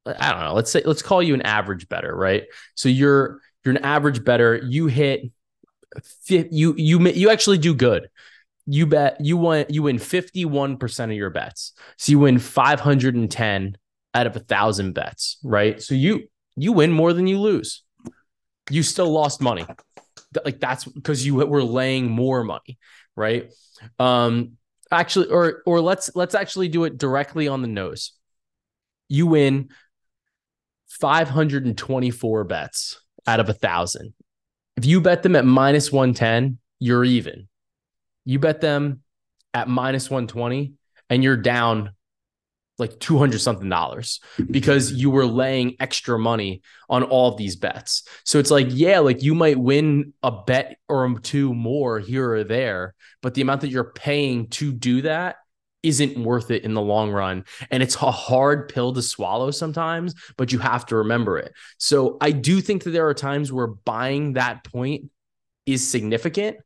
I 0.04 0.32
don't 0.32 0.40
know, 0.40 0.54
let's 0.54 0.70
say 0.70 0.82
let's 0.84 1.02
call 1.02 1.22
you 1.22 1.34
an 1.34 1.42
average 1.42 1.88
better, 1.88 2.14
right? 2.14 2.44
So 2.74 2.88
you're 2.88 3.40
you're 3.64 3.74
an 3.76 3.84
average 3.84 4.24
better, 4.24 4.56
you 4.56 4.86
hit 4.86 5.30
you 6.28 6.74
you 6.76 7.08
you 7.08 7.30
actually 7.30 7.58
do 7.58 7.74
good 7.74 8.08
you 8.66 8.86
bet 8.86 9.16
you 9.20 9.36
win 9.36 9.66
you 9.68 9.82
win 9.82 9.98
51% 9.98 11.04
of 11.04 11.12
your 11.12 11.30
bets. 11.30 11.72
So 11.96 12.12
you 12.12 12.20
win 12.20 12.38
510 12.38 13.76
out 14.14 14.26
of 14.26 14.36
a 14.36 14.40
thousand 14.40 14.92
bets, 14.92 15.38
right? 15.42 15.82
So 15.82 15.94
you 15.94 16.28
you 16.56 16.72
win 16.72 16.92
more 16.92 17.12
than 17.12 17.26
you 17.26 17.40
lose. 17.40 17.82
You 18.70 18.82
still 18.82 19.10
lost 19.10 19.40
money. 19.40 19.66
Like 20.44 20.60
that's 20.60 20.84
because 20.84 21.26
you 21.26 21.34
were 21.34 21.62
laying 21.62 22.10
more 22.10 22.44
money, 22.44 22.78
right? 23.16 23.50
Um 23.98 24.52
actually 24.90 25.28
or 25.28 25.62
or 25.66 25.80
let's 25.80 26.14
let's 26.14 26.34
actually 26.34 26.68
do 26.68 26.84
it 26.84 26.98
directly 26.98 27.48
on 27.48 27.62
the 27.62 27.68
nose. 27.68 28.12
You 29.08 29.26
win 29.26 29.70
524 30.88 32.44
bets 32.44 33.00
out 33.26 33.40
of 33.40 33.48
a 33.48 33.54
thousand. 33.54 34.14
If 34.76 34.86
you 34.86 35.00
bet 35.00 35.22
them 35.22 35.36
at 35.36 35.44
minus 35.44 35.90
110, 35.90 36.58
you're 36.78 37.04
even 37.04 37.48
you 38.24 38.38
bet 38.38 38.60
them 38.60 39.02
at 39.54 39.68
minus 39.68 40.10
120 40.10 40.74
and 41.10 41.22
you're 41.22 41.36
down 41.36 41.92
like 42.78 42.98
200 42.98 43.38
something 43.40 43.68
dollars 43.68 44.20
because 44.50 44.92
you 44.92 45.10
were 45.10 45.26
laying 45.26 45.76
extra 45.78 46.18
money 46.18 46.62
on 46.88 47.02
all 47.02 47.30
of 47.30 47.36
these 47.36 47.54
bets. 47.54 48.08
So 48.24 48.38
it's 48.38 48.50
like, 48.50 48.68
yeah, 48.70 48.98
like 49.00 49.22
you 49.22 49.34
might 49.34 49.58
win 49.58 50.14
a 50.22 50.32
bet 50.32 50.78
or 50.88 51.18
two 51.20 51.54
more 51.54 52.00
here 52.00 52.32
or 52.32 52.44
there, 52.44 52.94
but 53.20 53.34
the 53.34 53.42
amount 53.42 53.60
that 53.60 53.68
you're 53.68 53.92
paying 53.92 54.48
to 54.48 54.72
do 54.72 55.02
that 55.02 55.36
isn't 55.82 56.16
worth 56.16 56.50
it 56.50 56.64
in 56.64 56.74
the 56.74 56.80
long 56.80 57.10
run. 57.10 57.44
And 57.70 57.82
it's 57.82 57.96
a 57.96 58.10
hard 58.10 58.68
pill 58.68 58.92
to 58.92 59.02
swallow 59.02 59.50
sometimes, 59.50 60.14
but 60.36 60.52
you 60.52 60.58
have 60.58 60.86
to 60.86 60.96
remember 60.96 61.38
it. 61.38 61.52
So 61.78 62.16
I 62.20 62.30
do 62.30 62.60
think 62.60 62.84
that 62.84 62.90
there 62.90 63.08
are 63.08 63.14
times 63.14 63.52
where 63.52 63.66
buying 63.66 64.34
that 64.34 64.64
point 64.64 65.10
is 65.66 65.86
significant, 65.86 66.58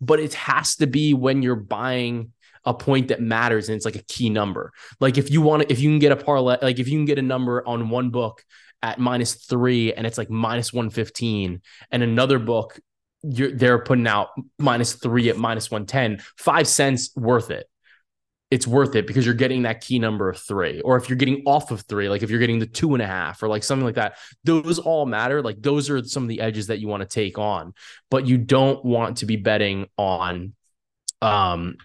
but 0.00 0.20
it 0.20 0.34
has 0.34 0.76
to 0.76 0.86
be 0.86 1.14
when 1.14 1.42
you're 1.42 1.56
buying 1.56 2.32
a 2.64 2.74
point 2.74 3.08
that 3.08 3.20
matters 3.20 3.68
and 3.68 3.76
it's 3.76 3.84
like 3.84 3.96
a 3.96 4.04
key 4.04 4.30
number. 4.30 4.72
Like 5.00 5.18
if 5.18 5.30
you 5.30 5.40
want 5.40 5.62
to, 5.62 5.72
if 5.72 5.80
you 5.80 5.88
can 5.88 5.98
get 5.98 6.12
a 6.12 6.16
parlay, 6.16 6.58
like 6.60 6.78
if 6.78 6.88
you 6.88 6.98
can 6.98 7.06
get 7.06 7.18
a 7.18 7.22
number 7.22 7.66
on 7.66 7.88
one 7.88 8.10
book 8.10 8.44
at 8.82 8.98
minus 8.98 9.34
three 9.34 9.92
and 9.92 10.06
it's 10.06 10.18
like 10.18 10.30
minus 10.30 10.72
115 10.72 11.62
and 11.90 12.02
another 12.02 12.38
book 12.38 12.78
you're 13.22 13.50
they're 13.50 13.80
putting 13.80 14.06
out 14.06 14.28
minus 14.58 14.94
three 14.94 15.28
at 15.28 15.36
minus 15.36 15.70
110, 15.70 16.24
five 16.36 16.68
cents 16.68 17.10
worth 17.16 17.50
it. 17.50 17.68
It's 18.50 18.66
worth 18.66 18.94
it 18.94 19.06
because 19.06 19.26
you're 19.26 19.34
getting 19.34 19.62
that 19.62 19.82
key 19.82 19.98
number 19.98 20.30
of 20.30 20.38
three. 20.38 20.80
Or 20.80 20.96
if 20.96 21.08
you're 21.08 21.16
getting 21.16 21.42
off 21.46 21.70
of 21.70 21.82
three, 21.82 22.08
like 22.08 22.22
if 22.22 22.30
you're 22.30 22.40
getting 22.40 22.58
the 22.58 22.66
two 22.66 22.94
and 22.94 23.02
a 23.02 23.06
half 23.06 23.42
or 23.42 23.48
like 23.48 23.62
something 23.62 23.84
like 23.84 23.96
that, 23.96 24.16
those 24.44 24.78
all 24.78 25.04
matter. 25.04 25.42
Like 25.42 25.60
those 25.60 25.90
are 25.90 26.02
some 26.04 26.22
of 26.22 26.28
the 26.30 26.40
edges 26.40 26.68
that 26.68 26.78
you 26.78 26.88
want 26.88 27.02
to 27.02 27.08
take 27.08 27.38
on, 27.38 27.74
but 28.10 28.26
you 28.26 28.38
don't 28.38 28.82
want 28.84 29.18
to 29.18 29.26
be 29.26 29.36
betting 29.36 29.88
on 29.98 30.54
um 31.20 31.76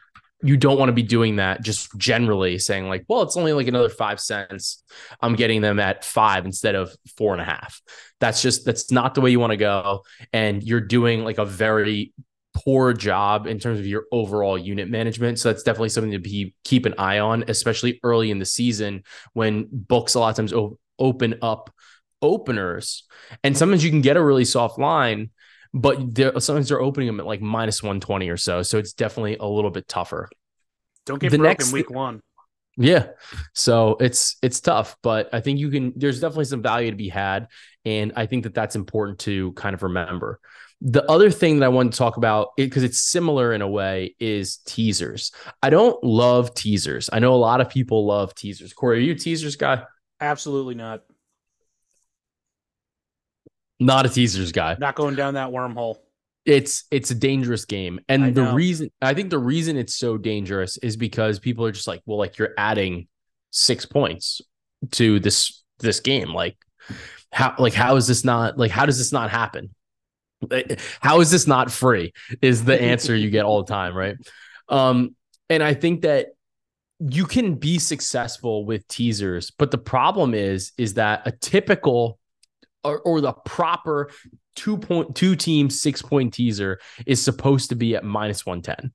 you 0.44 0.58
don't 0.58 0.78
want 0.78 0.90
to 0.90 0.94
be 0.94 1.04
doing 1.04 1.38
that 1.38 1.64
just 1.64 1.98
generally 1.98 2.60
saying 2.60 2.88
like 2.88 3.06
well 3.08 3.22
it's 3.22 3.38
only 3.38 3.54
like 3.54 3.68
another 3.68 3.90
five 3.90 4.20
cents 4.20 4.84
i'm 5.22 5.36
getting 5.36 5.62
them 5.62 5.80
at 5.80 6.04
five 6.04 6.46
instead 6.46 6.76
of 6.76 6.96
four 7.18 7.32
and 7.32 7.42
a 7.42 7.46
half 7.46 7.82
that's 8.20 8.42
just 8.42 8.66
that's 8.66 8.92
not 8.92 9.16
the 9.16 9.22
way 9.22 9.32
you 9.32 9.40
want 9.40 9.52
to 9.52 9.58
go 9.58 10.04
and 10.34 10.62
you're 10.62 10.82
doing 10.82 11.24
like 11.24 11.38
a 11.38 11.46
very 11.46 12.14
poor 12.54 12.94
job 12.94 13.48
in 13.48 13.60
terms 13.60 13.80
of 13.80 13.88
your 13.88 14.06
overall 14.12 14.58
unit 14.58 14.90
management 14.90 15.40
so 15.40 15.50
that's 15.50 15.64
definitely 15.64 15.90
something 15.90 16.12
to 16.12 16.20
be 16.20 16.54
keep 16.64 16.86
an 16.86 16.94
eye 16.98 17.20
on 17.20 17.44
especially 17.48 18.00
early 18.04 18.30
in 18.30 18.40
the 18.40 18.46
season 18.46 19.04
when 19.34 19.68
books 19.72 20.14
a 20.14 20.20
lot 20.20 20.30
of 20.30 20.36
times 20.36 20.54
o- 20.54 20.78
open 21.00 21.36
up 21.42 21.74
openers 22.22 23.04
and 23.44 23.58
sometimes 23.58 23.84
you 23.84 23.90
can 23.90 24.02
get 24.02 24.18
a 24.18 24.24
really 24.24 24.46
soft 24.46 24.78
line 24.78 25.30
but 25.74 25.98
sometimes 26.44 26.70
they're 26.70 26.82
opening 26.82 27.08
them 27.08 27.20
at 27.20 27.26
like 27.26 27.42
minus 27.42 27.82
120 27.82 28.30
or 28.30 28.38
so. 28.38 28.62
So 28.62 28.78
it's 28.78 28.94
definitely 28.94 29.38
a 29.38 29.48
little 29.48 29.72
bit 29.72 29.88
tougher. 29.88 30.30
Don't 31.06 31.20
get 31.20 31.32
the 31.32 31.38
broke 31.38 31.50
next 31.50 31.70
in 31.70 31.74
week 31.74 31.90
one. 31.90 32.22
Yeah. 32.78 33.08
So 33.54 33.98
it's 34.00 34.38
it's 34.42 34.60
tough, 34.60 34.96
but 35.04 35.30
I 35.34 35.42
think 35.42 35.60
you 35.60 35.70
can 35.70 35.94
there's 35.96 36.20
definitely 36.20 36.46
some 36.46 36.62
value 36.62 36.92
to 36.92 36.98
be 36.98 37.10
had 37.10 37.48
and 37.86 38.14
I 38.16 38.28
think 38.28 38.44
that 38.44 38.54
that's 38.54 38.76
important 38.76 39.20
to 39.20 39.52
kind 39.54 39.74
of 39.74 39.84
remember. 39.84 40.40
The 40.82 41.10
other 41.10 41.32
thing 41.32 41.60
that 41.60 41.66
I 41.66 41.70
want 41.70 41.94
to 41.94 41.98
talk 41.98 42.18
about 42.18 42.50
because 42.58 42.84
it's 42.84 43.00
similar 43.00 43.54
in 43.54 43.62
a 43.62 43.68
way 43.68 44.16
is 44.20 44.58
teasers. 44.58 45.32
I 45.62 45.70
don't 45.70 46.02
love 46.04 46.54
teasers. 46.54 47.10
I 47.12 47.20
know 47.20 47.34
a 47.34 47.38
lot 47.38 47.62
of 47.62 47.70
people 47.70 48.06
love 48.06 48.36
teasers. 48.36 48.74
Corey, 48.74 48.98
are 48.98 49.02
you 49.02 49.14
a 49.14 49.16
teasers 49.16 49.56
guy? 49.56 49.84
Absolutely 50.20 50.76
not. 50.76 51.02
Not 53.80 54.06
a 54.06 54.10
teasers 54.10 54.52
guy. 54.52 54.76
Not 54.80 54.96
going 54.96 55.16
down 55.16 55.34
that 55.34 55.50
wormhole. 55.50 55.98
It's 56.46 56.86
it's 56.92 57.12
a 57.12 57.16
dangerous 57.16 57.66
game. 57.66 58.02
And 58.10 58.36
the 58.36 58.54
reason 58.54 58.92
I 59.02 59.14
think 59.14 59.30
the 59.30 59.40
reason 59.40 59.78
it's 59.78 59.96
so 59.96 60.18
dangerous 60.18 60.78
is 60.78 60.98
because 60.98 61.40
people 61.40 61.66
are 61.66 61.72
just 61.72 61.88
like, 61.88 62.02
well, 62.06 62.18
like 62.18 62.38
you're 62.38 62.54
adding 62.58 63.08
six 63.52 63.86
points 63.86 64.42
to 64.92 65.20
this 65.20 65.64
this 65.80 66.02
game. 66.02 66.34
Like 66.34 66.58
how 67.32 67.56
like 67.58 67.74
how 67.74 67.96
is 67.96 68.08
this 68.08 68.24
not 68.24 68.58
like 68.58 68.72
how 68.72 68.86
does 68.86 68.98
this 68.98 69.12
not 69.12 69.30
happen? 69.30 69.74
How 71.00 71.20
is 71.22 71.32
this 71.32 71.48
not 71.48 71.72
free? 71.72 72.14
Is 72.42 72.66
the 72.66 72.80
answer 72.82 73.16
you 73.16 73.30
get 73.30 73.46
all 73.46 73.64
the 73.64 73.72
time, 73.72 73.96
right? 73.96 74.16
Um, 74.70 75.16
and 75.50 75.62
I 75.64 75.74
think 75.74 76.02
that 76.02 76.28
you 77.00 77.26
can 77.26 77.56
be 77.56 77.80
successful 77.80 78.66
with 78.66 78.88
teasers, 78.88 79.52
but 79.52 79.72
the 79.72 79.78
problem 79.78 80.34
is 80.34 80.72
is 80.78 80.96
that 80.96 81.24
a 81.26 81.32
typical 81.32 82.20
or, 82.84 83.00
or 83.02 83.22
the 83.22 83.34
proper 83.34 84.10
two 84.56 84.78
point 84.78 85.16
two 85.16 85.36
team 85.36 85.70
six 85.70 86.02
point 86.02 86.34
teaser 86.34 86.80
is 87.06 87.22
supposed 87.22 87.70
to 87.70 87.76
be 87.76 87.96
at 87.96 88.04
minus 88.04 88.46
110 88.46 88.94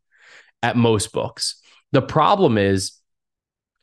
at 0.63 0.77
most 0.77 1.13
books. 1.13 1.61
The 1.93 2.03
problem 2.03 2.59
is 2.59 2.93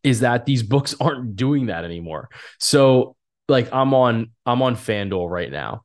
is 0.04 0.20
that 0.20 0.46
these 0.46 0.64
books 0.64 0.96
aren't 1.02 1.36
doing 1.36 1.68
that 1.68 1.86
anymore. 1.86 2.30
So 2.60 3.16
like 3.48 3.72
I'm 3.74 3.94
on 3.94 4.32
I'm 4.46 4.62
on 4.62 4.76
FanDuel 4.76 5.30
right 5.30 5.52
now 5.52 5.85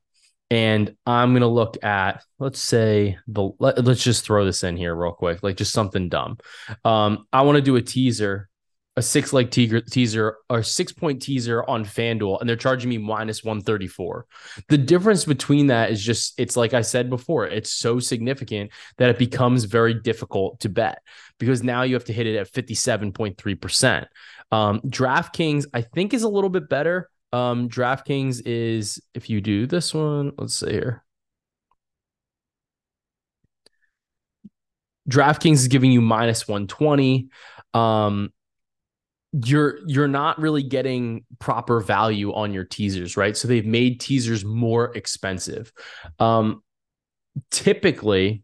and 0.51 0.95
I'm 1.07 1.35
to 1.35 1.47
look 1.47 1.83
at 1.85 2.23
let's 2.39 2.61
say 2.61 3.19
the 3.29 3.51
let, 3.59 3.79
us 3.79 4.03
just 4.03 4.25
throw 4.25 4.45
this 4.45 4.65
in 4.65 4.77
here 4.77 4.95
real 4.95 5.13
quick 5.13 5.43
like 5.43 5.57
just 5.57 5.73
something 5.73 6.09
dumb. 6.09 6.39
Um 6.85 7.27
I 7.33 7.43
want 7.43 7.57
to 7.57 7.63
do 7.63 7.77
a 7.77 7.83
teaser 7.83 8.51
a 8.97 9.03
six 9.03 9.33
leg 9.33 9.51
teaser, 9.51 9.81
teaser 9.81 10.37
or 10.49 10.63
six 10.63 10.93
point 10.93 11.23
teaser 11.23 11.65
on 11.65 11.85
FanDuel, 11.85 12.41
and 12.41 12.49
they're 12.49 12.57
charging 12.57 12.91
me 12.91 12.99
minus 12.99 13.45
134. 13.45 14.27
The 14.69 14.79
difference 14.79 15.25
between 15.25 15.69
that 15.69 15.91
is 15.91 16.03
just, 16.03 16.39
it's 16.39 16.57
like 16.57 16.75
I 16.75 16.83
said 16.83 17.09
before, 17.09 17.47
it's 17.47 17.71
so 17.71 17.99
significant 17.99 18.73
that 18.99 19.09
it 19.09 19.19
becomes 19.19 19.65
very 19.65 19.95
difficult 19.95 20.61
to 20.61 20.69
bet 20.69 21.03
because 21.39 21.63
now 21.63 21.83
you 21.83 21.95
have 21.95 22.05
to 22.07 22.13
hit 22.13 22.27
it 22.27 22.37
at 22.37 22.53
57.3%. 22.53 24.07
Um, 24.53 24.81
DraftKings, 24.81 25.67
I 25.73 25.83
think, 25.83 26.13
is 26.13 26.25
a 26.25 26.29
little 26.29 26.51
bit 26.51 26.69
better. 26.69 27.09
Um, 27.33 27.69
DraftKings 27.69 28.43
is, 28.45 29.01
if 29.15 29.31
you 29.31 29.41
do 29.41 29.67
this 29.67 29.95
one, 29.95 30.33
let's 30.37 30.55
see 30.55 30.71
here. 30.71 31.05
DraftKings 35.09 35.55
is 35.55 35.69
giving 35.69 35.93
you 35.93 36.01
minus 36.01 36.47
120. 36.47 37.29
Um, 37.75 38.33
you're 39.33 39.79
you're 39.87 40.09
not 40.09 40.41
really 40.41 40.63
getting 40.63 41.25
proper 41.39 41.81
value 41.81 42.33
on 42.35 42.53
your 42.53 42.65
teasers, 42.65 43.17
right? 43.17 43.37
So 43.37 43.47
they've 43.47 43.67
made 43.67 44.01
teasers 44.01 44.45
more 44.45 44.97
expensive. 44.97 45.73
Um, 46.19 46.63
typically, 47.51 48.43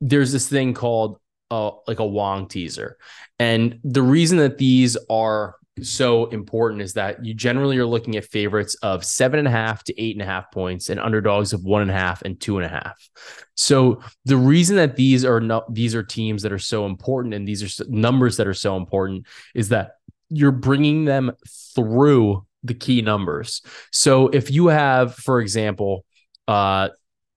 there's 0.00 0.32
this 0.32 0.48
thing 0.48 0.74
called 0.74 1.18
uh, 1.50 1.70
like 1.86 2.00
a 2.00 2.06
Wong 2.06 2.48
teaser, 2.48 2.98
and 3.38 3.80
the 3.82 4.02
reason 4.02 4.38
that 4.38 4.58
these 4.58 4.98
are 5.08 5.54
so 5.82 6.26
important 6.26 6.82
is 6.82 6.94
that 6.94 7.24
you 7.24 7.34
generally 7.34 7.78
are 7.78 7.86
looking 7.86 8.16
at 8.16 8.24
favorites 8.24 8.74
of 8.76 9.04
seven 9.04 9.38
and 9.38 9.48
a 9.48 9.50
half 9.50 9.84
to 9.84 10.00
eight 10.00 10.14
and 10.14 10.22
a 10.22 10.26
half 10.26 10.50
points 10.50 10.88
and 10.88 11.00
underdogs 11.00 11.52
of 11.52 11.64
one 11.64 11.82
and 11.82 11.90
a 11.90 11.94
half 11.94 12.22
and 12.22 12.40
two 12.40 12.58
and 12.58 12.66
a 12.66 12.68
half. 12.68 13.08
So 13.54 14.02
the 14.24 14.36
reason 14.36 14.76
that 14.76 14.96
these 14.96 15.24
are 15.24 15.40
not 15.40 15.72
these 15.74 15.94
are 15.94 16.02
teams 16.02 16.42
that 16.42 16.52
are 16.52 16.58
so 16.58 16.86
important 16.86 17.34
and 17.34 17.46
these 17.46 17.80
are 17.80 17.84
numbers 17.88 18.36
that 18.36 18.46
are 18.46 18.54
so 18.54 18.76
important 18.76 19.26
is 19.54 19.68
that 19.70 19.92
you're 20.28 20.52
bringing 20.52 21.04
them 21.04 21.32
through 21.74 22.46
the 22.62 22.74
key 22.74 23.02
numbers. 23.02 23.62
So 23.90 24.28
if 24.28 24.50
you 24.50 24.68
have, 24.68 25.14
for 25.14 25.40
example, 25.40 26.04
uh, 26.46 26.90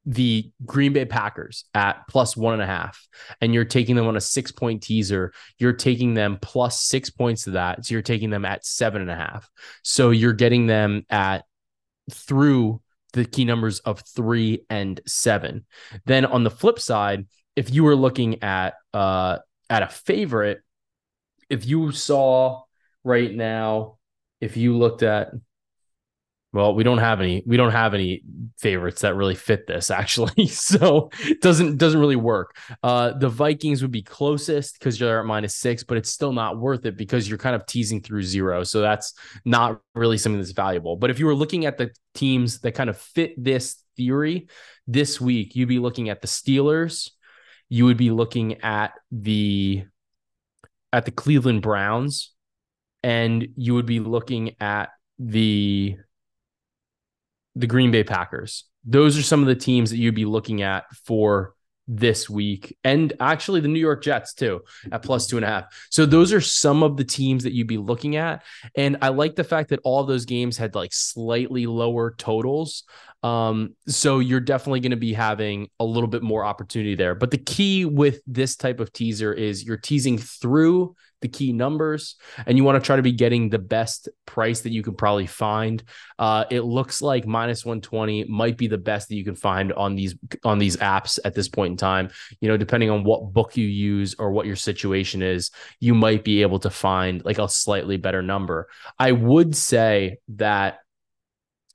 the 0.06 0.52
Green 0.66 0.94
Bay 0.94 1.06
Packers 1.06 1.66
at 1.74 2.08
plus 2.10 2.36
one 2.36 2.54
and 2.54 2.62
a 2.62 2.66
half, 2.66 3.08
and 3.40 3.54
you're 3.54 3.66
taking 3.66 3.96
them 3.96 4.08
on 4.08 4.18
a 4.18 4.22
six 4.22 4.52
point 4.52 4.84
teaser, 4.84 5.34
you're 5.58 5.74
taking 5.74 6.14
them 6.14 6.38
plus 6.42 6.82
six 6.82 7.10
points 7.10 7.46
to 7.46 7.52
that. 7.52 7.86
So 7.86 7.94
you're 7.94 8.02
taking 8.02 8.30
them 8.30 8.46
at 8.46 8.66
seven 8.66 9.02
and 9.02 9.12
a 9.12 9.16
half. 9.16 9.50
So 9.84 10.12
you're 10.12 10.34
getting 10.34 10.68
them 10.68 11.06
at 11.10 11.46
through 12.12 12.82
the 13.14 13.26
key 13.26 13.46
numbers 13.46 13.80
of 13.80 14.02
three 14.02 14.66
and 14.70 15.00
seven. 15.06 15.66
Then 16.06 16.26
on 16.26 16.44
the 16.44 16.52
flip 16.52 16.80
side, 16.80 17.28
if 17.56 17.72
you 17.72 17.84
were 17.84 17.96
looking 17.96 18.44
at 18.44 18.74
uh 18.94 19.38
at 19.70 19.84
a 19.84 19.88
favorite, 19.88 20.62
if 21.50 21.66
you 21.66 21.92
saw 21.92 22.64
right 23.04 23.34
now, 23.34 23.98
if 24.42 24.58
you 24.58 24.78
looked 24.78 25.04
at 25.04 25.32
well, 26.54 26.76
we 26.76 26.84
don't 26.84 27.00
have 27.00 27.20
any. 27.20 27.42
We 27.48 27.58
don't 27.58 27.72
have 27.72 27.96
any 27.96 28.22
favorites 28.60 29.02
that 29.02 29.16
really 29.16 29.34
fit 29.34 29.66
this 29.66 29.90
actually, 29.90 30.48
so 30.48 31.10
it 31.22 31.42
doesn't 31.42 31.78
doesn't 31.78 32.00
really 32.00 32.16
work. 32.16 32.56
Uh, 32.84 33.14
the 33.14 33.28
Vikings 33.28 33.82
would 33.82 33.92
be 33.92 34.04
closest 34.04 34.78
because 34.78 35.00
you're 35.00 35.20
at 35.20 35.26
minus 35.26 35.56
six, 35.56 35.84
but 35.84 35.98
it's 35.98 36.12
still 36.12 36.32
not 36.32 36.60
worth 36.60 36.86
it 36.86 36.96
because 36.96 37.28
you're 37.28 37.40
kind 37.40 37.56
of 37.56 37.66
teasing 37.66 38.02
through 38.02 38.22
zero. 38.22 38.64
So 38.64 38.82
that's 38.82 39.16
not 39.44 39.82
really 39.96 40.20
something 40.20 40.40
that's 40.40 40.52
valuable. 40.52 40.96
But 40.96 41.10
if 41.10 41.18
you 41.18 41.26
were 41.26 41.34
looking 41.34 41.66
at 41.66 41.80
the 41.80 41.90
teams 42.14 42.60
that 42.60 42.74
kind 42.74 42.90
of 42.90 42.98
fit 43.00 43.34
this 43.44 43.84
theory 43.98 44.48
this 44.86 45.20
week, 45.20 45.56
you'd 45.56 45.70
be 45.70 45.80
looking 45.80 46.10
at 46.10 46.22
the 46.22 46.28
Steelers. 46.28 47.10
You 47.68 47.86
would 47.86 47.98
be 47.98 48.12
looking 48.12 48.62
at 48.62 48.94
the 49.12 49.86
at 50.92 51.06
the 51.06 51.12
Cleveland 51.12 51.64
Browns, 51.64 52.32
and 53.02 53.48
you 53.56 53.74
would 53.74 53.88
be 53.88 54.00
looking 54.00 54.56
at 54.62 54.90
the 55.18 55.98
the 57.56 57.68
Green 57.68 57.92
Bay 57.92 58.04
Packers. 58.04 58.66
Those 58.86 59.18
are 59.18 59.24
some 59.24 59.42
of 59.42 59.48
the 59.48 59.56
teams 59.56 59.90
that 59.92 59.98
you'd 59.98 60.16
be 60.16 60.26
looking 60.26 60.62
at 60.62 60.86
for 61.06 61.54
this 61.88 62.30
week, 62.30 62.78
and 62.84 63.12
actually 63.20 63.60
the 63.60 63.68
New 63.68 63.80
York 63.80 64.04
Jets 64.04 64.34
too 64.34 64.62
at 64.92 65.04
plus 65.04 65.28
two 65.28 65.38
and 65.38 65.46
a 65.46 65.50
half. 65.50 65.88
So 65.90 66.06
those 66.06 66.32
are 66.32 66.42
some 66.42 66.82
of 66.82 66.96
the 66.96 67.04
teams 67.04 67.44
that 67.44 67.54
you'd 67.54 67.68
be 67.68 67.78
looking 67.78 68.16
at, 68.16 68.44
and 68.76 68.98
I 69.02 69.10
like 69.10 69.36
the 69.36 69.44
fact 69.44 69.70
that 69.70 69.82
all 69.84 70.04
those 70.04 70.26
games 70.26 70.58
had 70.58 70.76
like 70.76 70.94
slightly 70.94 71.66
lower 71.66 72.16
totals. 72.18 72.84
Um, 73.24 73.76
so 73.88 74.20
you're 74.20 74.42
definitely 74.42 74.82
going 74.82 74.92
to 74.92 74.98
be 74.98 75.14
having 75.14 75.70
a 75.80 75.86
little 75.86 76.10
bit 76.10 76.22
more 76.22 76.44
opportunity 76.44 76.96
there. 76.96 77.16
But 77.16 77.32
the 77.32 77.38
key 77.38 77.86
with 77.86 78.22
this 78.28 78.56
type 78.56 78.80
of 78.80 78.92
teaser 78.92 79.34
is 79.34 79.64
you're 79.64 79.78
teasing 79.78 80.18
through 80.18 80.96
the 81.24 81.30
key 81.30 81.54
numbers 81.54 82.18
and 82.46 82.58
you 82.58 82.66
want 82.66 82.76
to 82.76 82.86
try 82.86 82.98
to 82.98 83.02
be 83.02 83.14
getting 83.14 83.50
the 83.50 83.58
best 83.58 84.10
price 84.26 84.60
that 84.60 84.72
you 84.72 84.84
can 84.84 84.94
probably 84.94 85.26
find. 85.26 85.82
Uh, 86.20 86.44
it 86.52 86.62
looks 86.62 87.02
like 87.02 87.26
minus 87.26 87.66
120 87.66 88.26
might 88.26 88.58
be 88.58 88.68
the 88.68 88.78
best 88.78 89.08
that 89.08 89.16
you 89.16 89.24
can 89.24 89.36
find 89.36 89.72
on 89.74 89.96
these 89.96 90.16
on 90.44 90.60
these 90.60 90.76
apps 90.78 91.18
at 91.24 91.34
this 91.34 91.48
point 91.48 91.72
in 91.72 91.78
time. 91.78 92.10
You 92.42 92.50
know, 92.50 92.58
depending 92.58 92.90
on 92.90 93.06
what 93.06 93.32
book 93.32 93.56
you 93.56 93.66
use 93.66 94.16
or 94.20 94.32
what 94.32 94.46
your 94.46 94.58
situation 94.58 95.22
is, 95.22 95.50
you 95.80 95.96
might 95.96 96.26
be 96.26 96.42
able 96.42 96.60
to 96.60 96.70
find 96.70 97.24
like 97.24 97.40
a 97.40 97.48
slightly 97.48 97.96
better 97.96 98.22
number. 98.22 98.68
I 99.00 99.14
would 99.14 99.56
say 99.56 100.18
that 100.36 100.80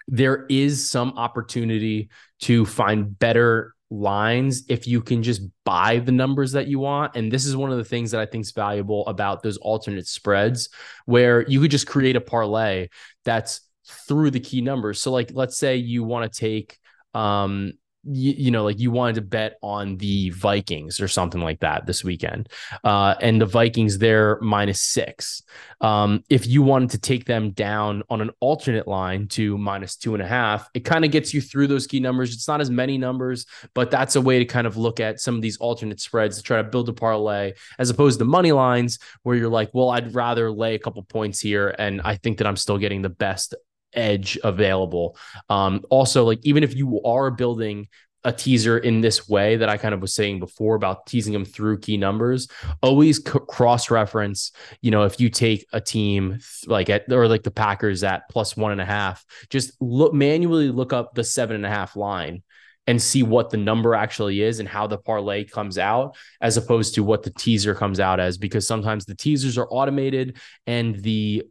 there 0.09 0.47
is 0.49 0.91
some 0.91 1.13
opportunity 1.17 2.11
to 2.41 2.65
find 2.65 3.19
better 3.19 3.75
lines 3.91 4.65
if 4.69 4.87
you 4.87 5.01
can 5.01 5.23
just 5.23 5.43
buy 5.65 5.99
the 5.99 6.13
numbers 6.13 6.53
that 6.53 6.67
you 6.67 6.79
want. 6.79 7.15
And 7.15 7.31
this 7.31 7.47
is 7.47 7.57
one 7.57 7.71
of 7.71 7.79
the 7.79 7.85
things 7.85 8.11
that 8.11 8.21
i 8.21 8.27
think 8.27 8.43
is 8.43 8.53
valuable 8.53 9.07
about 9.07 9.43
those 9.43 9.57
alternate 9.59 10.07
spreads 10.07 10.69
where 11.07 11.47
you 11.49 11.61
could 11.61 11.71
just 11.71 11.87
create 11.87 12.17
a 12.17 12.21
parlay 12.21 12.89
that's 13.25 13.61
through 13.87 14.31
the 14.31 14.41
key 14.41 14.61
numbers. 14.61 15.01
So 15.01 15.11
like 15.13 15.31
let's 15.33 15.57
say 15.59 15.77
you 15.77 16.05
want 16.05 16.31
to 16.31 16.39
take 16.39 16.79
um 17.15 17.73
you, 18.09 18.33
you, 18.37 18.51
know, 18.51 18.65
like 18.65 18.79
you 18.79 18.91
wanted 18.91 19.17
to 19.17 19.23
bet 19.23 19.59
on 19.63 19.97
the 19.97 20.31
Vikings 20.31 21.01
or 21.01 21.09
something 21.09 21.41
like 21.41 21.61
that 21.61 21.87
this 21.87 22.03
weekend, 22.03 22.49
uh, 22.85 23.15
and 23.21 23.41
the 23.41 23.47
Vikings 23.47 23.99
they're 23.99 24.39
minus 24.41 24.81
six. 24.81 25.43
Um, 25.81 26.25
if 26.29 26.47
you 26.47 26.63
wanted 26.63 26.91
to 26.91 26.99
take 26.99 27.25
them 27.25 27.51
down 27.51 28.03
on 28.11 28.21
an 28.21 28.31
alternate 28.41 28.89
line 28.89 29.29
to 29.29 29.57
minus 29.59 29.97
two 29.97 30.15
and 30.15 30.23
a 30.23 30.27
half, 30.27 30.69
it 30.75 30.81
kind 30.81 31.05
of 31.05 31.11
gets 31.11 31.33
you 31.33 31.41
through 31.41 31.69
those 31.69 31.87
key 31.87 32.01
numbers. 32.01 32.35
It's 32.35 32.49
not 32.49 32.61
as 32.61 32.71
many 32.71 32.99
numbers, 32.99 33.47
but 33.75 33.91
that's 33.91 34.17
a 34.17 34.21
way 34.21 34.39
to 34.39 34.45
kind 34.45 34.67
of 34.67 34.77
look 34.77 35.01
at 35.01 35.21
some 35.21 35.37
of 35.37 35.43
these 35.43 35.59
alternate 35.59 36.01
spreads 36.01 36.37
to 36.37 36.43
try 36.43 36.57
to 36.57 36.65
build 36.65 36.89
a 36.89 36.93
parlay 36.93 37.53
as 37.79 37.91
opposed 37.91 38.19
to 38.19 38.25
money 38.25 38.53
lines 38.53 38.99
where 39.23 39.37
you're 39.37 39.49
like, 39.49 39.71
well, 39.73 39.91
I'd 39.91 40.15
rather 40.15 40.51
lay 40.51 40.75
a 40.75 40.79
couple 40.79 41.03
points 41.03 41.41
here, 41.41 41.75
and 41.79 42.01
I 42.03 42.17
think 42.17 42.39
that 42.39 42.47
I'm 42.47 42.57
still 42.57 42.79
getting 42.79 43.03
the 43.03 43.09
best 43.09 43.55
edge 43.93 44.39
available. 44.43 45.17
Um, 45.49 45.85
also, 45.91 46.25
like 46.25 46.41
even 46.43 46.63
if 46.63 46.75
you 46.75 47.03
are 47.03 47.31
building 47.31 47.89
a 48.25 48.33
teaser 48.33 48.77
in 48.77 49.01
this 49.01 49.29
way 49.29 49.57
that 49.57 49.69
I 49.69 49.77
kind 49.77 49.95
of 49.95 50.01
was 50.01 50.15
saying 50.15 50.41
before 50.41 50.75
about 50.75 51.07
teasing 51.07 51.33
them 51.33 51.45
through 51.45 51.79
key 51.79 51.97
numbers, 51.97 52.49
always 52.83 53.19
c- 53.19 53.39
cross 53.49 53.91
reference. 53.91 54.53
You 54.83 54.91
know, 54.91 55.05
if 55.05 55.21
you 55.21 55.31
take 55.31 55.67
a 55.73 55.81
team 55.81 56.39
like 56.67 56.91
at 56.91 57.11
or 57.13 57.29
like 57.29 57.45
the 57.45 57.51
Packers 57.51 58.03
at 58.03 58.29
plus 58.29 58.57
one 58.57 58.73
and 58.73 58.81
a 58.81 58.85
half, 58.85 59.25
just 59.51 59.73
look 59.81 60.13
manually 60.13 60.71
look 60.71 60.93
up 60.93 61.15
the 61.15 61.25
seven 61.25 61.57
and 61.57 61.67
a 61.67 61.71
half 61.71 61.97
line 61.97 62.43
and 62.89 63.01
see 63.01 63.23
what 63.23 63.51
the 63.51 63.57
number 63.57 63.95
actually 63.95 64.41
is 64.41 64.61
and 64.61 64.69
how 64.69 64.87
the 64.87 64.99
parlay 64.99 65.45
comes 65.45 65.79
out 65.79 66.17
as 66.41 66.57
opposed 66.57 66.95
to 66.95 67.05
what 67.05 67.23
the 67.23 67.31
teaser 67.31 67.75
comes 67.75 68.01
out 68.01 68.19
as 68.19 68.39
because 68.39 68.67
sometimes 68.67 69.05
the 69.05 69.15
teasers 69.15 69.59
are 69.59 69.69
automated 69.71 70.39
and 70.67 70.97
the 71.03 71.45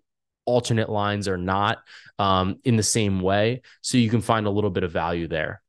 alternate 0.48 0.90
lines 0.90 1.28
are 1.28 1.38
not 1.38 1.80
um, 2.18 2.60
in 2.64 2.76
the 2.76 2.84
same 2.84 3.20
way. 3.22 3.62
So 3.82 3.98
you 3.98 4.10
can 4.10 4.22
find 4.22 4.48
a 4.48 4.50
little 4.50 4.72
bit 4.72 4.84
of 4.84 4.92
value 4.92 5.28
there. 5.28 5.62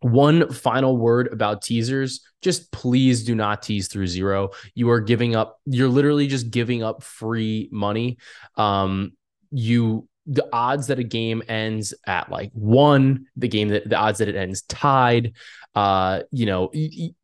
One 0.00 0.52
final 0.52 0.96
word 0.96 1.32
about 1.32 1.62
teasers 1.62 2.20
just 2.42 2.72
please 2.72 3.24
do 3.24 3.34
not 3.34 3.62
tease 3.62 3.88
through 3.88 4.08
zero. 4.08 4.50
You 4.74 4.90
are 4.90 5.00
giving 5.00 5.36
up, 5.36 5.60
you're 5.64 5.88
literally 5.88 6.26
just 6.26 6.50
giving 6.50 6.82
up 6.82 7.02
free 7.02 7.68
money. 7.72 8.18
Um, 8.56 9.12
you 9.52 10.08
the 10.26 10.48
odds 10.52 10.86
that 10.86 10.98
a 10.98 11.04
game 11.04 11.42
ends 11.48 11.94
at 12.06 12.30
like 12.30 12.50
one, 12.52 13.26
the 13.36 13.48
game 13.48 13.68
that 13.68 13.88
the 13.88 13.96
odds 13.96 14.18
that 14.18 14.28
it 14.28 14.36
ends 14.36 14.62
tied, 14.62 15.32
uh, 15.74 16.20
you 16.30 16.46
know, 16.46 16.70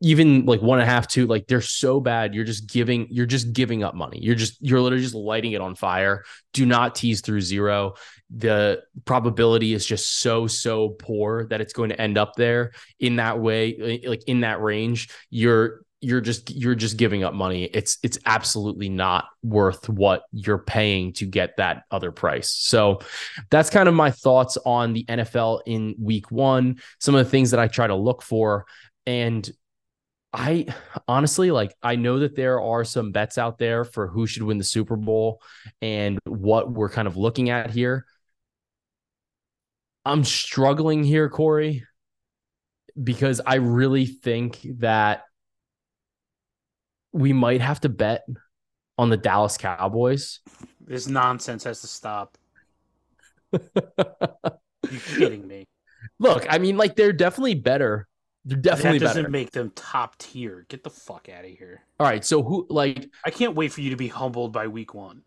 even 0.01 0.47
like 0.47 0.61
one 0.61 0.81
and 0.81 0.89
a 0.89 0.91
half, 0.91 1.07
two, 1.07 1.27
like 1.27 1.47
they're 1.47 1.61
so 1.61 2.01
bad. 2.01 2.35
You're 2.35 2.45
just 2.45 2.69
giving, 2.69 3.07
you're 3.11 3.27
just 3.27 3.53
giving 3.53 3.85
up 3.85 3.95
money. 3.95 4.19
You're 4.21 4.35
just, 4.35 4.61
you're 4.61 4.81
literally 4.81 5.03
just 5.03 5.15
lighting 5.15 5.53
it 5.53 5.61
on 5.61 5.75
fire. 5.75 6.25
Do 6.53 6.67
not 6.67 6.95
tease 6.95 7.21
through 7.21 7.43
zero. 7.43 7.95
The 8.31 8.83
probability 9.05 9.75
is 9.75 9.87
just 9.87 10.21
so, 10.21 10.47
so 10.47 10.91
poor 10.91 11.47
that 11.49 11.61
it's 11.61 11.73
going 11.73 11.91
to 11.91 12.01
end 12.01 12.19
up 12.19 12.35
there 12.37 12.73
in 12.99 13.17
that 13.17 13.39
way, 13.39 14.03
like 14.07 14.25
in 14.27 14.41
that 14.41 14.61
range. 14.61 15.11
You're, 15.31 15.83
you're 16.01 16.21
just 16.21 16.51
you're 16.55 16.75
just 16.75 16.97
giving 16.97 17.25
up 17.25 17.35
money. 17.35 17.65
It's 17.65 17.99
it's 18.03 18.19
absolutely 18.25 18.89
not 18.89 19.27
worth 19.43 19.89
what 19.89 20.23
you're 20.33 20.59
paying 20.59 21.13
to 21.15 21.27
get 21.27 21.57
that 21.57 21.83
other 21.91 22.13
price. 22.13 22.51
So 22.51 23.01
that's 23.51 23.71
kind 23.71 23.89
of 23.89 23.95
my 23.95 24.11
thoughts 24.11 24.57
on 24.65 24.93
the 24.93 25.05
NFL 25.05 25.63
in 25.67 25.97
week 26.01 26.31
1 26.31 26.81
some 27.01 27.15
of 27.15 27.25
the 27.25 27.31
things 27.31 27.51
that 27.51 27.61
I 27.61 27.67
try 27.67 27.87
to 27.87 27.97
look 27.97 28.23
for. 28.23 28.67
And 29.07 29.49
I 30.33 30.67
honestly 31.09 31.51
like 31.51 31.75
I 31.83 31.97
know 31.97 32.21
that 32.21 32.37
there 32.37 32.61
are 32.61 32.85
some 32.85 33.11
bets 33.11 33.39
out 33.39 33.59
there 33.59 33.85
for 33.85 34.07
who 34.07 34.27
should 34.27 34.43
win 34.43 34.59
the 34.59 34.65
Super 34.65 34.97
Bowl 34.97 35.43
and 35.83 36.19
what 36.27 36.71
we're 36.71 36.91
kind 36.91 37.09
of 37.09 37.17
looking 37.17 37.51
at 37.51 37.71
here. 37.71 38.07
I'm 40.05 40.23
struggling 40.23 41.03
here 41.03 41.29
Corey 41.29 41.85
because 43.03 43.41
I 43.45 43.57
really 43.57 44.07
think 44.07 44.61
that 44.79 45.23
we 47.19 47.33
might 47.33 47.61
have 47.61 47.81
to 47.81 47.89
bet 47.89 48.25
on 48.97 49.11
the 49.11 49.17
Dallas 49.17 49.57
Cowboys. 49.57 50.41
This 50.81 51.07
nonsense 51.07 51.65
has 51.65 51.81
to 51.81 51.87
stop. 51.87 52.39
you 53.53 55.01
kidding 55.17 55.47
me? 55.47 55.67
Look, 56.19 56.47
I 56.49 56.59
mean, 56.59 56.77
like 56.77 56.97
they're 56.97 57.13
definitely 57.13 57.55
better. 57.55 58.09
They're 58.45 58.57
definitely 58.57 58.99
better. 58.99 58.99
that 58.99 59.05
doesn't 59.07 59.23
better. 59.25 59.31
make 59.31 59.51
them 59.51 59.73
top 59.75 60.17
tier. 60.19 60.65
Get 60.69 60.85
the 60.85 60.91
fuck 60.91 61.29
out 61.29 61.45
of 61.45 61.51
here. 61.51 61.83
All 61.99 62.07
right, 62.07 62.25
so 62.25 62.43
who 62.43 62.67
like 62.71 63.11
I 63.25 63.31
can't 63.31 63.55
wait 63.55 63.73
for 63.73 63.81
you 63.81 63.91
to 63.91 63.97
be 63.97 64.09
humbled 64.09 64.53
by 64.53 64.69
week 64.69 64.95
one. 64.95 65.23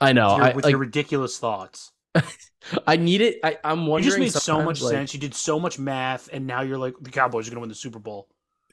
I 0.00 0.12
know 0.12 0.34
with 0.34 0.38
your, 0.38 0.46
I, 0.46 0.52
with 0.54 0.64
like, 0.64 0.70
your 0.72 0.78
ridiculous 0.78 1.38
thoughts. 1.38 1.92
I 2.86 2.96
need 2.96 3.20
it. 3.20 3.40
I, 3.42 3.58
I'm 3.64 3.86
wondering. 3.86 4.04
You 4.04 4.26
just 4.26 4.36
made 4.36 4.42
so 4.42 4.62
much 4.62 4.82
like, 4.82 4.92
sense. 4.92 5.14
You 5.14 5.20
did 5.20 5.34
so 5.34 5.58
much 5.58 5.78
math, 5.78 6.28
and 6.32 6.46
now 6.46 6.62
you're 6.62 6.78
like 6.78 6.94
the 7.00 7.10
Cowboys 7.10 7.46
are 7.46 7.50
going 7.50 7.56
to 7.56 7.60
win 7.60 7.68
the 7.68 7.74
Super 7.74 7.98
Bowl, 7.98 8.28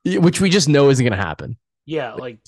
which 0.05 0.41
we 0.41 0.49
just 0.49 0.70
know 0.70 0.89
isn't 0.89 1.03
going 1.03 1.18
to 1.18 1.24
happen. 1.24 1.57
Yeah, 1.88 2.14
like 2.14 2.40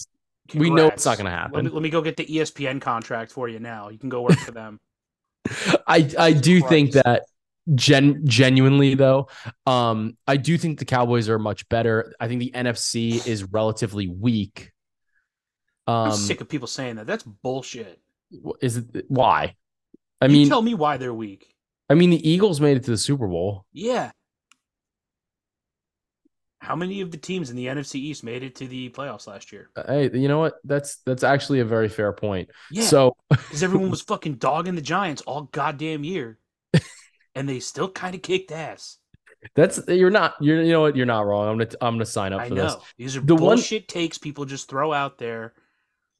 we 0.53 0.69
know 0.69 0.87
it's 0.87 1.05
not 1.05 1.17
going 1.17 1.25
to 1.25 1.31
happen. 1.31 1.53
Let 1.55 1.63
me, 1.63 1.69
let 1.71 1.81
me, 1.81 1.89
go 1.89 2.01
get 2.01 2.17
the 2.17 2.25
ESPN 2.25 2.81
contract 2.81 3.31
for 3.31 3.47
you 3.47 3.59
now. 3.59 3.89
You 3.89 3.97
can 3.97 4.09
go 4.09 4.21
work 4.21 4.37
for 4.37 4.51
them. 4.51 4.79
I 5.87 6.11
I 6.19 6.33
do 6.33 6.59
Christ. 6.59 6.69
think 6.69 6.91
that 6.91 7.23
gen 7.73 8.27
genuinely 8.27 8.95
though, 8.95 9.29
um, 9.65 10.17
I 10.27 10.35
do 10.35 10.57
think 10.57 10.77
the 10.77 10.85
Cowboys 10.85 11.29
are 11.29 11.39
much 11.39 11.67
better. 11.69 12.13
I 12.19 12.27
think 12.27 12.41
the 12.41 12.51
NFC 12.53 13.25
is 13.25 13.45
relatively 13.45 14.07
weak. 14.07 14.71
Um, 15.87 16.11
I'm 16.11 16.17
sick 16.17 16.41
of 16.41 16.49
people 16.49 16.67
saying 16.67 16.97
that. 16.97 17.07
That's 17.07 17.23
bullshit. 17.23 17.99
Is 18.61 18.77
it 18.77 19.05
why? 19.07 19.55
I 20.21 20.25
you 20.25 20.33
mean, 20.33 20.49
tell 20.49 20.61
me 20.61 20.73
why 20.73 20.97
they're 20.97 21.13
weak. 21.13 21.55
I 21.89 21.93
mean, 21.93 22.09
the 22.09 22.29
Eagles 22.29 22.59
made 22.59 22.75
it 22.75 22.83
to 22.83 22.91
the 22.91 22.97
Super 22.97 23.27
Bowl. 23.27 23.65
Yeah, 23.71 24.11
how 26.59 26.75
many 26.75 27.01
of 27.01 27.11
the 27.11 27.17
teams 27.17 27.49
in 27.49 27.55
the 27.55 27.67
NFC 27.67 27.95
East 27.95 28.23
made 28.23 28.43
it 28.43 28.55
to 28.55 28.67
the 28.67 28.89
playoffs 28.89 29.27
last 29.27 29.51
year? 29.51 29.69
Uh, 29.75 29.83
hey, 29.87 30.09
you 30.13 30.27
know 30.27 30.39
what? 30.39 30.55
That's 30.63 30.97
that's 31.05 31.23
actually 31.23 31.61
a 31.61 31.65
very 31.65 31.87
fair 31.89 32.11
point. 32.11 32.49
Yeah. 32.69 32.83
So 32.83 33.15
because 33.29 33.63
everyone 33.63 33.89
was 33.89 34.01
fucking 34.01 34.35
dogging 34.35 34.75
the 34.75 34.81
Giants 34.81 35.21
all 35.21 35.43
goddamn 35.43 36.03
year, 36.03 36.37
and 37.35 37.47
they 37.47 37.59
still 37.59 37.89
kind 37.89 38.13
of 38.13 38.21
kicked 38.21 38.51
ass. 38.51 38.97
That's 39.55 39.79
you're 39.87 40.09
not 40.09 40.35
you're 40.41 40.61
you 40.61 40.73
know 40.73 40.81
what 40.81 40.97
you're 40.97 41.05
not 41.05 41.25
wrong. 41.25 41.47
I'm 41.47 41.57
gonna 41.57 41.71
I'm 41.81 41.95
gonna 41.95 42.05
sign 42.05 42.33
up 42.33 42.41
I 42.41 42.49
for 42.49 42.55
know. 42.55 42.63
this. 42.63 42.75
These 42.97 43.17
are 43.17 43.21
the 43.21 43.35
bullshit 43.35 43.83
one... 43.83 43.87
takes 43.87 44.17
people 44.17 44.43
just 44.43 44.69
throw 44.69 44.91
out 44.91 45.17
there 45.17 45.53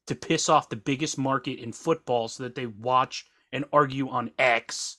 to 0.06 0.14
piss 0.14 0.48
off 0.48 0.70
the 0.70 0.76
biggest 0.76 1.18
market 1.18 1.58
in 1.58 1.72
football, 1.72 2.28
so 2.28 2.44
that 2.44 2.54
they 2.54 2.66
watch 2.66 3.26
and 3.52 3.66
argue 3.74 4.08
on 4.08 4.30
X 4.38 4.96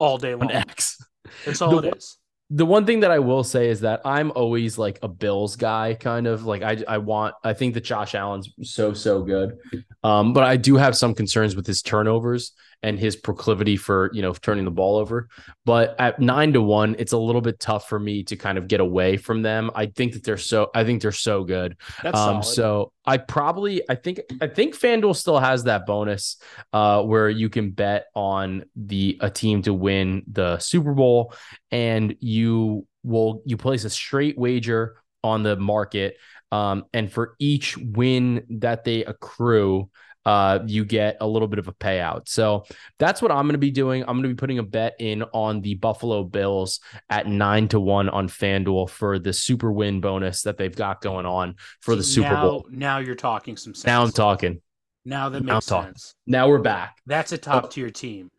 all 0.00 0.18
day 0.18 0.34
long. 0.34 0.50
On 0.50 0.56
X. 0.56 1.00
That's 1.44 1.62
all 1.62 1.80
the, 1.80 1.88
it 1.88 1.96
is 1.98 2.18
the 2.50 2.66
one 2.66 2.86
thing 2.86 3.00
that 3.00 3.10
I 3.10 3.18
will 3.18 3.42
say 3.42 3.68
is 3.68 3.80
that 3.80 4.02
I'm 4.04 4.30
always 4.32 4.78
like 4.78 4.98
a 5.02 5.08
Bills 5.08 5.56
guy, 5.56 5.94
kind 5.94 6.26
of 6.26 6.44
like 6.44 6.62
I 6.62 6.82
I 6.86 6.98
want 6.98 7.34
I 7.42 7.52
think 7.54 7.74
that 7.74 7.82
Josh 7.82 8.14
Allen's 8.14 8.50
so 8.62 8.92
so 8.94 9.22
good, 9.22 9.58
um, 10.04 10.32
but 10.32 10.44
I 10.44 10.56
do 10.56 10.76
have 10.76 10.96
some 10.96 11.14
concerns 11.14 11.56
with 11.56 11.66
his 11.66 11.82
turnovers 11.82 12.52
and 12.82 12.98
his 12.98 13.16
proclivity 13.16 13.76
for 13.76 14.10
you 14.12 14.22
know 14.22 14.32
turning 14.32 14.64
the 14.64 14.70
ball 14.70 14.96
over. 14.96 15.28
But 15.64 15.96
at 15.98 16.20
nine 16.20 16.52
to 16.52 16.62
one, 16.62 16.96
it's 16.98 17.12
a 17.12 17.18
little 17.18 17.40
bit 17.40 17.58
tough 17.60 17.88
for 17.88 17.98
me 17.98 18.22
to 18.24 18.36
kind 18.36 18.58
of 18.58 18.68
get 18.68 18.80
away 18.80 19.16
from 19.16 19.42
them. 19.42 19.70
I 19.74 19.86
think 19.86 20.12
that 20.14 20.24
they're 20.24 20.36
so 20.36 20.70
I 20.74 20.84
think 20.84 21.02
they're 21.02 21.12
so 21.12 21.44
good. 21.44 21.76
That's 22.02 22.18
um, 22.18 22.42
so 22.42 22.92
I 23.04 23.18
probably 23.18 23.82
I 23.88 23.94
think 23.94 24.20
I 24.40 24.46
think 24.46 24.78
FanDuel 24.78 25.16
still 25.16 25.38
has 25.38 25.64
that 25.64 25.86
bonus 25.86 26.36
uh, 26.72 27.02
where 27.02 27.28
you 27.28 27.48
can 27.48 27.70
bet 27.70 28.06
on 28.14 28.64
the 28.74 29.18
a 29.20 29.30
team 29.30 29.62
to 29.62 29.74
win 29.74 30.24
the 30.30 30.58
Super 30.58 30.92
Bowl 30.92 31.34
and 31.70 32.16
you 32.20 32.86
will 33.02 33.42
you 33.46 33.56
place 33.56 33.84
a 33.84 33.90
straight 33.90 34.38
wager 34.38 34.96
on 35.22 35.42
the 35.42 35.56
market. 35.56 36.16
Um, 36.52 36.84
and 36.92 37.12
for 37.12 37.34
each 37.38 37.76
win 37.76 38.44
that 38.60 38.84
they 38.84 39.04
accrue, 39.04 39.90
uh, 40.26 40.58
you 40.66 40.84
get 40.84 41.16
a 41.20 41.26
little 41.26 41.46
bit 41.46 41.60
of 41.60 41.68
a 41.68 41.72
payout. 41.72 42.28
So 42.28 42.64
that's 42.98 43.22
what 43.22 43.30
I'm 43.30 43.44
going 43.44 43.52
to 43.52 43.58
be 43.58 43.70
doing. 43.70 44.02
I'm 44.02 44.16
going 44.16 44.24
to 44.24 44.28
be 44.28 44.34
putting 44.34 44.58
a 44.58 44.64
bet 44.64 44.96
in 44.98 45.22
on 45.32 45.60
the 45.60 45.76
Buffalo 45.76 46.24
Bills 46.24 46.80
at 47.08 47.28
nine 47.28 47.68
to 47.68 47.78
one 47.78 48.08
on 48.08 48.28
FanDuel 48.28 48.90
for 48.90 49.20
the 49.20 49.32
super 49.32 49.70
win 49.70 50.00
bonus 50.00 50.42
that 50.42 50.58
they've 50.58 50.74
got 50.74 51.00
going 51.00 51.26
on 51.26 51.54
for 51.80 51.94
the 51.94 52.02
Super 52.02 52.30
now, 52.30 52.42
Bowl. 52.42 52.66
Now 52.68 52.98
you're 52.98 53.14
talking 53.14 53.56
some 53.56 53.72
sense. 53.72 53.86
Now 53.86 54.02
I'm 54.02 54.10
talking. 54.10 54.60
Now 55.04 55.28
that 55.28 55.44
now 55.44 55.54
makes 55.54 55.70
I'm 55.70 55.84
sense. 55.84 56.14
Now 56.26 56.48
we're 56.48 56.58
back. 56.58 56.98
That's 57.06 57.30
a 57.30 57.38
top 57.38 57.70
tier 57.70 57.90
team. 57.90 58.32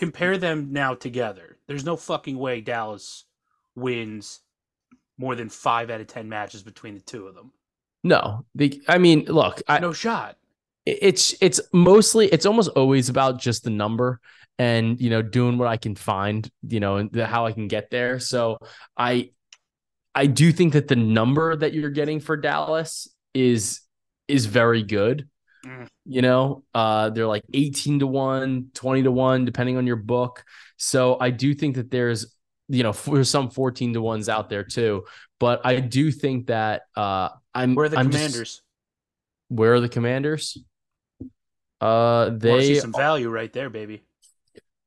Compare 0.00 0.36
them 0.36 0.68
now 0.70 0.94
together. 0.94 1.56
There's 1.66 1.84
no 1.84 1.96
fucking 1.96 2.38
way 2.38 2.60
Dallas 2.60 3.24
wins 3.74 4.40
more 5.16 5.34
than 5.34 5.48
five 5.48 5.88
out 5.88 6.02
of 6.02 6.08
ten 6.08 6.28
matches 6.28 6.62
between 6.62 6.94
the 6.94 7.00
two 7.00 7.26
of 7.26 7.34
them. 7.34 7.52
No, 8.04 8.44
the, 8.54 8.82
I 8.86 8.98
mean, 8.98 9.24
look, 9.24 9.62
I, 9.66 9.78
No 9.78 9.92
shot. 9.92 10.36
It's 10.84 11.34
it's 11.40 11.60
mostly 11.72 12.26
it's 12.26 12.46
almost 12.46 12.70
always 12.70 13.08
about 13.08 13.38
just 13.40 13.64
the 13.64 13.70
number 13.70 14.20
and 14.58 15.00
you 15.00 15.10
know 15.10 15.22
doing 15.22 15.58
what 15.58 15.68
I 15.68 15.76
can 15.76 15.94
find, 15.94 16.48
you 16.68 16.80
know, 16.80 16.96
and 16.96 17.10
the, 17.12 17.26
how 17.26 17.46
I 17.46 17.52
can 17.52 17.68
get 17.68 17.90
there. 17.90 18.18
So 18.18 18.58
I 18.96 19.30
I 20.14 20.26
do 20.26 20.52
think 20.52 20.74
that 20.74 20.88
the 20.88 20.96
number 20.96 21.56
that 21.56 21.72
you're 21.72 21.90
getting 21.90 22.20
for 22.20 22.36
Dallas 22.36 23.08
is 23.32 23.80
is 24.28 24.46
very 24.46 24.82
good. 24.82 25.28
Mm. 25.64 25.86
You 26.04 26.22
know, 26.22 26.64
uh 26.74 27.10
they're 27.10 27.26
like 27.26 27.44
18 27.54 28.00
to 28.00 28.06
1, 28.06 28.70
20 28.74 29.02
to 29.04 29.12
1 29.12 29.44
depending 29.44 29.76
on 29.76 29.86
your 29.86 29.96
book. 29.96 30.44
So 30.76 31.16
I 31.20 31.30
do 31.30 31.54
think 31.54 31.76
that 31.76 31.90
there's 31.90 32.34
you 32.68 32.82
know, 32.82 32.92
there's 32.92 33.30
some 33.30 33.50
14 33.50 33.94
to 33.94 34.00
1s 34.00 34.28
out 34.28 34.48
there 34.48 34.64
too, 34.64 35.04
but 35.38 35.60
I 35.64 35.78
do 35.80 36.10
think 36.10 36.48
that 36.48 36.82
uh 36.96 37.28
I'm 37.54 37.74
Where 37.74 37.86
are 37.86 37.88
the 37.88 37.98
I'm 37.98 38.10
just- 38.10 38.18
commanders? 38.24 38.62
where 39.48 39.74
are 39.74 39.80
the 39.80 39.88
commanders? 39.88 40.58
Uh, 41.82 42.30
Wanna 42.42 42.62
see 42.62 42.74
they 42.74 42.80
some 42.80 42.92
value 42.92 43.28
right 43.28 43.52
there, 43.52 43.68
baby. 43.70 44.02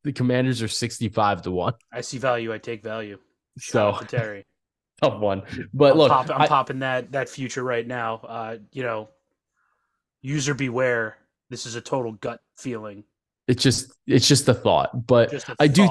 the 0.03 0.13
commanders 0.13 0.61
are 0.61 0.67
sixty-five 0.67 1.41
to 1.43 1.51
one. 1.51 1.73
I 1.91 2.01
see 2.01 2.17
value. 2.17 2.53
I 2.53 2.57
take 2.57 2.83
value. 2.83 3.17
Shout 3.59 3.99
So 3.99 4.05
Terry. 4.17 4.45
tough 5.01 5.19
one. 5.19 5.43
But 5.73 5.91
I'm, 5.93 5.97
look, 5.97 6.11
pop- 6.11 6.29
I'm 6.29 6.41
I- 6.43 6.47
popping 6.47 6.79
that 6.79 7.11
that 7.11 7.27
future 7.29 7.63
right 7.63 7.85
now. 7.85 8.15
Uh, 8.23 8.57
you 8.71 8.83
know, 8.83 9.09
user 10.21 10.53
beware. 10.53 11.17
This 11.49 11.65
is 11.65 11.75
a 11.75 11.81
total 11.81 12.13
gut 12.13 12.39
feeling. 12.57 13.03
it's 13.47 13.61
just 13.61 13.91
it's 14.07 14.27
just 14.27 14.47
a 14.49 14.53
thought. 14.53 15.05
But 15.05 15.31
Just 15.31 15.49
a 15.49 15.55
I 15.59 15.67
do 15.67 15.85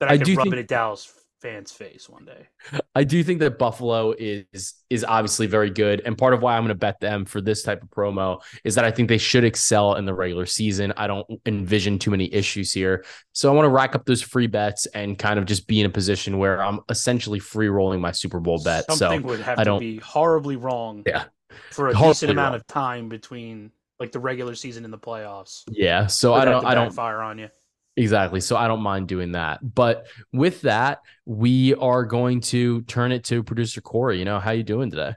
that 0.00 0.10
I, 0.10 0.14
I 0.14 0.16
can 0.18 0.26
do 0.26 0.34
rub 0.36 0.44
think- 0.44 0.54
it 0.56 0.58
at 0.60 0.68
Dallas 0.68 1.12
fans' 1.40 1.70
face 1.72 2.08
one 2.08 2.24
day. 2.24 2.46
I 2.94 3.04
do 3.04 3.22
think 3.22 3.40
that 3.40 3.58
Buffalo 3.58 4.12
is 4.18 4.74
is 4.90 5.04
obviously 5.04 5.46
very 5.46 5.70
good, 5.70 6.02
and 6.04 6.16
part 6.16 6.34
of 6.34 6.42
why 6.42 6.56
I'm 6.56 6.62
going 6.62 6.68
to 6.68 6.74
bet 6.74 6.98
them 7.00 7.24
for 7.24 7.40
this 7.40 7.62
type 7.62 7.82
of 7.82 7.90
promo 7.90 8.40
is 8.64 8.74
that 8.76 8.84
I 8.84 8.90
think 8.90 9.08
they 9.08 9.18
should 9.18 9.44
excel 9.44 9.94
in 9.94 10.04
the 10.06 10.14
regular 10.14 10.46
season. 10.46 10.92
I 10.96 11.06
don't 11.06 11.26
envision 11.46 11.98
too 11.98 12.10
many 12.10 12.32
issues 12.32 12.72
here, 12.72 13.04
so 13.32 13.50
I 13.50 13.54
want 13.54 13.66
to 13.66 13.70
rack 13.70 13.94
up 13.94 14.04
those 14.06 14.22
free 14.22 14.46
bets 14.46 14.86
and 14.86 15.18
kind 15.18 15.38
of 15.38 15.44
just 15.44 15.66
be 15.66 15.80
in 15.80 15.86
a 15.86 15.90
position 15.90 16.38
where 16.38 16.62
I'm 16.62 16.80
essentially 16.88 17.38
free 17.38 17.68
rolling 17.68 18.00
my 18.00 18.12
Super 18.12 18.40
Bowl 18.40 18.62
bet. 18.62 18.90
Something 18.92 19.20
so 19.22 19.26
would 19.28 19.40
have 19.40 19.58
I 19.58 19.64
to 19.64 19.70
don't- 19.70 19.80
be 19.80 19.98
horribly 19.98 20.56
wrong. 20.56 21.02
Yeah. 21.06 21.24
For 21.70 21.88
a 21.88 21.94
Horribly 21.94 22.10
decent 22.12 22.30
amount 22.32 22.52
wrong. 22.52 22.60
of 22.60 22.66
time 22.66 23.08
between 23.08 23.70
like 23.98 24.12
the 24.12 24.18
regular 24.20 24.54
season 24.54 24.84
and 24.84 24.92
the 24.92 24.98
playoffs. 24.98 25.62
yeah, 25.70 26.06
so 26.06 26.34
I 26.34 26.44
don't 26.44 26.64
I 26.66 26.74
don't 26.74 26.92
fire 26.92 27.20
on 27.22 27.38
you. 27.38 27.48
Exactly. 27.96 28.40
So 28.40 28.56
I 28.56 28.68
don't 28.68 28.82
mind 28.82 29.08
doing 29.08 29.32
that. 29.32 29.60
But 29.62 30.06
with 30.32 30.62
that, 30.62 31.00
we 31.24 31.74
are 31.74 32.04
going 32.04 32.42
to 32.42 32.82
turn 32.82 33.10
it 33.10 33.24
to 33.24 33.42
producer 33.42 33.80
Corey. 33.80 34.18
You 34.18 34.24
know, 34.26 34.38
how 34.38 34.50
you 34.50 34.62
doing 34.62 34.90
today? 34.90 35.14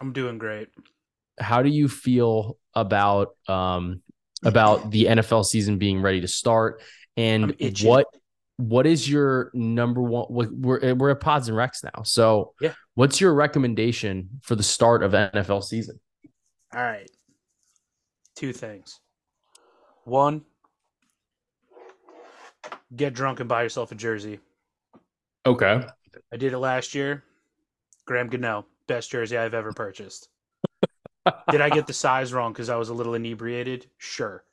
I'm 0.00 0.12
doing 0.12 0.38
great. 0.38 0.68
How 1.40 1.62
do 1.62 1.70
you 1.70 1.88
feel 1.88 2.58
about 2.74 3.34
um 3.48 4.02
about 4.44 4.90
the 4.90 5.06
NFL 5.06 5.44
season 5.44 5.78
being 5.78 6.02
ready 6.02 6.20
to 6.20 6.28
start? 6.28 6.82
And 7.16 7.56
what 7.82 8.06
what 8.58 8.86
is 8.86 9.08
your 9.08 9.50
number 9.54 10.02
one 10.02 10.26
we're 10.28 10.94
we're 10.94 11.10
at 11.10 11.20
pods 11.20 11.48
and 11.48 11.56
recs 11.56 11.82
now. 11.82 12.02
So 12.02 12.54
Yeah. 12.60 12.74
what's 12.94 13.20
your 13.20 13.32
recommendation 13.32 14.40
for 14.42 14.56
the 14.56 14.62
start 14.62 15.02
of 15.02 15.12
NFL 15.12 15.62
season? 15.64 16.00
All 16.74 16.82
right. 16.82 17.10
Two 18.36 18.52
things. 18.52 19.00
One, 20.04 20.44
get 22.94 23.14
drunk 23.14 23.40
and 23.40 23.48
buy 23.48 23.62
yourself 23.62 23.92
a 23.92 23.94
jersey. 23.94 24.40
Okay. 25.46 25.84
I 26.32 26.36
did 26.36 26.52
it 26.52 26.58
last 26.58 26.94
year. 26.94 27.22
Graham 28.06 28.28
Gano, 28.28 28.66
best 28.86 29.10
jersey 29.10 29.36
I've 29.36 29.54
ever 29.54 29.72
purchased. 29.72 30.28
did 31.50 31.60
I 31.60 31.68
get 31.70 31.86
the 31.86 31.92
size 31.92 32.32
wrong 32.32 32.52
because 32.52 32.70
I 32.70 32.76
was 32.76 32.88
a 32.88 32.94
little 32.94 33.14
inebriated? 33.14 33.86
Sure. 33.98 34.44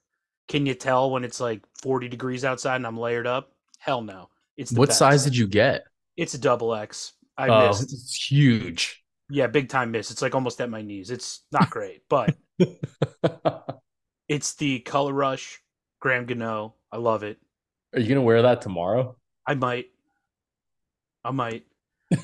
Can 0.47 0.65
you 0.65 0.73
tell 0.73 1.09
when 1.09 1.23
it's 1.23 1.39
like 1.39 1.61
40 1.81 2.07
degrees 2.07 2.45
outside 2.45 2.75
and 2.77 2.85
I'm 2.87 2.97
layered 2.97 3.27
up? 3.27 3.51
Hell 3.79 4.01
no. 4.01 4.29
It's 4.57 4.71
What 4.71 4.89
best. 4.89 4.99
size 4.99 5.23
did 5.23 5.35
you 5.35 5.47
get? 5.47 5.85
It's 6.17 6.33
a 6.33 6.37
double 6.37 6.73
X. 6.75 7.13
I 7.37 7.47
Oh, 7.49 7.67
missed. 7.67 7.83
it's 7.83 8.29
huge. 8.29 9.03
Yeah, 9.29 9.47
big 9.47 9.69
time 9.69 9.91
miss. 9.91 10.11
It's 10.11 10.21
like 10.21 10.35
almost 10.35 10.61
at 10.61 10.69
my 10.69 10.81
knees. 10.81 11.09
It's 11.09 11.41
not 11.51 11.69
great, 11.69 12.03
but 12.09 12.35
it's 14.27 14.53
the 14.55 14.79
color 14.81 15.13
rush. 15.13 15.61
Graham 15.99 16.25
Gano. 16.25 16.75
I 16.91 16.97
love 16.97 17.23
it. 17.23 17.37
Are 17.95 18.01
you 18.01 18.09
gonna 18.09 18.21
wear 18.21 18.41
that 18.41 18.61
tomorrow? 18.61 19.15
I 19.47 19.53
might. 19.55 19.85
I 21.23 21.31
might. 21.31 21.65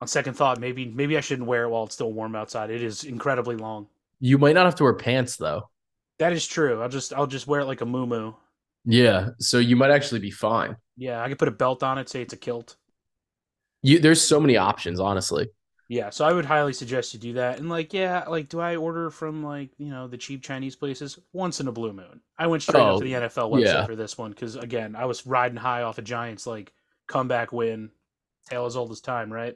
On 0.00 0.08
second 0.08 0.34
thought, 0.34 0.58
maybe 0.58 0.86
maybe 0.86 1.16
I 1.18 1.20
shouldn't 1.20 1.46
wear 1.46 1.64
it 1.64 1.68
while 1.68 1.84
it's 1.84 1.94
still 1.94 2.12
warm 2.12 2.34
outside. 2.34 2.70
It 2.70 2.82
is 2.82 3.04
incredibly 3.04 3.56
long. 3.56 3.88
You 4.18 4.38
might 4.38 4.54
not 4.54 4.64
have 4.64 4.76
to 4.76 4.84
wear 4.84 4.94
pants 4.94 5.36
though. 5.36 5.68
That 6.18 6.32
is 6.32 6.46
true. 6.46 6.80
I'll 6.80 6.88
just 6.88 7.12
I'll 7.12 7.26
just 7.26 7.46
wear 7.46 7.60
it 7.60 7.66
like 7.66 7.82
a 7.82 7.86
moo 7.86 8.32
Yeah, 8.86 9.30
so 9.38 9.58
you 9.58 9.76
might 9.76 9.90
actually 9.90 10.20
be 10.20 10.30
fine. 10.30 10.76
Yeah, 10.96 11.22
I 11.22 11.28
could 11.28 11.38
put 11.38 11.48
a 11.48 11.52
belt 11.52 11.82
on 11.82 11.98
it, 11.98 12.08
say 12.08 12.22
it's 12.22 12.32
a 12.32 12.38
kilt. 12.38 12.76
You 13.82 13.98
there's 13.98 14.22
so 14.22 14.40
many 14.40 14.56
options, 14.56 15.00
honestly. 15.00 15.48
Yeah, 15.92 16.08
so 16.08 16.24
I 16.24 16.32
would 16.32 16.46
highly 16.46 16.72
suggest 16.72 17.12
you 17.12 17.20
do 17.20 17.34
that. 17.34 17.58
And 17.58 17.68
like, 17.68 17.92
yeah, 17.92 18.24
like, 18.26 18.48
do 18.48 18.60
I 18.60 18.76
order 18.76 19.10
from 19.10 19.42
like 19.42 19.68
you 19.76 19.90
know 19.90 20.08
the 20.08 20.16
cheap 20.16 20.42
Chinese 20.42 20.74
places 20.74 21.18
once 21.34 21.60
in 21.60 21.68
a 21.68 21.72
blue 21.72 21.92
moon? 21.92 22.22
I 22.38 22.46
went 22.46 22.62
straight 22.62 22.80
Oh, 22.80 22.94
up 22.94 23.00
to 23.00 23.04
the 23.04 23.12
NFL 23.12 23.52
website 23.52 23.64
yeah. 23.64 23.84
for 23.84 23.94
this 23.94 24.16
one 24.16 24.30
because 24.30 24.56
again, 24.56 24.96
I 24.96 25.04
was 25.04 25.26
riding 25.26 25.58
high 25.58 25.82
off 25.82 25.98
of 25.98 26.04
Giants 26.04 26.46
like 26.46 26.72
comeback 27.08 27.52
win, 27.52 27.90
tale 28.48 28.64
as 28.64 28.74
old 28.74 28.90
as 28.90 29.02
time, 29.02 29.30
right? 29.30 29.54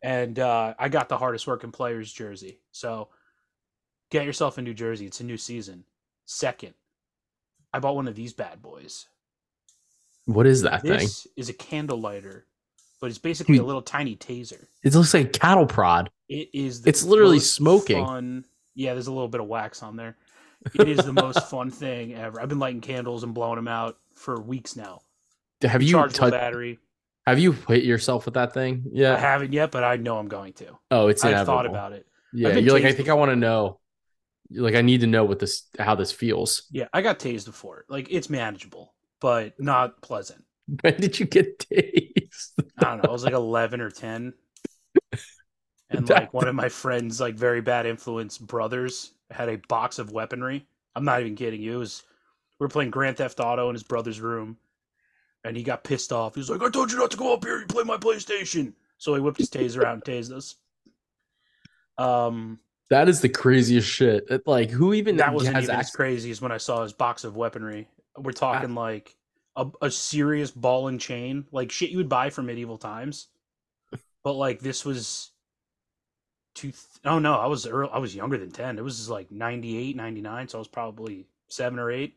And 0.00 0.38
uh, 0.38 0.74
I 0.78 0.88
got 0.88 1.08
the 1.08 1.18
hardest 1.18 1.48
working 1.48 1.72
players 1.72 2.12
jersey. 2.12 2.60
So 2.70 3.08
get 4.12 4.24
yourself 4.24 4.58
a 4.58 4.62
new 4.62 4.74
jersey. 4.74 5.06
It's 5.06 5.22
a 5.22 5.24
new 5.24 5.36
season. 5.36 5.82
Second, 6.24 6.74
I 7.72 7.80
bought 7.80 7.96
one 7.96 8.06
of 8.06 8.14
these 8.14 8.32
bad 8.32 8.62
boys. 8.62 9.06
What 10.26 10.46
is 10.46 10.62
that 10.62 10.82
thing? 10.82 10.92
This 10.92 11.26
is 11.36 11.48
a 11.48 11.52
candle 11.52 12.00
lighter, 12.00 12.46
but 13.02 13.10
it's 13.10 13.18
basically 13.18 13.58
a 13.58 13.64
little 13.64 13.82
tiny 13.82 14.14
taser. 14.14 14.64
It 14.84 14.94
looks 14.94 15.12
like 15.12 15.26
a 15.26 15.28
cattle 15.28 15.66
prod. 15.66 16.08
It 16.28 16.50
is. 16.54 16.82
The 16.82 16.88
It's 16.88 17.02
literally 17.02 17.40
smoking. 17.40 18.06
Fun. 18.06 18.44
Yeah, 18.76 18.94
there's 18.94 19.08
a 19.08 19.12
little 19.12 19.28
bit 19.28 19.40
of 19.40 19.48
wax 19.48 19.82
on 19.82 19.96
there. 19.96 20.16
It 20.72 20.88
is 20.88 20.98
the 20.98 21.12
most 21.12 21.50
fun 21.50 21.68
thing 21.72 22.14
ever. 22.14 22.40
I've 22.40 22.48
been 22.48 22.60
lighting 22.60 22.80
candles 22.80 23.24
and 23.24 23.34
blowing 23.34 23.56
them 23.56 23.66
out 23.66 23.98
for 24.14 24.40
weeks 24.40 24.76
now. 24.76 25.00
Have 25.62 25.82
you 25.82 25.94
touched? 25.94 26.20
battery. 26.20 26.78
Have 27.26 27.40
you 27.40 27.52
hit 27.52 27.82
yourself 27.82 28.24
with 28.24 28.34
that 28.34 28.54
thing? 28.54 28.84
Yeah, 28.92 29.14
I 29.14 29.18
haven't 29.18 29.52
yet, 29.52 29.72
but 29.72 29.82
I 29.82 29.96
know 29.96 30.18
I'm 30.18 30.28
going 30.28 30.52
to. 30.54 30.78
Oh, 30.92 31.08
it's 31.08 31.24
I've 31.24 31.44
thought 31.44 31.66
about 31.66 31.90
it. 31.92 32.06
Yeah, 32.32 32.54
you're 32.54 32.72
like 32.72 32.84
I 32.84 32.92
think 32.92 33.08
I 33.08 33.14
want 33.14 33.32
to 33.32 33.36
know. 33.36 33.80
You're 34.48 34.62
like 34.62 34.76
I 34.76 34.82
need 34.82 35.00
to 35.00 35.08
know 35.08 35.24
what 35.24 35.40
this 35.40 35.64
how 35.76 35.96
this 35.96 36.12
feels. 36.12 36.68
Yeah, 36.70 36.86
I 36.92 37.02
got 37.02 37.18
tased 37.18 37.46
before. 37.46 37.84
Like 37.88 38.06
it's 38.12 38.30
manageable, 38.30 38.94
but 39.20 39.58
not 39.58 40.02
pleasant. 40.02 40.44
When 40.82 40.94
did 41.00 41.18
you 41.18 41.26
get 41.26 41.58
tased? 41.58 42.21
I 42.78 42.84
don't 42.84 43.02
know. 43.02 43.08
I 43.08 43.12
was 43.12 43.24
like 43.24 43.34
11 43.34 43.80
or 43.80 43.90
10. 43.90 44.34
And 45.94 46.08
like 46.08 46.32
one 46.32 46.48
of 46.48 46.54
my 46.54 46.70
friends, 46.70 47.20
like 47.20 47.34
very 47.34 47.60
bad 47.60 47.84
influence 47.84 48.38
brothers, 48.38 49.12
had 49.30 49.50
a 49.50 49.56
box 49.68 49.98
of 49.98 50.10
weaponry. 50.10 50.66
I'm 50.96 51.04
not 51.04 51.20
even 51.20 51.36
kidding 51.36 51.60
you. 51.60 51.74
It 51.74 51.78
was 51.78 52.02
we 52.58 52.64
were 52.64 52.68
playing 52.68 52.90
Grand 52.90 53.18
Theft 53.18 53.40
Auto 53.40 53.68
in 53.68 53.74
his 53.74 53.82
brother's 53.82 54.20
room, 54.20 54.56
and 55.44 55.56
he 55.56 55.62
got 55.62 55.84
pissed 55.84 56.10
off. 56.10 56.34
He 56.34 56.40
was 56.40 56.48
like, 56.48 56.62
"I 56.62 56.70
told 56.70 56.90
you 56.90 56.98
not 56.98 57.10
to 57.10 57.16
go 57.16 57.34
up 57.34 57.44
here. 57.44 57.60
You 57.60 57.66
play 57.66 57.84
my 57.84 57.96
PlayStation." 57.98 58.72
So 58.96 59.14
he 59.14 59.20
whipped 59.20 59.38
his 59.38 59.50
taser 59.50 59.84
out 59.84 59.94
and 59.94 60.04
tased 60.04 60.32
us. 60.32 60.56
Um, 61.98 62.58
That 62.88 63.08
is 63.08 63.20
the 63.20 63.28
craziest 63.28 63.88
shit. 63.88 64.46
Like 64.46 64.70
who 64.70 64.94
even 64.94 65.16
that 65.16 65.34
wasn't 65.34 65.58
even 65.58 65.76
as 65.76 65.90
crazy 65.90 66.30
as 66.30 66.40
when 66.40 66.52
I 66.52 66.58
saw 66.58 66.82
his 66.82 66.92
box 66.92 67.24
of 67.24 67.36
weaponry. 67.36 67.88
We're 68.16 68.32
talking 68.32 68.74
like 68.74 69.14
a, 69.56 69.66
a 69.82 69.90
serious 69.90 70.50
ball 70.50 70.88
and 70.88 71.00
chain, 71.00 71.46
like 71.52 71.70
shit 71.70 71.90
you 71.90 71.98
would 71.98 72.08
buy 72.08 72.30
from 72.30 72.46
medieval 72.46 72.78
times. 72.78 73.28
But 74.24 74.34
like 74.34 74.60
this 74.60 74.84
was 74.84 75.30
two 76.54 76.72
oh 77.04 77.18
no, 77.18 77.34
I 77.34 77.46
was 77.46 77.66
early, 77.66 77.90
I 77.92 77.98
was 77.98 78.14
younger 78.14 78.38
than 78.38 78.50
10. 78.50 78.78
It 78.78 78.84
was 78.84 79.08
like 79.10 79.30
98, 79.30 79.96
99, 79.96 80.48
so 80.48 80.58
I 80.58 80.60
was 80.60 80.68
probably 80.68 81.26
7 81.48 81.78
or 81.78 81.90
8. 81.90 82.16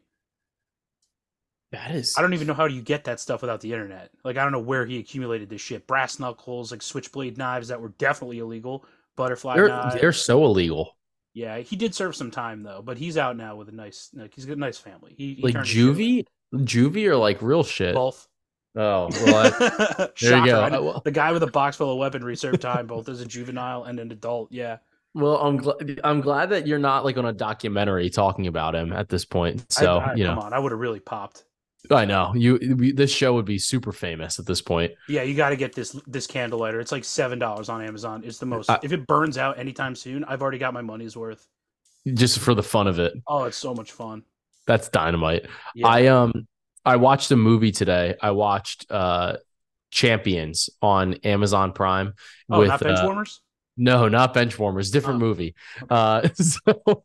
That 1.72 1.92
is. 1.96 2.16
I 2.18 2.22
don't 2.22 2.34
even 2.34 2.48
know 2.48 2.54
how 2.54 2.66
you 2.66 2.82
get 2.82 3.06
that 3.06 3.20
stuff 3.20 3.42
without 3.42 3.60
the 3.62 3.74
internet. 3.74 4.12
Like 4.24 4.38
I 4.38 4.44
don't 4.44 4.52
know 4.52 4.60
where 4.60 4.86
he 4.86 5.00
accumulated 5.00 5.50
this 5.50 5.62
shit. 5.62 5.88
Brass 5.88 6.20
knuckles, 6.20 6.72
like 6.72 6.82
switchblade 6.82 7.38
knives 7.38 7.70
that 7.70 7.82
were 7.82 7.90
definitely 7.90 8.40
illegal. 8.40 8.86
Butterfly 9.16 9.56
They're, 9.56 9.68
knives. 9.68 9.96
they're 9.96 10.14
so 10.14 10.46
illegal. 10.46 10.96
Yeah, 11.34 11.58
he 11.58 11.76
did 11.76 11.94
serve 11.94 12.16
some 12.16 12.32
time 12.32 12.64
though, 12.64 12.82
but 12.84 12.98
he's 12.98 13.18
out 13.18 13.36
now 13.36 13.56
with 13.58 13.68
a 13.68 13.74
nice. 13.74 14.10
Like, 14.14 14.34
he's 14.34 14.46
got 14.46 14.58
a 14.58 14.60
nice 14.60 14.78
family. 14.78 15.16
He, 15.18 15.34
he 15.34 15.42
Like 15.42 15.54
turned 15.54 15.68
his 15.68 15.76
shit 15.76 15.96
juvie, 15.98 16.26
juvie, 16.60 17.06
or 17.08 17.16
like 17.18 17.42
real 17.42 17.64
shit. 17.64 17.94
both. 17.96 18.28
Oh, 18.78 19.08
well, 19.26 19.54
I- 19.60 20.10
there 20.22 20.40
you 20.40 20.46
go. 20.46 20.60
I 20.62 20.66
I- 20.66 20.70
know- 20.70 20.84
well, 20.84 21.02
the 21.06 21.12
guy 21.12 21.32
with 21.32 21.44
a 21.44 21.48
box 21.48 21.78
full 21.78 21.92
of 21.92 21.98
weaponry 21.98 22.36
served 22.36 22.62
time 22.62 22.88
both 22.88 23.08
as 23.10 23.22
a 23.22 23.26
juvenile 23.26 23.84
and 23.86 24.00
an 24.00 24.12
adult. 24.12 24.52
Yeah, 24.52 24.78
well, 25.14 25.38
I'm 25.38 25.58
glad. 25.58 26.02
I'm 26.04 26.20
glad 26.22 26.50
that 26.50 26.68
you're 26.68 26.80
not 26.80 27.06
like 27.06 27.18
on 27.18 27.26
a 27.26 27.32
documentary 27.34 28.10
talking 28.10 28.48
about 28.48 28.76
him 28.76 28.92
at 28.92 29.08
this 29.10 29.24
point. 29.24 29.72
So 29.72 30.00
I, 30.00 30.12
I, 30.12 30.14
you 30.16 30.26
come 30.26 30.36
know, 30.36 30.42
on, 30.42 30.54
I 30.54 30.60
would 30.60 30.72
have 30.74 30.80
really 30.82 31.00
popped. 31.00 31.46
I 31.92 32.04
know 32.04 32.34
you. 32.36 32.76
we- 32.78 32.92
This 32.92 33.12
show 33.12 33.34
would 33.36 33.46
be 33.46 33.60
super 33.60 33.92
famous 33.92 34.40
at 34.40 34.46
this 34.48 34.60
point. 34.62 34.92
Yeah, 35.08 35.22
you 35.22 35.36
got 35.36 35.52
to 35.52 35.56
get 35.56 35.74
this 35.74 35.92
this 36.08 36.26
candle 36.28 36.60
lighter. 36.60 36.80
It's 36.82 36.92
like 36.92 37.04
seven 37.06 37.38
dollars 37.40 37.70
on 37.70 37.82
Amazon. 37.82 38.24
It's 38.26 38.40
the 38.40 38.46
most. 38.48 38.70
I- 38.70 38.80
if 38.84 38.92
it 38.92 39.06
burns 39.08 39.38
out 39.38 39.58
anytime 39.60 39.96
soon, 39.96 40.24
I've 40.26 40.42
already 40.42 40.58
got 40.58 40.74
my 40.74 40.82
money's 40.82 41.16
worth. 41.16 41.48
just 42.14 42.40
for 42.40 42.54
the 42.56 42.64
fun 42.64 42.88
of 42.88 43.00
it. 43.00 43.14
Oh, 43.28 43.44
it's 43.46 43.56
so 43.58 43.74
much 43.74 43.92
fun. 43.94 44.24
That's 44.68 44.90
dynamite. 44.90 45.48
Yeah. 45.76 45.88
I 45.88 46.06
um 46.08 46.48
I 46.84 46.98
watched 46.98 47.32
a 47.32 47.36
movie 47.36 47.72
today. 47.72 48.16
I 48.22 48.32
watched 48.32 48.92
uh 48.92 49.38
Champions 49.92 50.70
on 50.82 51.16
Amazon 51.24 51.72
Prime 51.72 52.14
oh, 52.50 52.60
with 52.60 52.68
not 52.70 52.82
bench 52.82 53.00
uh, 53.00 53.24
no, 53.78 54.08
not 54.08 54.34
Benchwarmers, 54.34 54.92
different 54.92 55.18
Oh. 55.22 55.26
movie. 55.26 55.56
Uh 55.90 56.28
so 56.36 56.60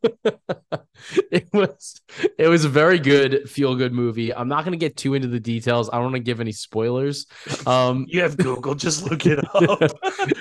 it 1.33 1.49
was 1.53 2.01
it 2.39 2.49
was 2.49 2.65
a 2.65 2.69
very 2.69 2.99
good 2.99 3.51
feel 3.51 3.75
good 3.75 3.93
movie. 3.93 4.33
I'm 4.33 4.49
not 4.49 4.65
going 4.65 4.73
to 4.73 4.79
get 4.79 4.97
too 4.97 5.15
into 5.15 5.29
the 5.29 5.41
details. 5.41 5.91
I 5.91 5.95
don't 5.95 6.05
want 6.05 6.15
to 6.17 6.21
give 6.21 6.41
any 6.41 6.53
spoilers. 6.53 7.27
Um 7.67 8.07
You 8.09 8.23
have 8.23 8.37
Google. 8.37 8.75
Just 8.75 9.11
look 9.11 9.27
it 9.27 9.41
up. 9.55 9.83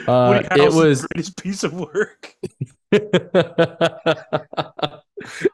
uh, 0.08 0.44
it 0.52 0.72
was 0.72 1.06
greatest 1.08 1.42
piece 1.42 1.64
of 1.64 1.74
work. 1.74 2.36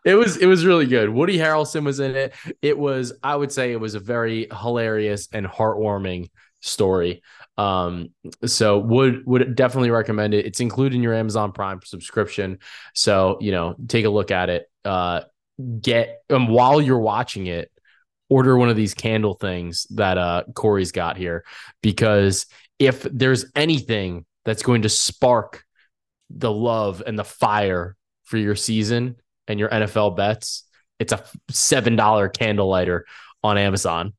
It 0.05 0.15
was 0.15 0.37
it 0.37 0.45
was 0.45 0.65
really 0.65 0.85
good. 0.85 1.09
Woody 1.09 1.37
Harrelson 1.37 1.83
was 1.83 1.99
in 1.99 2.15
it. 2.15 2.33
It 2.61 2.77
was 2.77 3.13
I 3.23 3.35
would 3.35 3.51
say 3.51 3.71
it 3.71 3.79
was 3.79 3.95
a 3.95 3.99
very 3.99 4.47
hilarious 4.51 5.27
and 5.31 5.45
heartwarming 5.45 6.29
story. 6.61 7.21
Um 7.57 8.09
so 8.45 8.79
would 8.79 9.25
would 9.25 9.55
definitely 9.55 9.91
recommend 9.91 10.33
it. 10.33 10.45
It's 10.45 10.59
included 10.59 10.95
in 10.95 11.03
your 11.03 11.13
Amazon 11.13 11.51
Prime 11.51 11.79
subscription. 11.83 12.59
So, 12.93 13.37
you 13.41 13.51
know, 13.51 13.75
take 13.87 14.05
a 14.05 14.09
look 14.09 14.31
at 14.31 14.49
it. 14.49 14.69
Uh 14.83 15.21
get 15.81 16.21
um 16.29 16.47
while 16.47 16.81
you're 16.81 16.99
watching 16.99 17.47
it, 17.47 17.71
order 18.29 18.57
one 18.57 18.69
of 18.69 18.75
these 18.75 18.93
candle 18.93 19.35
things 19.35 19.87
that 19.91 20.17
uh 20.17 20.43
Corey's 20.53 20.91
got 20.91 21.17
here 21.17 21.45
because 21.81 22.45
if 22.77 23.03
there's 23.03 23.45
anything 23.55 24.25
that's 24.43 24.63
going 24.63 24.83
to 24.83 24.89
spark 24.89 25.63
the 26.29 26.51
love 26.51 27.01
and 27.05 27.17
the 27.17 27.23
fire 27.23 27.95
for 28.25 28.37
your 28.37 28.55
season 28.55 29.15
and 29.47 29.59
your 29.59 29.69
NFL 29.69 30.15
bets, 30.15 30.63
it's 30.99 31.13
a 31.13 31.23
$7 31.51 32.33
candle 32.33 32.67
lighter 32.69 33.05
on 33.43 33.57
Amazon. 33.57 34.13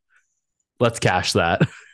Let's 0.79 0.99
cash 0.99 1.33
that. 1.33 1.63